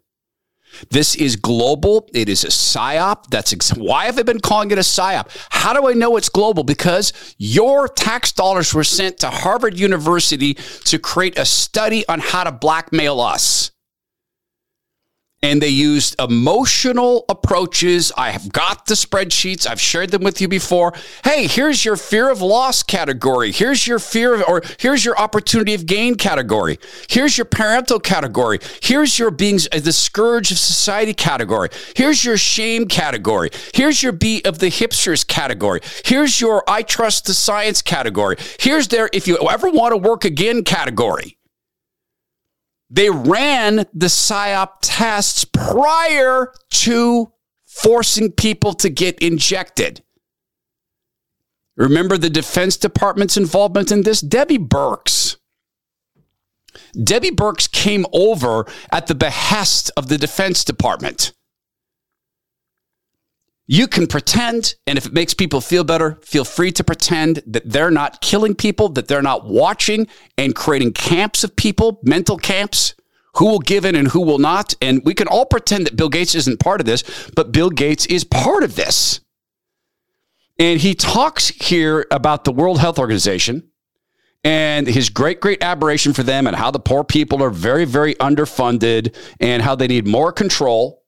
This 0.90 1.14
is 1.14 1.36
global. 1.36 2.08
It 2.12 2.28
is 2.28 2.44
a 2.44 2.48
psyop. 2.48 3.28
That's 3.30 3.52
ex- 3.52 3.70
why 3.70 4.06
have 4.06 4.18
I 4.18 4.22
been 4.22 4.40
calling 4.40 4.70
it 4.70 4.78
a 4.78 4.82
psyop? 4.82 5.28
How 5.50 5.72
do 5.72 5.88
I 5.88 5.92
know 5.92 6.16
it's 6.16 6.28
global? 6.28 6.64
Because 6.64 7.12
your 7.38 7.88
tax 7.88 8.32
dollars 8.32 8.74
were 8.74 8.84
sent 8.84 9.18
to 9.18 9.30
Harvard 9.30 9.78
University 9.78 10.54
to 10.54 10.98
create 10.98 11.38
a 11.38 11.44
study 11.44 12.06
on 12.08 12.20
how 12.20 12.44
to 12.44 12.52
blackmail 12.52 13.20
us 13.20 13.70
and 15.46 15.62
they 15.62 15.68
used 15.68 16.16
emotional 16.18 17.24
approaches. 17.28 18.10
I 18.16 18.30
have 18.30 18.52
got 18.52 18.86
the 18.86 18.94
spreadsheets. 18.94 19.64
I've 19.64 19.80
shared 19.80 20.10
them 20.10 20.24
with 20.24 20.40
you 20.40 20.48
before. 20.48 20.92
Hey, 21.22 21.46
here's 21.46 21.84
your 21.84 21.96
fear 21.96 22.28
of 22.28 22.42
loss 22.42 22.82
category. 22.82 23.52
Here's 23.52 23.86
your 23.86 24.00
fear 24.00 24.34
of, 24.34 24.42
or 24.48 24.62
here's 24.80 25.04
your 25.04 25.16
opportunity 25.16 25.72
of 25.72 25.86
gain 25.86 26.16
category. 26.16 26.80
Here's 27.08 27.38
your 27.38 27.44
parental 27.44 28.00
category. 28.00 28.58
Here's 28.82 29.20
your 29.20 29.30
being 29.30 29.60
uh, 29.70 29.78
the 29.78 29.92
scourge 29.92 30.50
of 30.50 30.58
society 30.58 31.14
category. 31.14 31.68
Here's 31.94 32.24
your 32.24 32.36
shame 32.36 32.88
category. 32.88 33.50
Here's 33.72 34.02
your 34.02 34.12
be 34.12 34.44
of 34.44 34.58
the 34.58 34.66
hipsters 34.66 35.24
category. 35.24 35.80
Here's 36.04 36.40
your 36.40 36.64
I 36.66 36.82
trust 36.82 37.26
the 37.26 37.34
science 37.34 37.82
category. 37.82 38.34
Here's 38.58 38.88
their 38.88 39.08
if 39.12 39.28
you 39.28 39.38
ever 39.48 39.70
want 39.70 39.92
to 39.92 39.96
work 39.96 40.24
again 40.24 40.64
category. 40.64 41.35
They 42.88 43.10
ran 43.10 43.76
the 43.92 44.06
PSYOP 44.06 44.68
tests 44.80 45.44
prior 45.44 46.52
to 46.70 47.32
forcing 47.64 48.32
people 48.32 48.72
to 48.74 48.88
get 48.88 49.18
injected. 49.18 50.02
Remember 51.76 52.16
the 52.16 52.30
Defense 52.30 52.76
Department's 52.76 53.36
involvement 53.36 53.92
in 53.92 54.02
this? 54.02 54.20
Debbie 54.20 54.58
Birx. 54.58 55.36
Debbie 57.02 57.30
Birx 57.30 57.70
came 57.70 58.06
over 58.12 58.66
at 58.90 59.06
the 59.08 59.14
behest 59.14 59.90
of 59.96 60.08
the 60.08 60.16
Defense 60.16 60.64
Department. 60.64 61.32
You 63.68 63.88
can 63.88 64.06
pretend, 64.06 64.76
and 64.86 64.96
if 64.96 65.06
it 65.06 65.12
makes 65.12 65.34
people 65.34 65.60
feel 65.60 65.82
better, 65.82 66.18
feel 66.22 66.44
free 66.44 66.70
to 66.72 66.84
pretend 66.84 67.42
that 67.46 67.68
they're 67.68 67.90
not 67.90 68.20
killing 68.20 68.54
people, 68.54 68.88
that 68.90 69.08
they're 69.08 69.22
not 69.22 69.44
watching 69.44 70.06
and 70.38 70.54
creating 70.54 70.92
camps 70.92 71.42
of 71.42 71.56
people, 71.56 71.98
mental 72.04 72.36
camps, 72.36 72.94
who 73.34 73.46
will 73.46 73.58
give 73.58 73.84
in 73.84 73.96
and 73.96 74.08
who 74.08 74.20
will 74.20 74.38
not. 74.38 74.74
And 74.80 75.02
we 75.04 75.14
can 75.14 75.26
all 75.26 75.46
pretend 75.46 75.86
that 75.86 75.96
Bill 75.96 76.08
Gates 76.08 76.34
isn't 76.36 76.60
part 76.60 76.80
of 76.80 76.86
this, 76.86 77.02
but 77.34 77.50
Bill 77.50 77.70
Gates 77.70 78.06
is 78.06 78.22
part 78.22 78.62
of 78.62 78.76
this. 78.76 79.20
And 80.58 80.80
he 80.80 80.94
talks 80.94 81.48
here 81.48 82.06
about 82.10 82.44
the 82.44 82.52
World 82.52 82.78
Health 82.78 82.98
Organization 83.00 83.68
and 84.44 84.86
his 84.86 85.10
great, 85.10 85.40
great 85.40 85.62
aberration 85.62 86.12
for 86.12 86.22
them 86.22 86.46
and 86.46 86.54
how 86.54 86.70
the 86.70 86.78
poor 86.78 87.02
people 87.02 87.42
are 87.42 87.50
very, 87.50 87.84
very 87.84 88.14
underfunded 88.14 89.14
and 89.40 89.60
how 89.60 89.74
they 89.74 89.88
need 89.88 90.06
more 90.06 90.32
control 90.32 91.02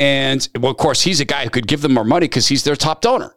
and 0.00 0.48
well, 0.58 0.72
of 0.72 0.78
course, 0.78 1.02
he's 1.02 1.20
a 1.20 1.26
guy 1.26 1.44
who 1.44 1.50
could 1.50 1.68
give 1.68 1.82
them 1.82 1.92
more 1.92 2.04
money 2.04 2.24
because 2.24 2.48
he's 2.48 2.64
their 2.64 2.74
top 2.74 3.02
donor. 3.02 3.36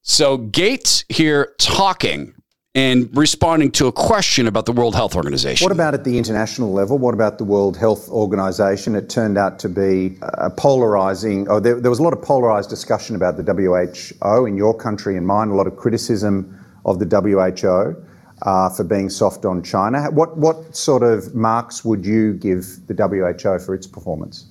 So 0.00 0.38
Gates 0.38 1.04
here 1.10 1.54
talking 1.58 2.34
and 2.74 3.14
responding 3.14 3.70
to 3.72 3.86
a 3.86 3.92
question 3.92 4.46
about 4.46 4.64
the 4.64 4.72
World 4.72 4.94
Health 4.94 5.14
Organization. 5.14 5.66
What 5.66 5.72
about 5.72 5.92
at 5.92 6.04
the 6.04 6.16
international 6.16 6.72
level? 6.72 6.96
What 6.96 7.12
about 7.12 7.36
the 7.36 7.44
World 7.44 7.76
Health 7.76 8.08
Organization? 8.08 8.96
It 8.96 9.10
turned 9.10 9.36
out 9.36 9.58
to 9.58 9.68
be 9.68 10.16
a 10.22 10.48
polarizing, 10.48 11.46
oh, 11.50 11.60
there, 11.60 11.78
there 11.78 11.90
was 11.90 11.98
a 11.98 12.02
lot 12.02 12.14
of 12.14 12.22
polarized 12.22 12.70
discussion 12.70 13.14
about 13.14 13.36
the 13.36 13.42
WHO 13.44 14.46
in 14.46 14.56
your 14.56 14.74
country 14.74 15.18
and 15.18 15.26
mine, 15.26 15.48
a 15.48 15.54
lot 15.54 15.66
of 15.66 15.76
criticism 15.76 16.58
of 16.86 16.98
the 16.98 17.06
WHO. 17.06 18.02
Uh, 18.44 18.68
for 18.68 18.82
being 18.82 19.08
soft 19.08 19.44
on 19.44 19.62
China. 19.62 20.10
What, 20.10 20.36
what 20.36 20.74
sort 20.74 21.04
of 21.04 21.32
marks 21.32 21.84
would 21.84 22.04
you 22.04 22.32
give 22.32 22.88
the 22.88 22.94
WHO 22.94 23.64
for 23.64 23.72
its 23.72 23.86
performance? 23.86 24.46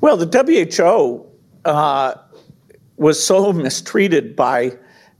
Well, 0.00 0.16
the 0.16 0.26
WHO 0.26 1.26
uh, 1.64 2.14
was 2.96 3.22
so 3.22 3.52
mistreated 3.52 4.36
by 4.36 4.72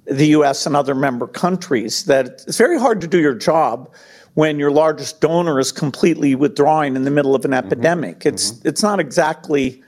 the 0.06 0.28
US 0.28 0.66
and 0.66 0.74
other 0.74 0.94
member 0.94 1.26
countries 1.26 2.04
that 2.04 2.26
it's 2.46 2.56
very 2.56 2.78
hard 2.78 3.00
to 3.02 3.06
do 3.06 3.20
your 3.20 3.34
job 3.34 3.92
when 4.34 4.58
your 4.58 4.70
largest 4.70 5.20
donor 5.20 5.58
is 5.58 5.72
completely 5.72 6.34
withdrawing 6.34 6.96
in 6.96 7.04
the 7.04 7.10
middle 7.10 7.34
of 7.34 7.44
an 7.44 7.50
mm-hmm. 7.50 7.66
epidemic. 7.66 8.24
It's, 8.24 8.52
mm-hmm. 8.52 8.68
it's 8.68 8.82
not 8.82 9.00
exactly 9.00 9.82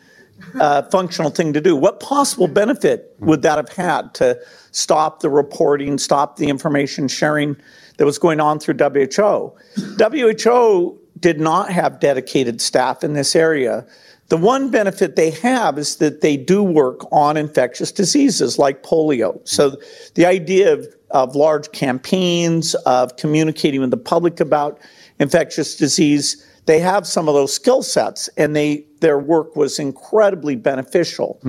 a 0.55 0.89
functional 0.91 1.31
thing 1.31 1.53
to 1.53 1.61
do. 1.61 1.77
What 1.77 2.01
possible 2.01 2.49
benefit 2.49 3.15
would 3.21 3.43
that 3.43 3.57
have 3.57 3.69
had 3.69 4.15
to 4.15 4.41
stop 4.73 5.21
the 5.21 5.31
reporting, 5.31 5.99
stop 5.99 6.37
the 6.37 6.49
information 6.49 7.09
sharing 7.09 7.57
that 7.99 8.05
was 8.05 8.19
going 8.19 8.41
on 8.41 8.59
through 8.59 8.75
WHO? 8.75 9.53
WHO 9.99 10.99
did 11.19 11.41
not 11.41 11.71
have 11.71 12.01
dedicated 12.01 12.61
staff 12.61 13.05
in 13.05 13.13
this 13.13 13.37
area 13.37 13.87
The 14.31 14.37
one 14.37 14.71
benefit 14.71 15.17
they 15.17 15.31
have 15.33 15.77
is 15.77 15.97
that 15.97 16.21
they 16.21 16.37
do 16.37 16.63
work 16.63 17.01
on 17.11 17.37
infectious 17.37 17.91
diseases 17.91 18.61
like 18.61 18.85
polio. 18.85 19.41
So 19.47 19.77
the 20.15 20.25
idea 20.25 20.73
of, 20.73 20.87
of 21.11 21.35
large 21.35 21.73
campaigns, 21.73 22.77
of 22.87 23.17
communicating 23.17 23.81
with 23.81 23.91
the 23.91 23.97
public 23.97 24.39
about 24.39 24.79
infectious 25.19 25.77
disease, 25.77 26.47
they 26.67 26.79
have 26.79 27.09
some 27.09 27.29
of 27.29 27.35
those 27.35 27.53
skill 27.53 27.83
sets 27.83 28.29
and 28.37 28.55
they 28.55 28.87
their 29.01 29.19
work 29.19 29.57
was 29.57 29.81
incredibly 29.81 30.55
beneficial. 30.55 31.41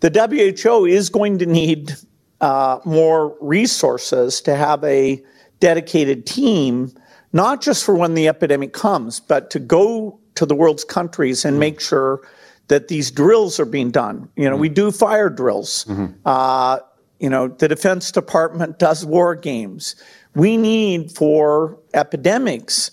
The 0.00 0.10
WHO 0.64 0.86
is 0.86 1.10
going 1.10 1.38
to 1.38 1.46
need 1.46 1.94
uh, 2.40 2.80
more 2.84 3.36
resources 3.40 4.40
to 4.40 4.56
have 4.56 4.82
a 4.82 5.22
dedicated 5.60 6.26
team, 6.26 6.92
not 7.32 7.60
just 7.60 7.84
for 7.84 7.94
when 7.94 8.14
the 8.14 8.26
epidemic 8.26 8.72
comes, 8.72 9.20
but 9.20 9.50
to 9.50 9.60
go 9.60 10.18
to 10.38 10.46
the 10.46 10.54
world's 10.54 10.84
countries 10.84 11.44
and 11.44 11.58
make 11.58 11.80
sure 11.80 12.20
that 12.68 12.88
these 12.88 13.10
drills 13.10 13.58
are 13.58 13.64
being 13.64 13.90
done. 13.90 14.28
You 14.36 14.48
know, 14.48 14.56
we 14.56 14.68
do 14.68 14.90
fire 14.92 15.28
drills. 15.28 15.84
Uh, 16.24 16.78
you 17.18 17.28
know, 17.28 17.48
the 17.48 17.66
Defense 17.66 18.12
Department 18.12 18.78
does 18.78 19.04
war 19.04 19.34
games. 19.34 19.96
We 20.34 20.56
need 20.56 21.10
for 21.10 21.76
epidemics 21.94 22.92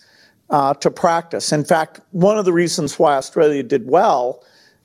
uh, 0.49 0.73
to 0.75 0.89
practice. 0.89 1.51
In 1.51 1.63
fact, 1.63 2.01
one 2.11 2.37
of 2.39 2.45
the 2.45 2.53
reasons 2.53 2.97
why 2.97 3.15
Australia 3.15 3.61
did 3.61 3.87
well 3.87 4.43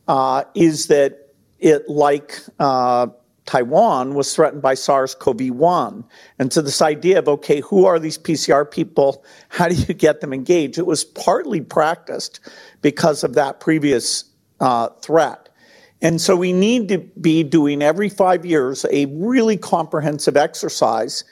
uh, 0.09 0.45
is 0.55 0.89
that 0.89 1.29
it, 1.61 1.89
like 1.89 2.39
uh, 2.59 3.07
Taiwan, 3.51 4.15
was 4.15 4.33
threatened 4.33 4.63
by 4.63 4.75
SARS 4.75 5.17
CoV 5.17 5.51
1. 5.51 6.05
And 6.39 6.53
so, 6.53 6.63
this 6.63 6.81
idea 6.81 7.19
of, 7.19 7.27
okay, 7.27 7.59
who 7.59 7.85
are 7.85 7.99
these 7.99 8.17
PCR 8.17 8.71
people? 8.71 9.25
How 9.49 9.67
do 9.67 9.75
you 9.75 9.93
get 9.93 10.21
them 10.21 10.33
engaged? 10.33 10.79
It 10.79 10.87
was 10.87 11.03
partly 11.03 11.61
practiced 11.61 12.39
because 12.81 13.25
of 13.25 13.35
that 13.35 13.59
previous 13.59 14.23
uh, 14.61 14.91
threat. 15.03 15.49
And 16.01 16.21
so, 16.21 16.37
we 16.37 16.53
need 16.53 16.87
to 16.91 16.99
be 17.21 17.43
doing 17.43 17.83
every 17.83 18.09
five 18.09 18.47
years 18.47 18.87
a 18.93 19.07
really 19.07 19.57
comprehensive 19.57 20.37
exercise 20.37 21.25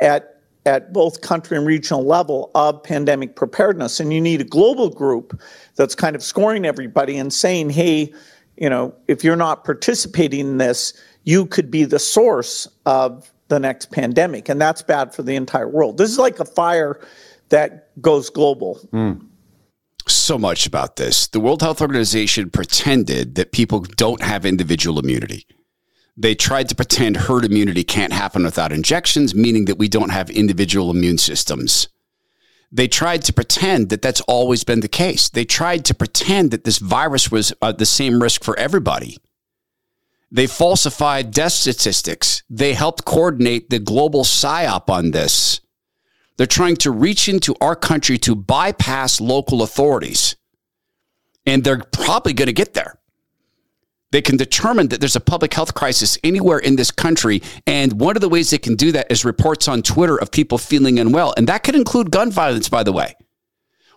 at 0.00 0.34
at 0.66 0.92
both 0.92 1.20
country 1.20 1.56
and 1.56 1.66
regional 1.66 2.04
level 2.04 2.50
of 2.54 2.80
pandemic 2.82 3.34
preparedness. 3.34 3.98
And 3.98 4.12
you 4.12 4.20
need 4.20 4.40
a 4.40 4.44
global 4.44 4.88
group 4.88 5.40
that's 5.74 5.96
kind 5.96 6.14
of 6.14 6.22
scoring 6.22 6.64
everybody 6.64 7.16
and 7.16 7.32
saying, 7.32 7.70
hey, 7.70 8.12
you 8.56 8.70
know, 8.70 8.94
if 9.08 9.22
you're 9.22 9.36
not 9.36 9.64
participating 9.64 10.40
in 10.40 10.58
this, 10.58 10.92
you 11.24 11.46
could 11.46 11.70
be 11.70 11.84
the 11.84 11.98
source 11.98 12.68
of 12.86 13.30
the 13.48 13.60
next 13.60 13.90
pandemic. 13.90 14.48
And 14.48 14.60
that's 14.60 14.82
bad 14.82 15.14
for 15.14 15.22
the 15.22 15.36
entire 15.36 15.68
world. 15.68 15.98
This 15.98 16.10
is 16.10 16.18
like 16.18 16.40
a 16.40 16.44
fire 16.44 17.00
that 17.50 17.90
goes 18.00 18.30
global. 18.30 18.76
Hmm. 18.90 19.12
so 20.08 20.38
much 20.38 20.66
about 20.66 20.96
this. 20.96 21.26
The 21.28 21.40
World 21.40 21.62
Health 21.62 21.80
Organization 21.80 22.50
pretended 22.50 23.34
that 23.34 23.50
people 23.50 23.80
don't 23.80 24.22
have 24.22 24.46
individual 24.46 25.00
immunity. 25.00 25.46
They 26.16 26.34
tried 26.34 26.68
to 26.68 26.74
pretend 26.74 27.16
herd 27.16 27.44
immunity 27.44 27.84
can't 27.84 28.12
happen 28.12 28.44
without 28.44 28.72
injections, 28.72 29.34
meaning 29.34 29.66
that 29.66 29.78
we 29.78 29.88
don't 29.88 30.10
have 30.10 30.30
individual 30.30 30.90
immune 30.90 31.18
systems. 31.18 31.88
They 32.72 32.88
tried 32.88 33.22
to 33.22 33.32
pretend 33.32 33.90
that 33.90 34.02
that's 34.02 34.20
always 34.22 34.64
been 34.64 34.80
the 34.80 34.88
case. 34.88 35.28
They 35.28 35.44
tried 35.44 35.84
to 35.86 35.94
pretend 35.94 36.50
that 36.50 36.64
this 36.64 36.78
virus 36.78 37.30
was 37.30 37.52
uh, 37.62 37.72
the 37.72 37.86
same 37.86 38.22
risk 38.22 38.42
for 38.44 38.58
everybody. 38.58 39.18
They 40.30 40.46
falsified 40.46 41.30
death 41.30 41.52
statistics. 41.52 42.42
They 42.50 42.74
helped 42.74 43.04
coordinate 43.04 43.70
the 43.70 43.78
global 43.78 44.24
psyop 44.24 44.90
on 44.90 45.12
this. 45.12 45.60
They're 46.36 46.46
trying 46.46 46.76
to 46.78 46.90
reach 46.90 47.28
into 47.28 47.54
our 47.60 47.76
country 47.76 48.18
to 48.18 48.34
bypass 48.34 49.20
local 49.20 49.62
authorities. 49.62 50.36
And 51.46 51.62
they're 51.62 51.84
probably 51.92 52.32
going 52.32 52.46
to 52.46 52.52
get 52.52 52.74
there. 52.74 52.98
They 54.12 54.22
can 54.22 54.36
determine 54.36 54.88
that 54.88 55.00
there's 55.00 55.16
a 55.16 55.20
public 55.20 55.52
health 55.52 55.74
crisis 55.74 56.16
anywhere 56.22 56.58
in 56.58 56.76
this 56.76 56.90
country. 56.90 57.42
And 57.66 58.00
one 58.00 58.16
of 58.16 58.20
the 58.20 58.28
ways 58.28 58.50
they 58.50 58.58
can 58.58 58.76
do 58.76 58.92
that 58.92 59.10
is 59.10 59.24
reports 59.24 59.68
on 59.68 59.82
Twitter 59.82 60.16
of 60.16 60.30
people 60.30 60.58
feeling 60.58 60.98
unwell. 60.98 61.34
And 61.36 61.48
that 61.48 61.64
could 61.64 61.74
include 61.74 62.10
gun 62.10 62.30
violence, 62.30 62.68
by 62.68 62.82
the 62.82 62.92
way. 62.92 63.14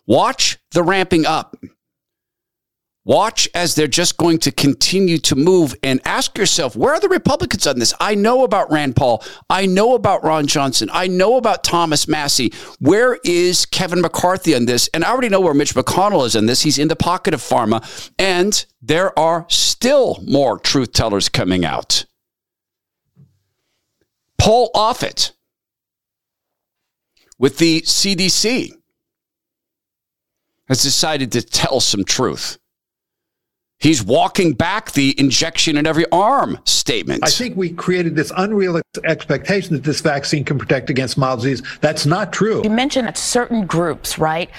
Watch 0.07 0.57
the 0.72 0.84
ramping 0.84 1.26
up. 1.26 1.55
Watch 3.10 3.49
as 3.55 3.74
they're 3.74 3.88
just 3.88 4.18
going 4.18 4.38
to 4.38 4.51
continue 4.51 5.18
to 5.18 5.36
move 5.36 5.74
and 5.82 5.99
ask 6.05 6.38
yourself, 6.38 6.76
where 6.76 6.93
are 6.93 6.99
the 6.99 7.10
Republicans 7.10 7.66
on 7.66 7.80
this? 7.80 7.91
I 7.99 8.14
know 8.14 8.43
about 8.43 8.70
Rand 8.70 8.95
Paul. 8.95 9.24
I 9.49 9.66
know 9.66 9.95
about 9.95 10.24
Ron 10.24 10.45
Johnson. 10.45 10.91
I 10.93 11.07
know 11.07 11.36
about 11.36 11.64
Thomas 11.64 12.07
Massie. 12.07 12.53
Where 12.78 13.18
is 13.24 13.66
Kevin 13.66 14.01
McCarthy 14.01 14.53
on 14.53 14.66
this? 14.66 14.89
And 14.93 15.03
I 15.03 15.10
already 15.10 15.30
know 15.30 15.41
where 15.41 15.55
Mitch 15.55 15.74
McConnell 15.74 16.24
is 16.24 16.36
on 16.36 16.45
this. 16.45 16.62
He's 16.62 16.78
in 16.78 16.88
the 16.88 16.95
pocket 16.95 17.34
of 17.34 17.41
pharma. 17.41 17.82
And 18.20 18.64
there 18.80 19.18
are 19.18 19.47
still 19.49 20.24
more 20.28 20.60
truth 20.60 20.93
tellers 20.93 21.30
coming 21.30 21.66
out. 21.66 22.05
Paul 24.38 24.70
Offit 24.76 25.32
with 27.39 27.57
the 27.57 27.82
CDC 27.82 28.72
has 30.68 30.84
decided 30.84 31.32
to 31.32 31.41
tell 31.41 31.80
some 31.80 32.03
truth. 32.03 32.60
He's 33.80 34.03
walking 34.03 34.53
back 34.53 34.91
the 34.91 35.17
injection 35.17 35.77
in 35.77 35.88
every 35.88 36.05
arm 36.11 36.59
statement. 36.65 37.23
I 37.23 37.30
think 37.30 37.55
we 37.55 37.69
created 37.69 38.13
this 38.13 38.30
unreal 38.36 38.82
expectation 39.05 39.73
that 39.73 39.86
this 39.86 40.01
vaccine 40.01 40.43
can 40.43 40.59
protect 40.59 40.89
against 40.89 41.17
mild 41.17 41.39
disease. 41.39 41.65
That's 41.80 42.05
not 42.05 42.34
true. 42.34 42.61
You 42.61 42.71
mentioned 42.71 43.07
that 43.07 43.17
certain 43.17 43.65
groups, 43.65 44.19
right? 44.19 44.49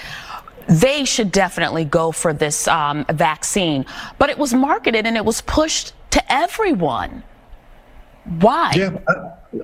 They 0.67 1.05
should 1.05 1.31
definitely 1.31 1.85
go 1.85 2.11
for 2.11 2.33
this 2.33 2.67
um, 2.67 3.05
vaccine, 3.11 3.85
but 4.17 4.31
it 4.31 4.39
was 4.39 4.55
marketed 4.55 5.05
and 5.05 5.15
it 5.15 5.23
was 5.23 5.41
pushed 5.41 5.93
to 6.11 6.33
everyone. 6.33 7.21
Why? 8.25 8.73
Yeah, 8.75 8.97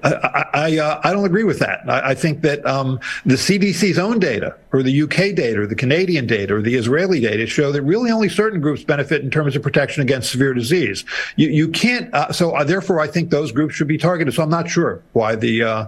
I, 0.03 0.45
I, 0.53 0.77
uh, 0.77 1.01
I 1.03 1.13
don't 1.13 1.25
agree 1.25 1.43
with 1.43 1.59
that. 1.59 1.81
I, 1.87 2.09
I 2.09 2.15
think 2.15 2.41
that 2.41 2.65
um, 2.65 2.99
the 3.25 3.35
CDC's 3.35 3.97
own 3.97 4.19
data, 4.19 4.55
or 4.73 4.83
the 4.83 5.01
UK 5.03 5.33
data, 5.33 5.61
or 5.61 5.67
the 5.67 5.75
Canadian 5.75 6.27
data, 6.27 6.55
or 6.55 6.61
the 6.61 6.75
Israeli 6.75 7.21
data 7.21 7.45
show 7.47 7.71
that 7.71 7.81
really 7.83 8.11
only 8.11 8.29
certain 8.29 8.59
groups 8.59 8.83
benefit 8.83 9.21
in 9.21 9.31
terms 9.31 9.55
of 9.55 9.63
protection 9.63 10.01
against 10.01 10.31
severe 10.31 10.53
disease. 10.53 11.05
You, 11.37 11.49
you 11.49 11.69
can't. 11.69 12.13
Uh, 12.13 12.31
so 12.31 12.55
uh, 12.55 12.63
therefore, 12.63 12.99
I 12.99 13.07
think 13.07 13.29
those 13.29 13.51
groups 13.51 13.75
should 13.75 13.87
be 13.87 13.97
targeted. 13.97 14.33
So 14.33 14.43
I'm 14.43 14.49
not 14.49 14.69
sure 14.69 15.01
why 15.13 15.35
the 15.35 15.63
uh, 15.63 15.85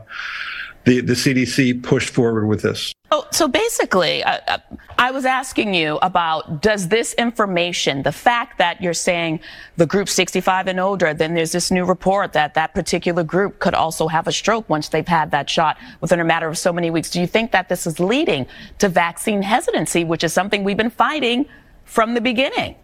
the 0.85 1.01
the 1.01 1.13
CDC 1.13 1.83
pushed 1.83 2.09
forward 2.09 2.47
with 2.47 2.61
this. 2.61 2.93
Oh, 3.11 3.25
so 3.31 3.47
basically, 3.47 4.23
uh, 4.23 4.37
uh, 4.47 4.57
I 4.99 5.09
was 5.09 5.25
asking 5.25 5.73
you 5.73 5.97
about 6.03 6.61
does 6.61 6.89
this 6.89 7.13
information, 7.13 8.03
the 8.03 8.11
fact 8.11 8.59
that 8.59 8.81
you're 8.81 8.93
saying 8.93 9.39
the 9.77 9.87
group 9.87 10.07
65 10.07 10.67
and 10.67 10.79
older, 10.79 11.15
then 11.15 11.33
there's 11.33 11.51
this 11.51 11.71
new 11.71 11.85
report 11.85 12.33
that 12.33 12.53
that 12.53 12.75
particular 12.75 13.23
group 13.23 13.57
could 13.57 13.73
also 13.73 14.07
have 14.07 14.27
a 14.27 14.31
stroke 14.31 14.69
once 14.69 14.89
they've 14.89 15.07
had 15.07 15.31
that 15.31 15.49
shot 15.49 15.77
within 16.01 16.19
a 16.19 16.23
matter 16.23 16.47
of 16.47 16.55
so 16.57 16.71
many 16.71 16.91
weeks. 16.91 17.09
Do 17.09 17.19
you 17.19 17.25
think 17.25 17.51
that 17.51 17.67
this 17.67 17.87
is 17.87 17.99
leading 17.99 18.45
to 18.77 18.89
vaccine 18.89 19.41
hesitancy, 19.41 20.03
which 20.03 20.23
is 20.23 20.31
something 20.31 20.63
we've 20.63 20.77
been 20.77 20.91
fighting 20.91 21.47
from 21.85 22.13
the 22.13 22.21
beginning? 22.21 22.75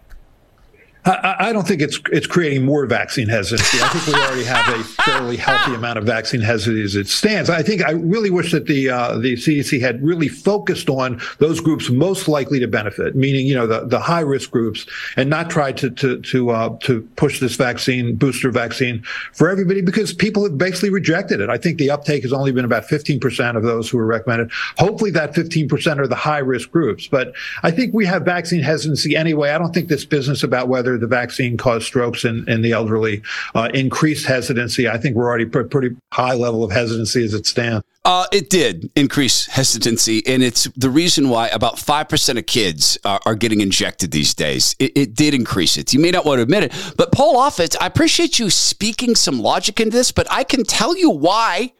I, 1.06 1.36
I 1.40 1.54
don't 1.54 1.68
think 1.68 1.82
it's 1.82 2.00
it's 2.12 2.26
creating 2.26 2.66
more 2.66 2.86
vaccine 2.88 3.30
hesitancy. 3.30 3.78
I 3.80 3.90
think 3.90 4.08
we 4.08 4.24
already 4.24 4.44
have 4.44 4.80
a 4.80 4.84
fairly 4.84 5.38
healthy 5.38 5.76
amount 5.76 6.00
of 6.00 6.04
vaccine 6.04 6.42
hesitancy 6.42 6.84
as 6.84 6.96
it 6.96 7.08
stands. 7.08 7.50
I 7.50 7.62
think 7.62 7.86
I 7.86 7.92
really 7.92 8.32
wish 8.32 8.52
that 8.52 8.66
the 8.66 8.90
uh, 8.90 9.18
the 9.20 9.34
CDC 9.34 9.80
had 9.80 10.04
really 10.04 10.28
focused 10.28 10.90
on 10.90 11.22
those 11.38 11.60
groups 11.60 11.92
most 11.92 12.28
likely 12.28 12.60
to 12.60 12.68
benefit, 12.68 13.16
meaning 13.16 13.46
you 13.46 13.54
know 13.54 13.68
the, 13.68 13.86
the 13.86 14.00
high 14.00 14.22
risk 14.22 14.50
groups, 14.50 14.88
and 15.16 15.30
not 15.30 15.52
tried 15.52 15.78
to 15.78 15.92
to 15.92 16.22
to 16.22 16.50
uh, 16.50 16.76
to 16.82 17.02
push 17.18 17.40
this 17.40 17.56
vaccine 17.56 18.16
booster 18.16 18.50
vaccine 18.50 19.04
for 19.34 19.48
everybody 19.50 19.82
because 19.82 20.12
people 20.12 20.44
have 20.44 20.58
basically 20.58 20.90
rejected 20.90 21.40
it. 21.40 21.50
I 21.50 21.58
think 21.58 21.78
the 21.78 21.92
uptake 21.92 22.24
has 22.24 22.34
only 22.34 22.52
been 22.52 22.66
about 22.66 22.86
15 22.86 23.20
percent 23.20 23.58
of 23.58 23.64
those 23.64 23.88
who 23.90 24.00
are 24.00 24.08
recommended. 24.08 24.50
Hopefully, 24.80 25.12
that 25.12 25.36
15 25.36 25.68
percent 25.68 26.00
are 26.00 26.08
the 26.08 26.16
high 26.16 26.40
risk 26.40 26.72
groups. 26.72 27.08
But 27.08 27.34
I 27.62 27.70
think 27.70 27.94
we 27.94 28.08
have 28.08 28.24
vaccine 28.24 28.62
hesitancy 28.62 29.16
anyway. 29.16 29.52
I 29.52 29.60
don't 29.60 29.74
think 29.74 29.88
this 29.88 30.04
business 30.04 30.42
about 30.42 30.68
whether 30.68 30.95
the 30.98 31.08
vaccine 31.08 31.58
caused 31.58 31.86
strokes 31.86 32.26
in, 32.26 32.48
in 32.50 32.62
the 32.62 32.72
elderly 32.72 33.22
uh, 33.54 33.70
increased 33.74 34.26
hesitancy. 34.26 34.88
I 34.88 34.98
think 34.98 35.16
we're 35.16 35.28
already 35.28 35.46
pr- 35.46 35.64
pretty 35.64 35.96
high 36.12 36.34
level 36.34 36.64
of 36.64 36.72
hesitancy 36.72 37.24
as 37.24 37.34
it 37.34 37.46
stands. 37.46 37.86
Uh, 38.06 38.28
it 38.32 38.52
did 38.52 38.92
increase 38.96 39.48
hesitancy, 39.48 40.22
and 40.28 40.44
it's 40.44 40.66
the 40.76 40.92
reason 40.92 41.28
why 41.28 41.48
about 41.48 41.78
5% 41.78 42.38
of 42.38 42.46
kids 42.46 43.00
are, 43.04 43.20
are 43.26 43.34
getting 43.34 43.62
injected 43.62 44.12
these 44.12 44.36
days. 44.36 44.76
It, 44.78 44.92
it, 44.96 45.16
did 45.16 45.34
increase 45.34 45.76
it. 45.76 45.92
You 45.92 46.00
may 46.00 46.12
not 46.12 46.24
want 46.24 46.38
to 46.38 46.44
admit 46.44 46.66
it, 46.66 46.94
but 46.98 47.12
Paul 47.12 47.36
Offit, 47.38 47.76
I 47.82 47.88
appreciate 47.88 48.38
you 48.38 48.52
speaking 48.52 49.16
some 49.16 49.40
logic 49.40 49.80
in 49.80 49.90
this, 49.90 50.12
but 50.12 50.28
I 50.30 50.44
can 50.44 50.64
tell 50.64 50.96
you 50.96 51.10
why 51.10 51.74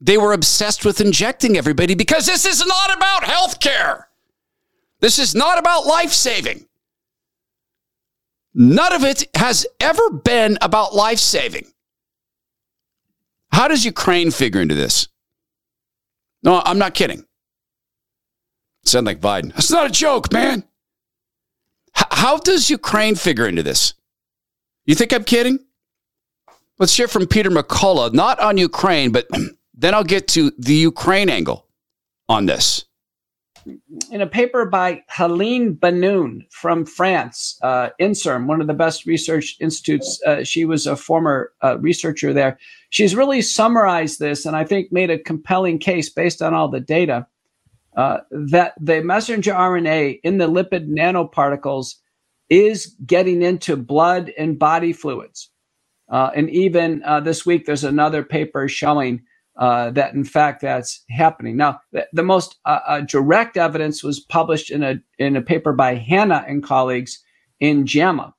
they 0.00 0.16
were 0.16 0.32
obsessed 0.32 0.84
with 0.84 1.00
injecting 1.00 1.58
everybody 1.58 1.94
because 1.94 2.24
this 2.24 2.46
is 2.46 2.64
not 2.64 2.96
about 2.96 3.24
health 3.24 3.60
care. 3.60 4.08
This 5.00 5.18
is 5.18 5.34
not 5.34 5.58
about 5.58 5.84
life 5.86 6.12
saving. 6.12 6.66
None 8.54 8.92
of 8.92 9.04
it 9.04 9.24
has 9.34 9.66
ever 9.80 10.10
been 10.10 10.58
about 10.62 10.94
life 10.94 11.18
saving. 11.18 11.66
How 13.50 13.68
does 13.68 13.84
Ukraine 13.84 14.30
figure 14.30 14.60
into 14.60 14.74
this? 14.74 15.08
No, 16.42 16.62
I'm 16.64 16.78
not 16.78 16.94
kidding. 16.94 17.24
Sound 18.84 19.06
like 19.06 19.20
Biden. 19.20 19.52
That's 19.54 19.70
not 19.70 19.86
a 19.86 19.90
joke, 19.90 20.32
man. 20.32 20.64
H- 21.96 22.04
how 22.10 22.36
does 22.36 22.70
Ukraine 22.70 23.14
figure 23.14 23.46
into 23.48 23.62
this? 23.62 23.94
You 24.86 24.94
think 24.94 25.12
I'm 25.12 25.24
kidding? 25.24 25.58
Let's 26.78 26.96
hear 26.96 27.08
from 27.08 27.26
Peter 27.26 27.50
McCullough, 27.50 28.12
not 28.12 28.40
on 28.40 28.58
Ukraine, 28.58 29.10
but 29.10 29.26
then 29.74 29.94
I'll 29.94 30.04
get 30.04 30.28
to 30.28 30.52
the 30.58 30.74
Ukraine 30.74 31.30
angle 31.30 31.66
on 32.28 32.46
this. 32.46 32.84
In 34.10 34.20
a 34.20 34.26
paper 34.26 34.66
by 34.66 35.02
Helene 35.08 35.74
Banoun 35.74 36.42
from 36.50 36.84
France, 36.84 37.58
uh, 37.62 37.90
INSERM, 37.98 38.46
one 38.46 38.60
of 38.60 38.66
the 38.66 38.74
best 38.74 39.06
research 39.06 39.56
institutes, 39.60 40.20
uh, 40.26 40.44
she 40.44 40.64
was 40.64 40.86
a 40.86 40.96
former 40.96 41.52
uh, 41.62 41.78
researcher 41.78 42.32
there. 42.32 42.58
She's 42.90 43.16
really 43.16 43.40
summarized 43.42 44.18
this 44.18 44.44
and 44.44 44.56
I 44.56 44.64
think 44.64 44.92
made 44.92 45.10
a 45.10 45.18
compelling 45.18 45.78
case 45.78 46.10
based 46.10 46.42
on 46.42 46.52
all 46.52 46.68
the 46.68 46.80
data 46.80 47.26
uh, 47.96 48.18
that 48.30 48.74
the 48.80 49.02
messenger 49.02 49.52
RNA 49.52 50.20
in 50.24 50.38
the 50.38 50.48
lipid 50.48 50.88
nanoparticles 50.88 51.94
is 52.50 52.94
getting 53.06 53.42
into 53.42 53.76
blood 53.76 54.32
and 54.36 54.58
body 54.58 54.92
fluids. 54.92 55.50
Uh, 56.10 56.30
and 56.34 56.50
even 56.50 57.02
uh, 57.04 57.20
this 57.20 57.46
week, 57.46 57.64
there's 57.64 57.84
another 57.84 58.22
paper 58.22 58.68
showing 58.68 59.22
uh, 59.56 59.90
that, 59.90 60.14
in 60.14 60.24
fact, 60.24 60.62
that's 60.62 61.04
happening. 61.10 61.56
Now, 61.56 61.80
the, 61.92 62.06
the 62.12 62.22
most 62.22 62.56
uh, 62.64 62.80
uh, 62.86 63.00
direct 63.02 63.56
evidence 63.56 64.02
was 64.02 64.18
published 64.20 64.70
in 64.70 64.82
a 64.82 64.96
in 65.18 65.36
a 65.36 65.42
paper 65.42 65.72
by 65.72 65.94
Hanna 65.94 66.44
and 66.46 66.62
colleagues 66.62 67.22
in 67.60 67.86
JAMA, 67.86 68.34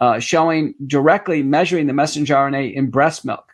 uh, 0.00 0.20
showing 0.20 0.74
directly 0.86 1.42
measuring 1.42 1.88
the 1.88 1.92
messenger 1.92 2.34
RNA 2.34 2.74
in 2.74 2.90
breast 2.90 3.24
milk. 3.24 3.52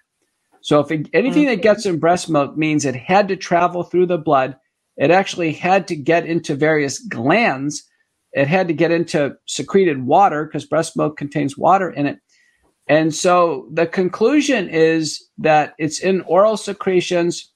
So, 0.60 0.80
if 0.80 0.90
it, 0.90 1.08
anything 1.14 1.46
that 1.46 1.62
gets 1.62 1.86
in 1.86 1.98
breast 1.98 2.28
milk 2.28 2.58
means 2.58 2.84
it 2.84 2.96
had 2.96 3.28
to 3.28 3.36
travel 3.36 3.84
through 3.84 4.06
the 4.06 4.18
blood, 4.18 4.56
it 4.98 5.10
actually 5.10 5.52
had 5.52 5.88
to 5.88 5.96
get 5.96 6.26
into 6.26 6.54
various 6.54 6.98
glands. 6.98 7.84
It 8.32 8.48
had 8.48 8.68
to 8.68 8.74
get 8.74 8.90
into 8.90 9.36
secreted 9.46 10.04
water 10.04 10.44
because 10.44 10.66
breast 10.66 10.94
milk 10.94 11.16
contains 11.16 11.56
water 11.56 11.88
in 11.88 12.06
it 12.06 12.18
and 12.88 13.14
so 13.14 13.68
the 13.72 13.86
conclusion 13.86 14.68
is 14.70 15.28
that 15.38 15.74
it's 15.78 16.00
in 16.00 16.22
oral 16.22 16.56
secretions, 16.56 17.52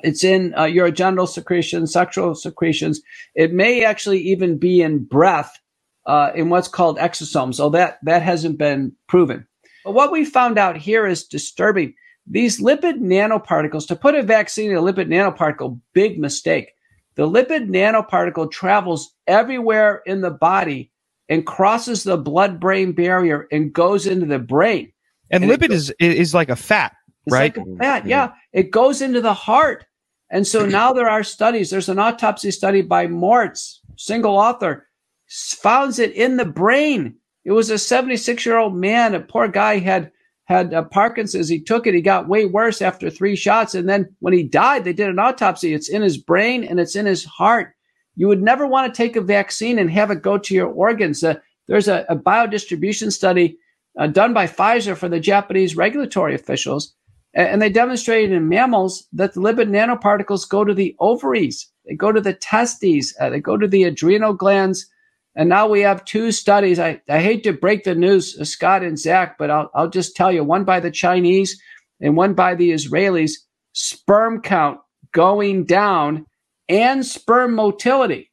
it's 0.00 0.22
in 0.24 0.54
uh, 0.54 0.62
urogenital 0.62 1.28
secretions, 1.28 1.92
sexual 1.92 2.34
secretions. 2.34 3.00
It 3.34 3.52
may 3.52 3.84
actually 3.84 4.20
even 4.20 4.58
be 4.58 4.82
in 4.82 5.04
breath 5.04 5.58
uh, 6.06 6.30
in 6.34 6.48
what's 6.48 6.68
called 6.68 6.98
exosomes. 6.98 7.56
So 7.56 7.70
that, 7.70 7.98
that 8.04 8.22
hasn't 8.22 8.58
been 8.58 8.92
proven. 9.08 9.46
But 9.84 9.92
what 9.92 10.12
we 10.12 10.24
found 10.24 10.58
out 10.58 10.76
here 10.76 11.06
is 11.06 11.24
disturbing. 11.24 11.94
These 12.26 12.60
lipid 12.60 13.00
nanoparticles, 13.00 13.88
to 13.88 13.96
put 13.96 14.14
a 14.14 14.22
vaccine 14.22 14.70
in 14.70 14.76
a 14.76 14.82
lipid 14.82 15.08
nanoparticle, 15.08 15.80
big 15.92 16.20
mistake. 16.20 16.70
The 17.16 17.28
lipid 17.28 17.68
nanoparticle 17.68 18.50
travels 18.50 19.12
everywhere 19.26 20.02
in 20.06 20.20
the 20.20 20.30
body 20.30 20.91
and 21.32 21.46
crosses 21.46 22.04
the 22.04 22.18
blood 22.18 22.60
brain 22.60 22.92
barrier 22.92 23.48
and 23.50 23.72
goes 23.72 24.06
into 24.06 24.26
the 24.26 24.38
brain. 24.38 24.92
And, 25.30 25.42
and 25.42 25.50
lipid 25.50 25.70
goes, 25.70 25.88
is 25.88 25.94
is 25.98 26.34
like 26.34 26.50
a 26.50 26.56
fat, 26.56 26.92
right? 27.30 27.56
Like 27.56 27.66
a 27.66 27.76
fat, 27.78 28.06
yeah. 28.06 28.32
It 28.52 28.70
goes 28.70 29.00
into 29.00 29.22
the 29.22 29.32
heart. 29.32 29.86
And 30.30 30.46
so 30.46 30.66
now 30.66 30.92
there 30.92 31.08
are 31.08 31.22
studies. 31.22 31.70
There's 31.70 31.88
an 31.88 31.98
autopsy 31.98 32.50
study 32.50 32.82
by 32.82 33.06
Mortz, 33.06 33.78
single 33.96 34.36
author, 34.36 34.88
founds 35.26 35.98
it 35.98 36.12
in 36.12 36.36
the 36.36 36.44
brain. 36.44 37.16
It 37.46 37.52
was 37.52 37.70
a 37.70 37.78
76 37.78 38.44
year 38.44 38.58
old 38.58 38.76
man. 38.76 39.14
A 39.14 39.20
poor 39.20 39.48
guy 39.48 39.78
had 39.78 40.12
had 40.44 40.74
uh, 40.74 40.82
Parkinson's. 40.82 41.48
He 41.48 41.62
took 41.62 41.86
it. 41.86 41.94
He 41.94 42.02
got 42.02 42.28
way 42.28 42.44
worse 42.44 42.82
after 42.82 43.08
three 43.08 43.36
shots. 43.36 43.74
And 43.74 43.88
then 43.88 44.14
when 44.18 44.34
he 44.34 44.42
died, 44.42 44.84
they 44.84 44.92
did 44.92 45.08
an 45.08 45.18
autopsy. 45.18 45.72
It's 45.72 45.88
in 45.88 46.02
his 46.02 46.18
brain 46.18 46.62
and 46.62 46.78
it's 46.78 46.94
in 46.94 47.06
his 47.06 47.24
heart. 47.24 47.74
You 48.14 48.28
would 48.28 48.42
never 48.42 48.66
want 48.66 48.92
to 48.92 48.96
take 48.96 49.16
a 49.16 49.20
vaccine 49.20 49.78
and 49.78 49.90
have 49.90 50.10
it 50.10 50.22
go 50.22 50.38
to 50.38 50.54
your 50.54 50.68
organs. 50.68 51.24
Uh, 51.24 51.34
there's 51.68 51.88
a, 51.88 52.04
a, 52.08 52.16
biodistribution 52.16 53.12
study 53.12 53.56
uh, 53.98 54.06
done 54.06 54.34
by 54.34 54.46
Pfizer 54.46 54.96
for 54.96 55.08
the 55.08 55.20
Japanese 55.20 55.76
regulatory 55.76 56.34
officials, 56.34 56.94
and, 57.34 57.48
and 57.48 57.62
they 57.62 57.70
demonstrated 57.70 58.32
in 58.32 58.48
mammals 58.48 59.06
that 59.12 59.34
the 59.34 59.40
lipid 59.40 59.68
nanoparticles 59.68 60.48
go 60.48 60.64
to 60.64 60.74
the 60.74 60.94
ovaries, 60.98 61.70
they 61.86 61.94
go 61.94 62.12
to 62.12 62.20
the 62.20 62.34
testes, 62.34 63.14
uh, 63.20 63.30
they 63.30 63.40
go 63.40 63.56
to 63.56 63.66
the 63.68 63.84
adrenal 63.84 64.34
glands. 64.34 64.86
And 65.34 65.48
now 65.48 65.66
we 65.66 65.80
have 65.80 66.04
two 66.04 66.30
studies. 66.30 66.78
I, 66.78 67.00
I 67.08 67.20
hate 67.20 67.42
to 67.44 67.54
break 67.54 67.84
the 67.84 67.94
news, 67.94 68.36
uh, 68.38 68.44
Scott 68.44 68.82
and 68.82 68.98
Zach, 68.98 69.38
but 69.38 69.50
I'll, 69.50 69.70
I'll 69.74 69.88
just 69.88 70.14
tell 70.14 70.30
you 70.30 70.44
one 70.44 70.64
by 70.64 70.78
the 70.78 70.90
Chinese 70.90 71.60
and 72.00 72.16
one 72.16 72.34
by 72.34 72.54
the 72.54 72.70
Israelis. 72.70 73.32
Sperm 73.72 74.42
count 74.42 74.78
going 75.12 75.64
down 75.64 76.26
and 76.72 77.04
sperm 77.04 77.54
motility. 77.54 78.30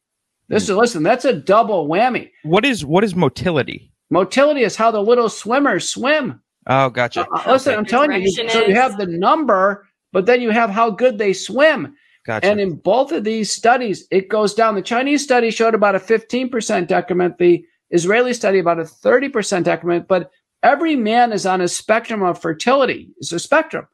This 0.48 0.64
is 0.64 0.70
listen, 0.70 1.04
that's 1.04 1.24
a 1.24 1.32
double 1.32 1.86
whammy. 1.86 2.30
What 2.42 2.64
is 2.64 2.84
what 2.84 3.04
is 3.04 3.14
motility? 3.14 3.92
Motility 4.10 4.62
is 4.62 4.74
how 4.74 4.90
the 4.90 5.02
little 5.02 5.28
swimmers 5.28 5.88
swim. 5.88 6.40
Oh, 6.66 6.90
gotcha. 6.90 7.28
Uh, 7.28 7.52
listen, 7.52 7.78
I'm 7.78 7.84
telling 7.84 8.12
you, 8.12 8.18
you, 8.18 8.48
so 8.48 8.66
you 8.66 8.74
have 8.74 8.98
the 8.98 9.06
number, 9.06 9.86
but 10.12 10.26
then 10.26 10.40
you 10.40 10.50
have 10.50 10.70
how 10.70 10.90
good 10.90 11.18
they 11.18 11.32
swim. 11.32 11.94
Gotcha. 12.26 12.46
And 12.46 12.60
in 12.60 12.74
both 12.74 13.12
of 13.12 13.24
these 13.24 13.50
studies, 13.50 14.06
it 14.10 14.28
goes 14.28 14.52
down. 14.54 14.74
The 14.74 14.82
Chinese 14.82 15.22
study 15.22 15.50
showed 15.50 15.74
about 15.74 15.94
a 15.94 16.00
15% 16.00 16.86
decrement. 16.86 17.38
The 17.38 17.64
Israeli 17.90 18.34
study 18.34 18.58
about 18.58 18.80
a 18.80 18.84
30% 18.84 19.64
decrement. 19.64 20.08
But 20.08 20.30
every 20.62 20.96
man 20.96 21.32
is 21.32 21.46
on 21.46 21.60
a 21.60 21.68
spectrum 21.68 22.22
of 22.22 22.40
fertility. 22.40 23.10
It's 23.18 23.32
a 23.32 23.38
spectrum. 23.38 23.86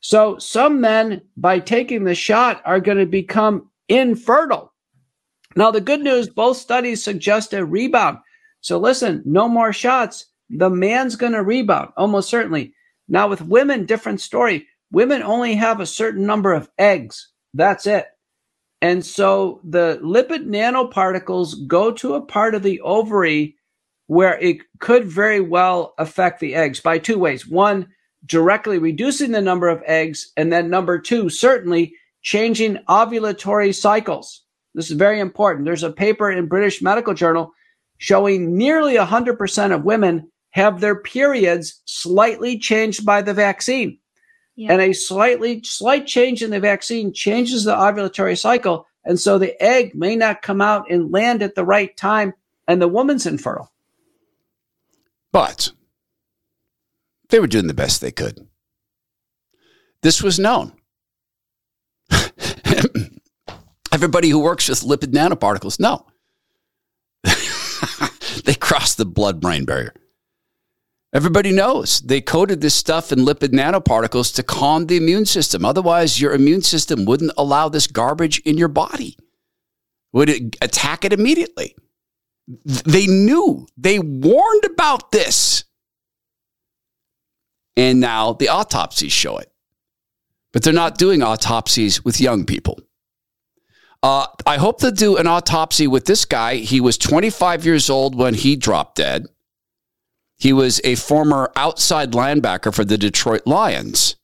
So 0.00 0.38
some 0.38 0.80
men, 0.80 1.22
by 1.36 1.60
taking 1.60 2.04
the 2.04 2.14
shot, 2.14 2.62
are 2.64 2.80
going 2.80 2.98
to 2.98 3.06
become 3.06 3.69
infertile. 3.90 4.72
Now, 5.56 5.70
the 5.70 5.80
good 5.80 6.00
news, 6.00 6.28
both 6.28 6.56
studies 6.56 7.02
suggest 7.02 7.52
a 7.52 7.64
rebound. 7.64 8.18
So 8.60 8.78
listen, 8.78 9.22
no 9.26 9.48
more 9.48 9.72
shots. 9.72 10.26
The 10.48 10.70
man's 10.70 11.16
going 11.16 11.32
to 11.32 11.42
rebound, 11.42 11.90
almost 11.96 12.30
certainly. 12.30 12.72
Now, 13.08 13.28
with 13.28 13.42
women, 13.42 13.86
different 13.86 14.20
story. 14.20 14.66
Women 14.92 15.22
only 15.22 15.54
have 15.56 15.80
a 15.80 15.86
certain 15.86 16.24
number 16.24 16.52
of 16.52 16.70
eggs. 16.78 17.28
That's 17.52 17.86
it. 17.86 18.06
And 18.80 19.04
so 19.04 19.60
the 19.64 20.00
lipid 20.02 20.46
nanoparticles 20.46 21.66
go 21.66 21.90
to 21.92 22.14
a 22.14 22.22
part 22.22 22.54
of 22.54 22.62
the 22.62 22.80
ovary 22.80 23.56
where 24.06 24.38
it 24.38 24.58
could 24.78 25.04
very 25.04 25.40
well 25.40 25.94
affect 25.98 26.40
the 26.40 26.54
eggs 26.54 26.80
by 26.80 26.98
two 26.98 27.18
ways. 27.18 27.46
One, 27.46 27.88
directly 28.26 28.78
reducing 28.78 29.32
the 29.32 29.40
number 29.40 29.68
of 29.68 29.82
eggs. 29.86 30.32
And 30.36 30.52
then 30.52 30.70
number 30.70 30.98
two, 30.98 31.28
certainly 31.28 31.94
changing 32.22 32.78
ovulatory 32.88 33.74
cycles. 33.74 34.42
This 34.74 34.90
is 34.90 34.96
very 34.96 35.20
important. 35.20 35.64
There's 35.64 35.82
a 35.82 35.92
paper 35.92 36.30
in 36.30 36.46
British 36.46 36.80
Medical 36.82 37.14
Journal 37.14 37.52
showing 37.98 38.56
nearly 38.56 38.96
100% 38.96 39.74
of 39.74 39.84
women 39.84 40.30
have 40.50 40.80
their 40.80 40.96
periods 40.96 41.80
slightly 41.84 42.58
changed 42.58 43.04
by 43.04 43.22
the 43.22 43.34
vaccine. 43.34 43.98
Yeah. 44.56 44.72
And 44.72 44.82
a 44.82 44.92
slightly 44.92 45.62
slight 45.62 46.06
change 46.06 46.42
in 46.42 46.50
the 46.50 46.60
vaccine 46.60 47.12
changes 47.12 47.64
the 47.64 47.74
ovulatory 47.74 48.38
cycle. 48.38 48.86
And 49.04 49.18
so 49.18 49.38
the 49.38 49.60
egg 49.62 49.94
may 49.94 50.16
not 50.16 50.42
come 50.42 50.60
out 50.60 50.90
and 50.90 51.12
land 51.12 51.42
at 51.42 51.54
the 51.54 51.64
right 51.64 51.96
time, 51.96 52.34
and 52.68 52.82
the 52.82 52.88
woman's 52.88 53.26
infertile. 53.26 53.72
But 55.32 55.72
they 57.30 57.40
were 57.40 57.46
doing 57.46 57.68
the 57.68 57.74
best 57.74 58.00
they 58.00 58.10
could. 58.10 58.46
This 60.02 60.22
was 60.22 60.38
known. 60.38 60.72
Everybody 64.00 64.30
who 64.30 64.38
works 64.38 64.66
with 64.66 64.80
lipid 64.80 65.12
nanoparticles, 65.12 65.78
no. 65.78 66.06
they 68.46 68.54
cross 68.54 68.94
the 68.94 69.04
blood 69.04 69.42
brain 69.42 69.66
barrier. 69.66 69.92
Everybody 71.12 71.52
knows 71.52 72.00
they 72.00 72.22
coated 72.22 72.62
this 72.62 72.74
stuff 72.74 73.12
in 73.12 73.18
lipid 73.18 73.50
nanoparticles 73.50 74.34
to 74.36 74.42
calm 74.42 74.86
the 74.86 74.96
immune 74.96 75.26
system. 75.26 75.66
Otherwise, 75.66 76.18
your 76.18 76.32
immune 76.32 76.62
system 76.62 77.04
wouldn't 77.04 77.32
allow 77.36 77.68
this 77.68 77.86
garbage 77.86 78.38
in 78.46 78.56
your 78.56 78.68
body, 78.68 79.18
would 80.14 80.30
it 80.30 80.56
attack 80.62 81.04
it 81.04 81.12
immediately. 81.12 81.76
They 82.64 83.06
knew, 83.06 83.66
they 83.76 83.98
warned 83.98 84.64
about 84.64 85.12
this. 85.12 85.64
And 87.76 88.00
now 88.00 88.32
the 88.32 88.48
autopsies 88.48 89.12
show 89.12 89.36
it. 89.36 89.52
But 90.54 90.62
they're 90.62 90.72
not 90.72 90.96
doing 90.96 91.22
autopsies 91.22 92.02
with 92.02 92.18
young 92.18 92.46
people. 92.46 92.80
Uh, 94.02 94.26
I 94.46 94.56
hope 94.56 94.80
to 94.80 94.90
do 94.90 95.16
an 95.16 95.26
autopsy 95.26 95.86
with 95.86 96.06
this 96.06 96.24
guy. 96.24 96.56
He 96.56 96.80
was 96.80 96.96
25 96.96 97.66
years 97.66 97.90
old 97.90 98.14
when 98.14 98.34
he 98.34 98.56
dropped 98.56 98.96
dead. 98.96 99.26
He 100.38 100.54
was 100.54 100.80
a 100.84 100.94
former 100.94 101.52
outside 101.54 102.12
linebacker 102.12 102.74
for 102.74 102.84
the 102.84 102.96
Detroit 102.96 103.46
Lions. 103.46 104.16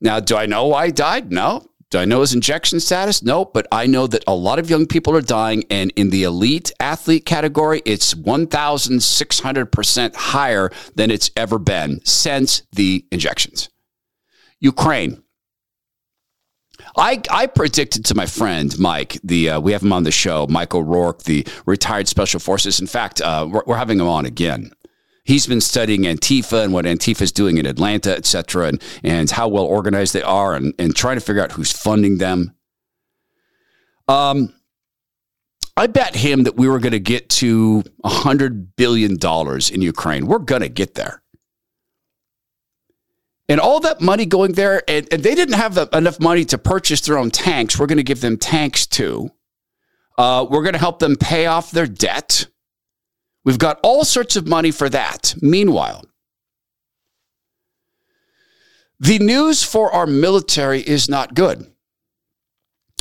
Now, 0.00 0.20
do 0.20 0.36
I 0.36 0.46
know 0.46 0.68
why 0.68 0.86
he 0.86 0.92
died? 0.92 1.32
No. 1.32 1.66
Do 1.90 1.98
I 1.98 2.04
know 2.06 2.22
his 2.22 2.32
injection 2.32 2.80
status? 2.80 3.22
No, 3.22 3.44
but 3.44 3.66
I 3.70 3.86
know 3.86 4.06
that 4.06 4.24
a 4.26 4.34
lot 4.34 4.58
of 4.58 4.70
young 4.70 4.86
people 4.86 5.14
are 5.14 5.20
dying, 5.20 5.64
and 5.68 5.92
in 5.94 6.08
the 6.08 6.22
elite 6.22 6.72
athlete 6.80 7.26
category, 7.26 7.82
it's 7.84 8.14
1,600% 8.14 10.14
higher 10.14 10.70
than 10.94 11.10
it's 11.10 11.30
ever 11.36 11.58
been 11.58 12.00
since 12.04 12.62
the 12.72 13.04
injections. 13.10 13.68
Ukraine. 14.58 15.22
I, 16.96 17.22
I 17.30 17.46
predicted 17.46 18.04
to 18.06 18.14
my 18.14 18.26
friend 18.26 18.76
Mike, 18.78 19.18
the 19.24 19.50
uh, 19.50 19.60
we 19.60 19.72
have 19.72 19.82
him 19.82 19.92
on 19.92 20.02
the 20.02 20.10
show, 20.10 20.46
Michael 20.48 20.82
Rourke, 20.82 21.22
the 21.22 21.46
retired 21.64 22.08
special 22.08 22.40
forces. 22.40 22.80
In 22.80 22.86
fact, 22.86 23.20
uh, 23.20 23.48
we're, 23.50 23.62
we're 23.66 23.76
having 23.76 24.00
him 24.00 24.08
on 24.08 24.26
again. 24.26 24.70
He's 25.24 25.46
been 25.46 25.60
studying 25.60 26.02
Antifa 26.02 26.64
and 26.64 26.72
what 26.72 26.84
Antifa 26.84 27.22
is 27.22 27.32
doing 27.32 27.58
in 27.58 27.64
Atlanta, 27.64 28.16
et 28.16 28.26
cetera, 28.26 28.66
and, 28.66 28.82
and 29.04 29.30
how 29.30 29.48
well 29.48 29.64
organized 29.64 30.14
they 30.14 30.22
are 30.22 30.54
and, 30.54 30.74
and 30.78 30.94
trying 30.96 31.16
to 31.16 31.24
figure 31.24 31.42
out 31.42 31.52
who's 31.52 31.70
funding 31.70 32.18
them. 32.18 32.54
Um, 34.08 34.52
I 35.76 35.86
bet 35.86 36.16
him 36.16 36.42
that 36.42 36.56
we 36.56 36.68
were 36.68 36.80
going 36.80 36.92
to 36.92 37.00
get 37.00 37.28
to 37.30 37.82
$100 38.04 38.66
billion 38.76 39.16
in 39.72 39.82
Ukraine. 39.82 40.26
We're 40.26 40.38
going 40.38 40.62
to 40.62 40.68
get 40.68 40.94
there. 40.94 41.21
And 43.52 43.60
all 43.60 43.80
that 43.80 44.00
money 44.00 44.24
going 44.24 44.52
there, 44.52 44.82
and, 44.88 45.06
and 45.12 45.22
they 45.22 45.34
didn't 45.34 45.56
have 45.56 45.74
the, 45.74 45.86
enough 45.92 46.18
money 46.18 46.42
to 46.46 46.56
purchase 46.56 47.02
their 47.02 47.18
own 47.18 47.30
tanks. 47.30 47.78
We're 47.78 47.84
going 47.84 47.98
to 47.98 48.02
give 48.02 48.22
them 48.22 48.38
tanks 48.38 48.86
too. 48.86 49.30
Uh, 50.16 50.46
we're 50.48 50.62
going 50.62 50.72
to 50.72 50.78
help 50.78 51.00
them 51.00 51.16
pay 51.16 51.44
off 51.44 51.70
their 51.70 51.86
debt. 51.86 52.46
We've 53.44 53.58
got 53.58 53.78
all 53.82 54.06
sorts 54.06 54.36
of 54.36 54.48
money 54.48 54.70
for 54.70 54.88
that. 54.88 55.34
Meanwhile, 55.42 56.06
the 58.98 59.18
news 59.18 59.62
for 59.62 59.92
our 59.92 60.06
military 60.06 60.80
is 60.80 61.10
not 61.10 61.34
good. 61.34 61.70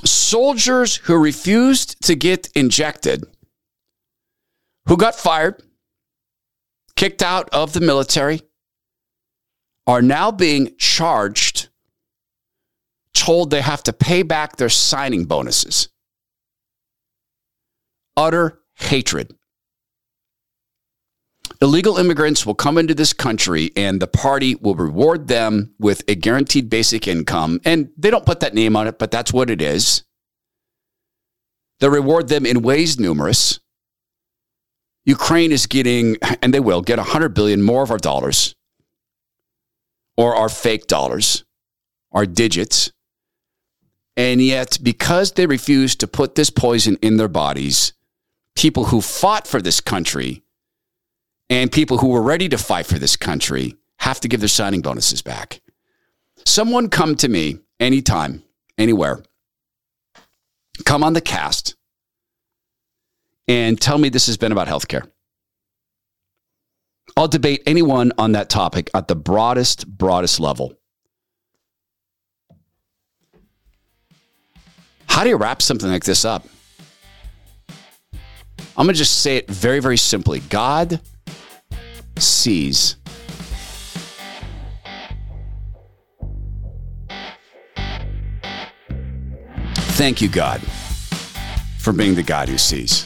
Soldiers 0.04 0.98
who 0.98 1.16
refused 1.16 2.04
to 2.08 2.16
get 2.16 2.50
injected, 2.56 3.24
who 4.88 4.98
got 4.98 5.16
fired, 5.16 5.64
kicked 6.98 7.24
out 7.24 7.48
of 7.54 7.72
the 7.72 7.80
military, 7.80 8.42
are 9.88 10.02
now 10.02 10.32
being 10.32 10.76
charged, 10.78 11.70
told 13.14 13.50
they 13.50 13.62
have 13.62 13.84
to 13.84 13.94
pay 13.94 14.24
back 14.24 14.56
their 14.56 14.70
signing 14.70 15.26
bonuses. 15.26 15.90
Utter 18.16 18.60
hatred. 18.76 19.34
Illegal 21.62 21.98
immigrants 21.98 22.46
will 22.46 22.56
come 22.56 22.78
into 22.78 22.96
this 22.96 23.14
country 23.14 23.72
and 23.76 24.02
the 24.02 24.08
party 24.08 24.56
will 24.56 24.74
reward 24.74 25.28
them 25.28 25.74
with 25.80 26.04
a 26.08 26.16
guaranteed 26.16 26.70
basic 26.70 27.08
income. 27.08 27.60
And 27.66 27.90
they 27.98 28.10
don't 28.10 28.26
put 28.26 28.40
that 28.40 28.56
name 28.56 28.76
on 28.76 28.88
it, 28.88 28.98
but 28.98 29.12
that's 29.12 29.32
what 29.32 29.50
it 29.50 29.62
is. 29.62 30.04
They 31.80 31.90
reward 31.90 32.30
them 32.30 32.46
in 32.46 32.62
ways 32.62 33.00
numerous. 33.00 33.60
Ukraine 35.06 35.52
is 35.52 35.66
getting, 35.68 36.18
and 36.42 36.54
they 36.54 36.60
will 36.60 36.82
get 36.82 36.98
100 36.98 37.30
billion 37.34 37.62
more 37.62 37.84
of 37.84 37.92
our 37.92 37.98
dollars 37.98 38.56
or 40.18 40.36
our 40.36 40.50
fake 40.50 40.88
dollars, 40.88 41.44
our 42.12 42.26
digits. 42.26 42.92
And 44.18 44.42
yet, 44.42 44.78
because 44.82 45.32
they 45.32 45.46
refuse 45.46 45.96
to 45.98 46.08
put 46.08 46.36
this 46.36 46.50
poison 46.50 46.98
in 47.02 47.18
their 47.18 47.28
bodies, 47.28 47.94
people 48.56 48.86
who 48.86 49.02
fought 49.02 49.48
for 49.48 49.62
this 49.62 49.80
country 49.80 50.44
and 51.50 51.72
people 51.72 51.98
who 51.98 52.10
were 52.10 52.22
ready 52.22 52.50
to 52.50 52.58
fight 52.58 52.86
for 52.86 53.00
this 53.00 53.16
country 53.16 53.76
have 54.00 54.20
to 54.20 54.28
give 54.28 54.40
their 54.40 54.50
signing 54.50 54.82
bonuses 54.82 55.22
back. 55.22 55.62
Someone 56.46 56.90
come 56.90 57.16
to 57.16 57.28
me 57.28 57.60
anytime, 57.80 58.44
anywhere, 58.78 59.24
come 60.86 61.04
on 61.04 61.14
the 61.14 61.22
cast 61.22 61.76
and 63.48 63.80
tell 63.80 63.98
me 63.98 64.10
this 64.10 64.28
has 64.28 64.38
been 64.38 64.52
about 64.52 64.68
healthcare. 64.68 65.10
I'll 67.18 67.28
debate 67.28 67.64
anyone 67.66 68.12
on 68.18 68.32
that 68.34 68.50
topic 68.50 68.90
at 68.94 69.08
the 69.08 69.16
broadest, 69.16 69.88
broadest 69.88 70.40
level. 70.40 70.74
How 75.08 75.24
do 75.24 75.30
you 75.30 75.36
wrap 75.36 75.62
something 75.62 75.90
like 75.90 76.06
this 76.06 76.24
up? 76.24 76.48
I'm 78.78 78.86
going 78.86 78.94
to 78.94 79.00
just 79.00 79.20
say 79.22 79.38
it 79.38 79.50
very, 79.50 79.80
very 79.80 79.98
simply 79.98 80.40
God 80.40 81.02
sees. 82.18 82.96
Thank 89.96 90.22
you, 90.22 90.30
God, 90.30 90.62
for 91.78 91.92
being 91.92 92.16
the 92.16 92.24
God 92.24 92.48
who 92.48 92.58
sees. 92.58 93.04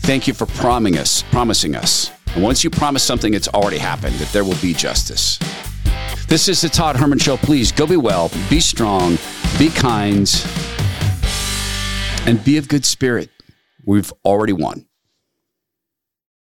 Thank 0.00 0.26
you 0.26 0.32
for 0.32 0.46
promising 0.46 0.98
us, 0.98 1.22
promising 1.30 1.74
us. 1.74 2.13
And 2.34 2.42
once 2.42 2.64
you 2.64 2.70
promise 2.70 3.02
something, 3.02 3.32
it's 3.32 3.48
already 3.48 3.78
happened, 3.78 4.16
that 4.16 4.32
there 4.32 4.44
will 4.44 4.60
be 4.60 4.74
justice. 4.74 5.38
This 6.26 6.48
is 6.48 6.60
the 6.60 6.68
Todd 6.68 6.96
Herman 6.96 7.18
Show. 7.18 7.36
Please 7.36 7.70
go 7.70 7.86
be 7.86 7.96
well, 7.96 8.30
be 8.50 8.58
strong, 8.58 9.18
be 9.56 9.68
kind, 9.68 10.28
and 12.26 12.42
be 12.44 12.56
of 12.56 12.66
good 12.66 12.84
spirit. 12.84 13.30
We've 13.86 14.12
already 14.24 14.52
won. 14.52 14.86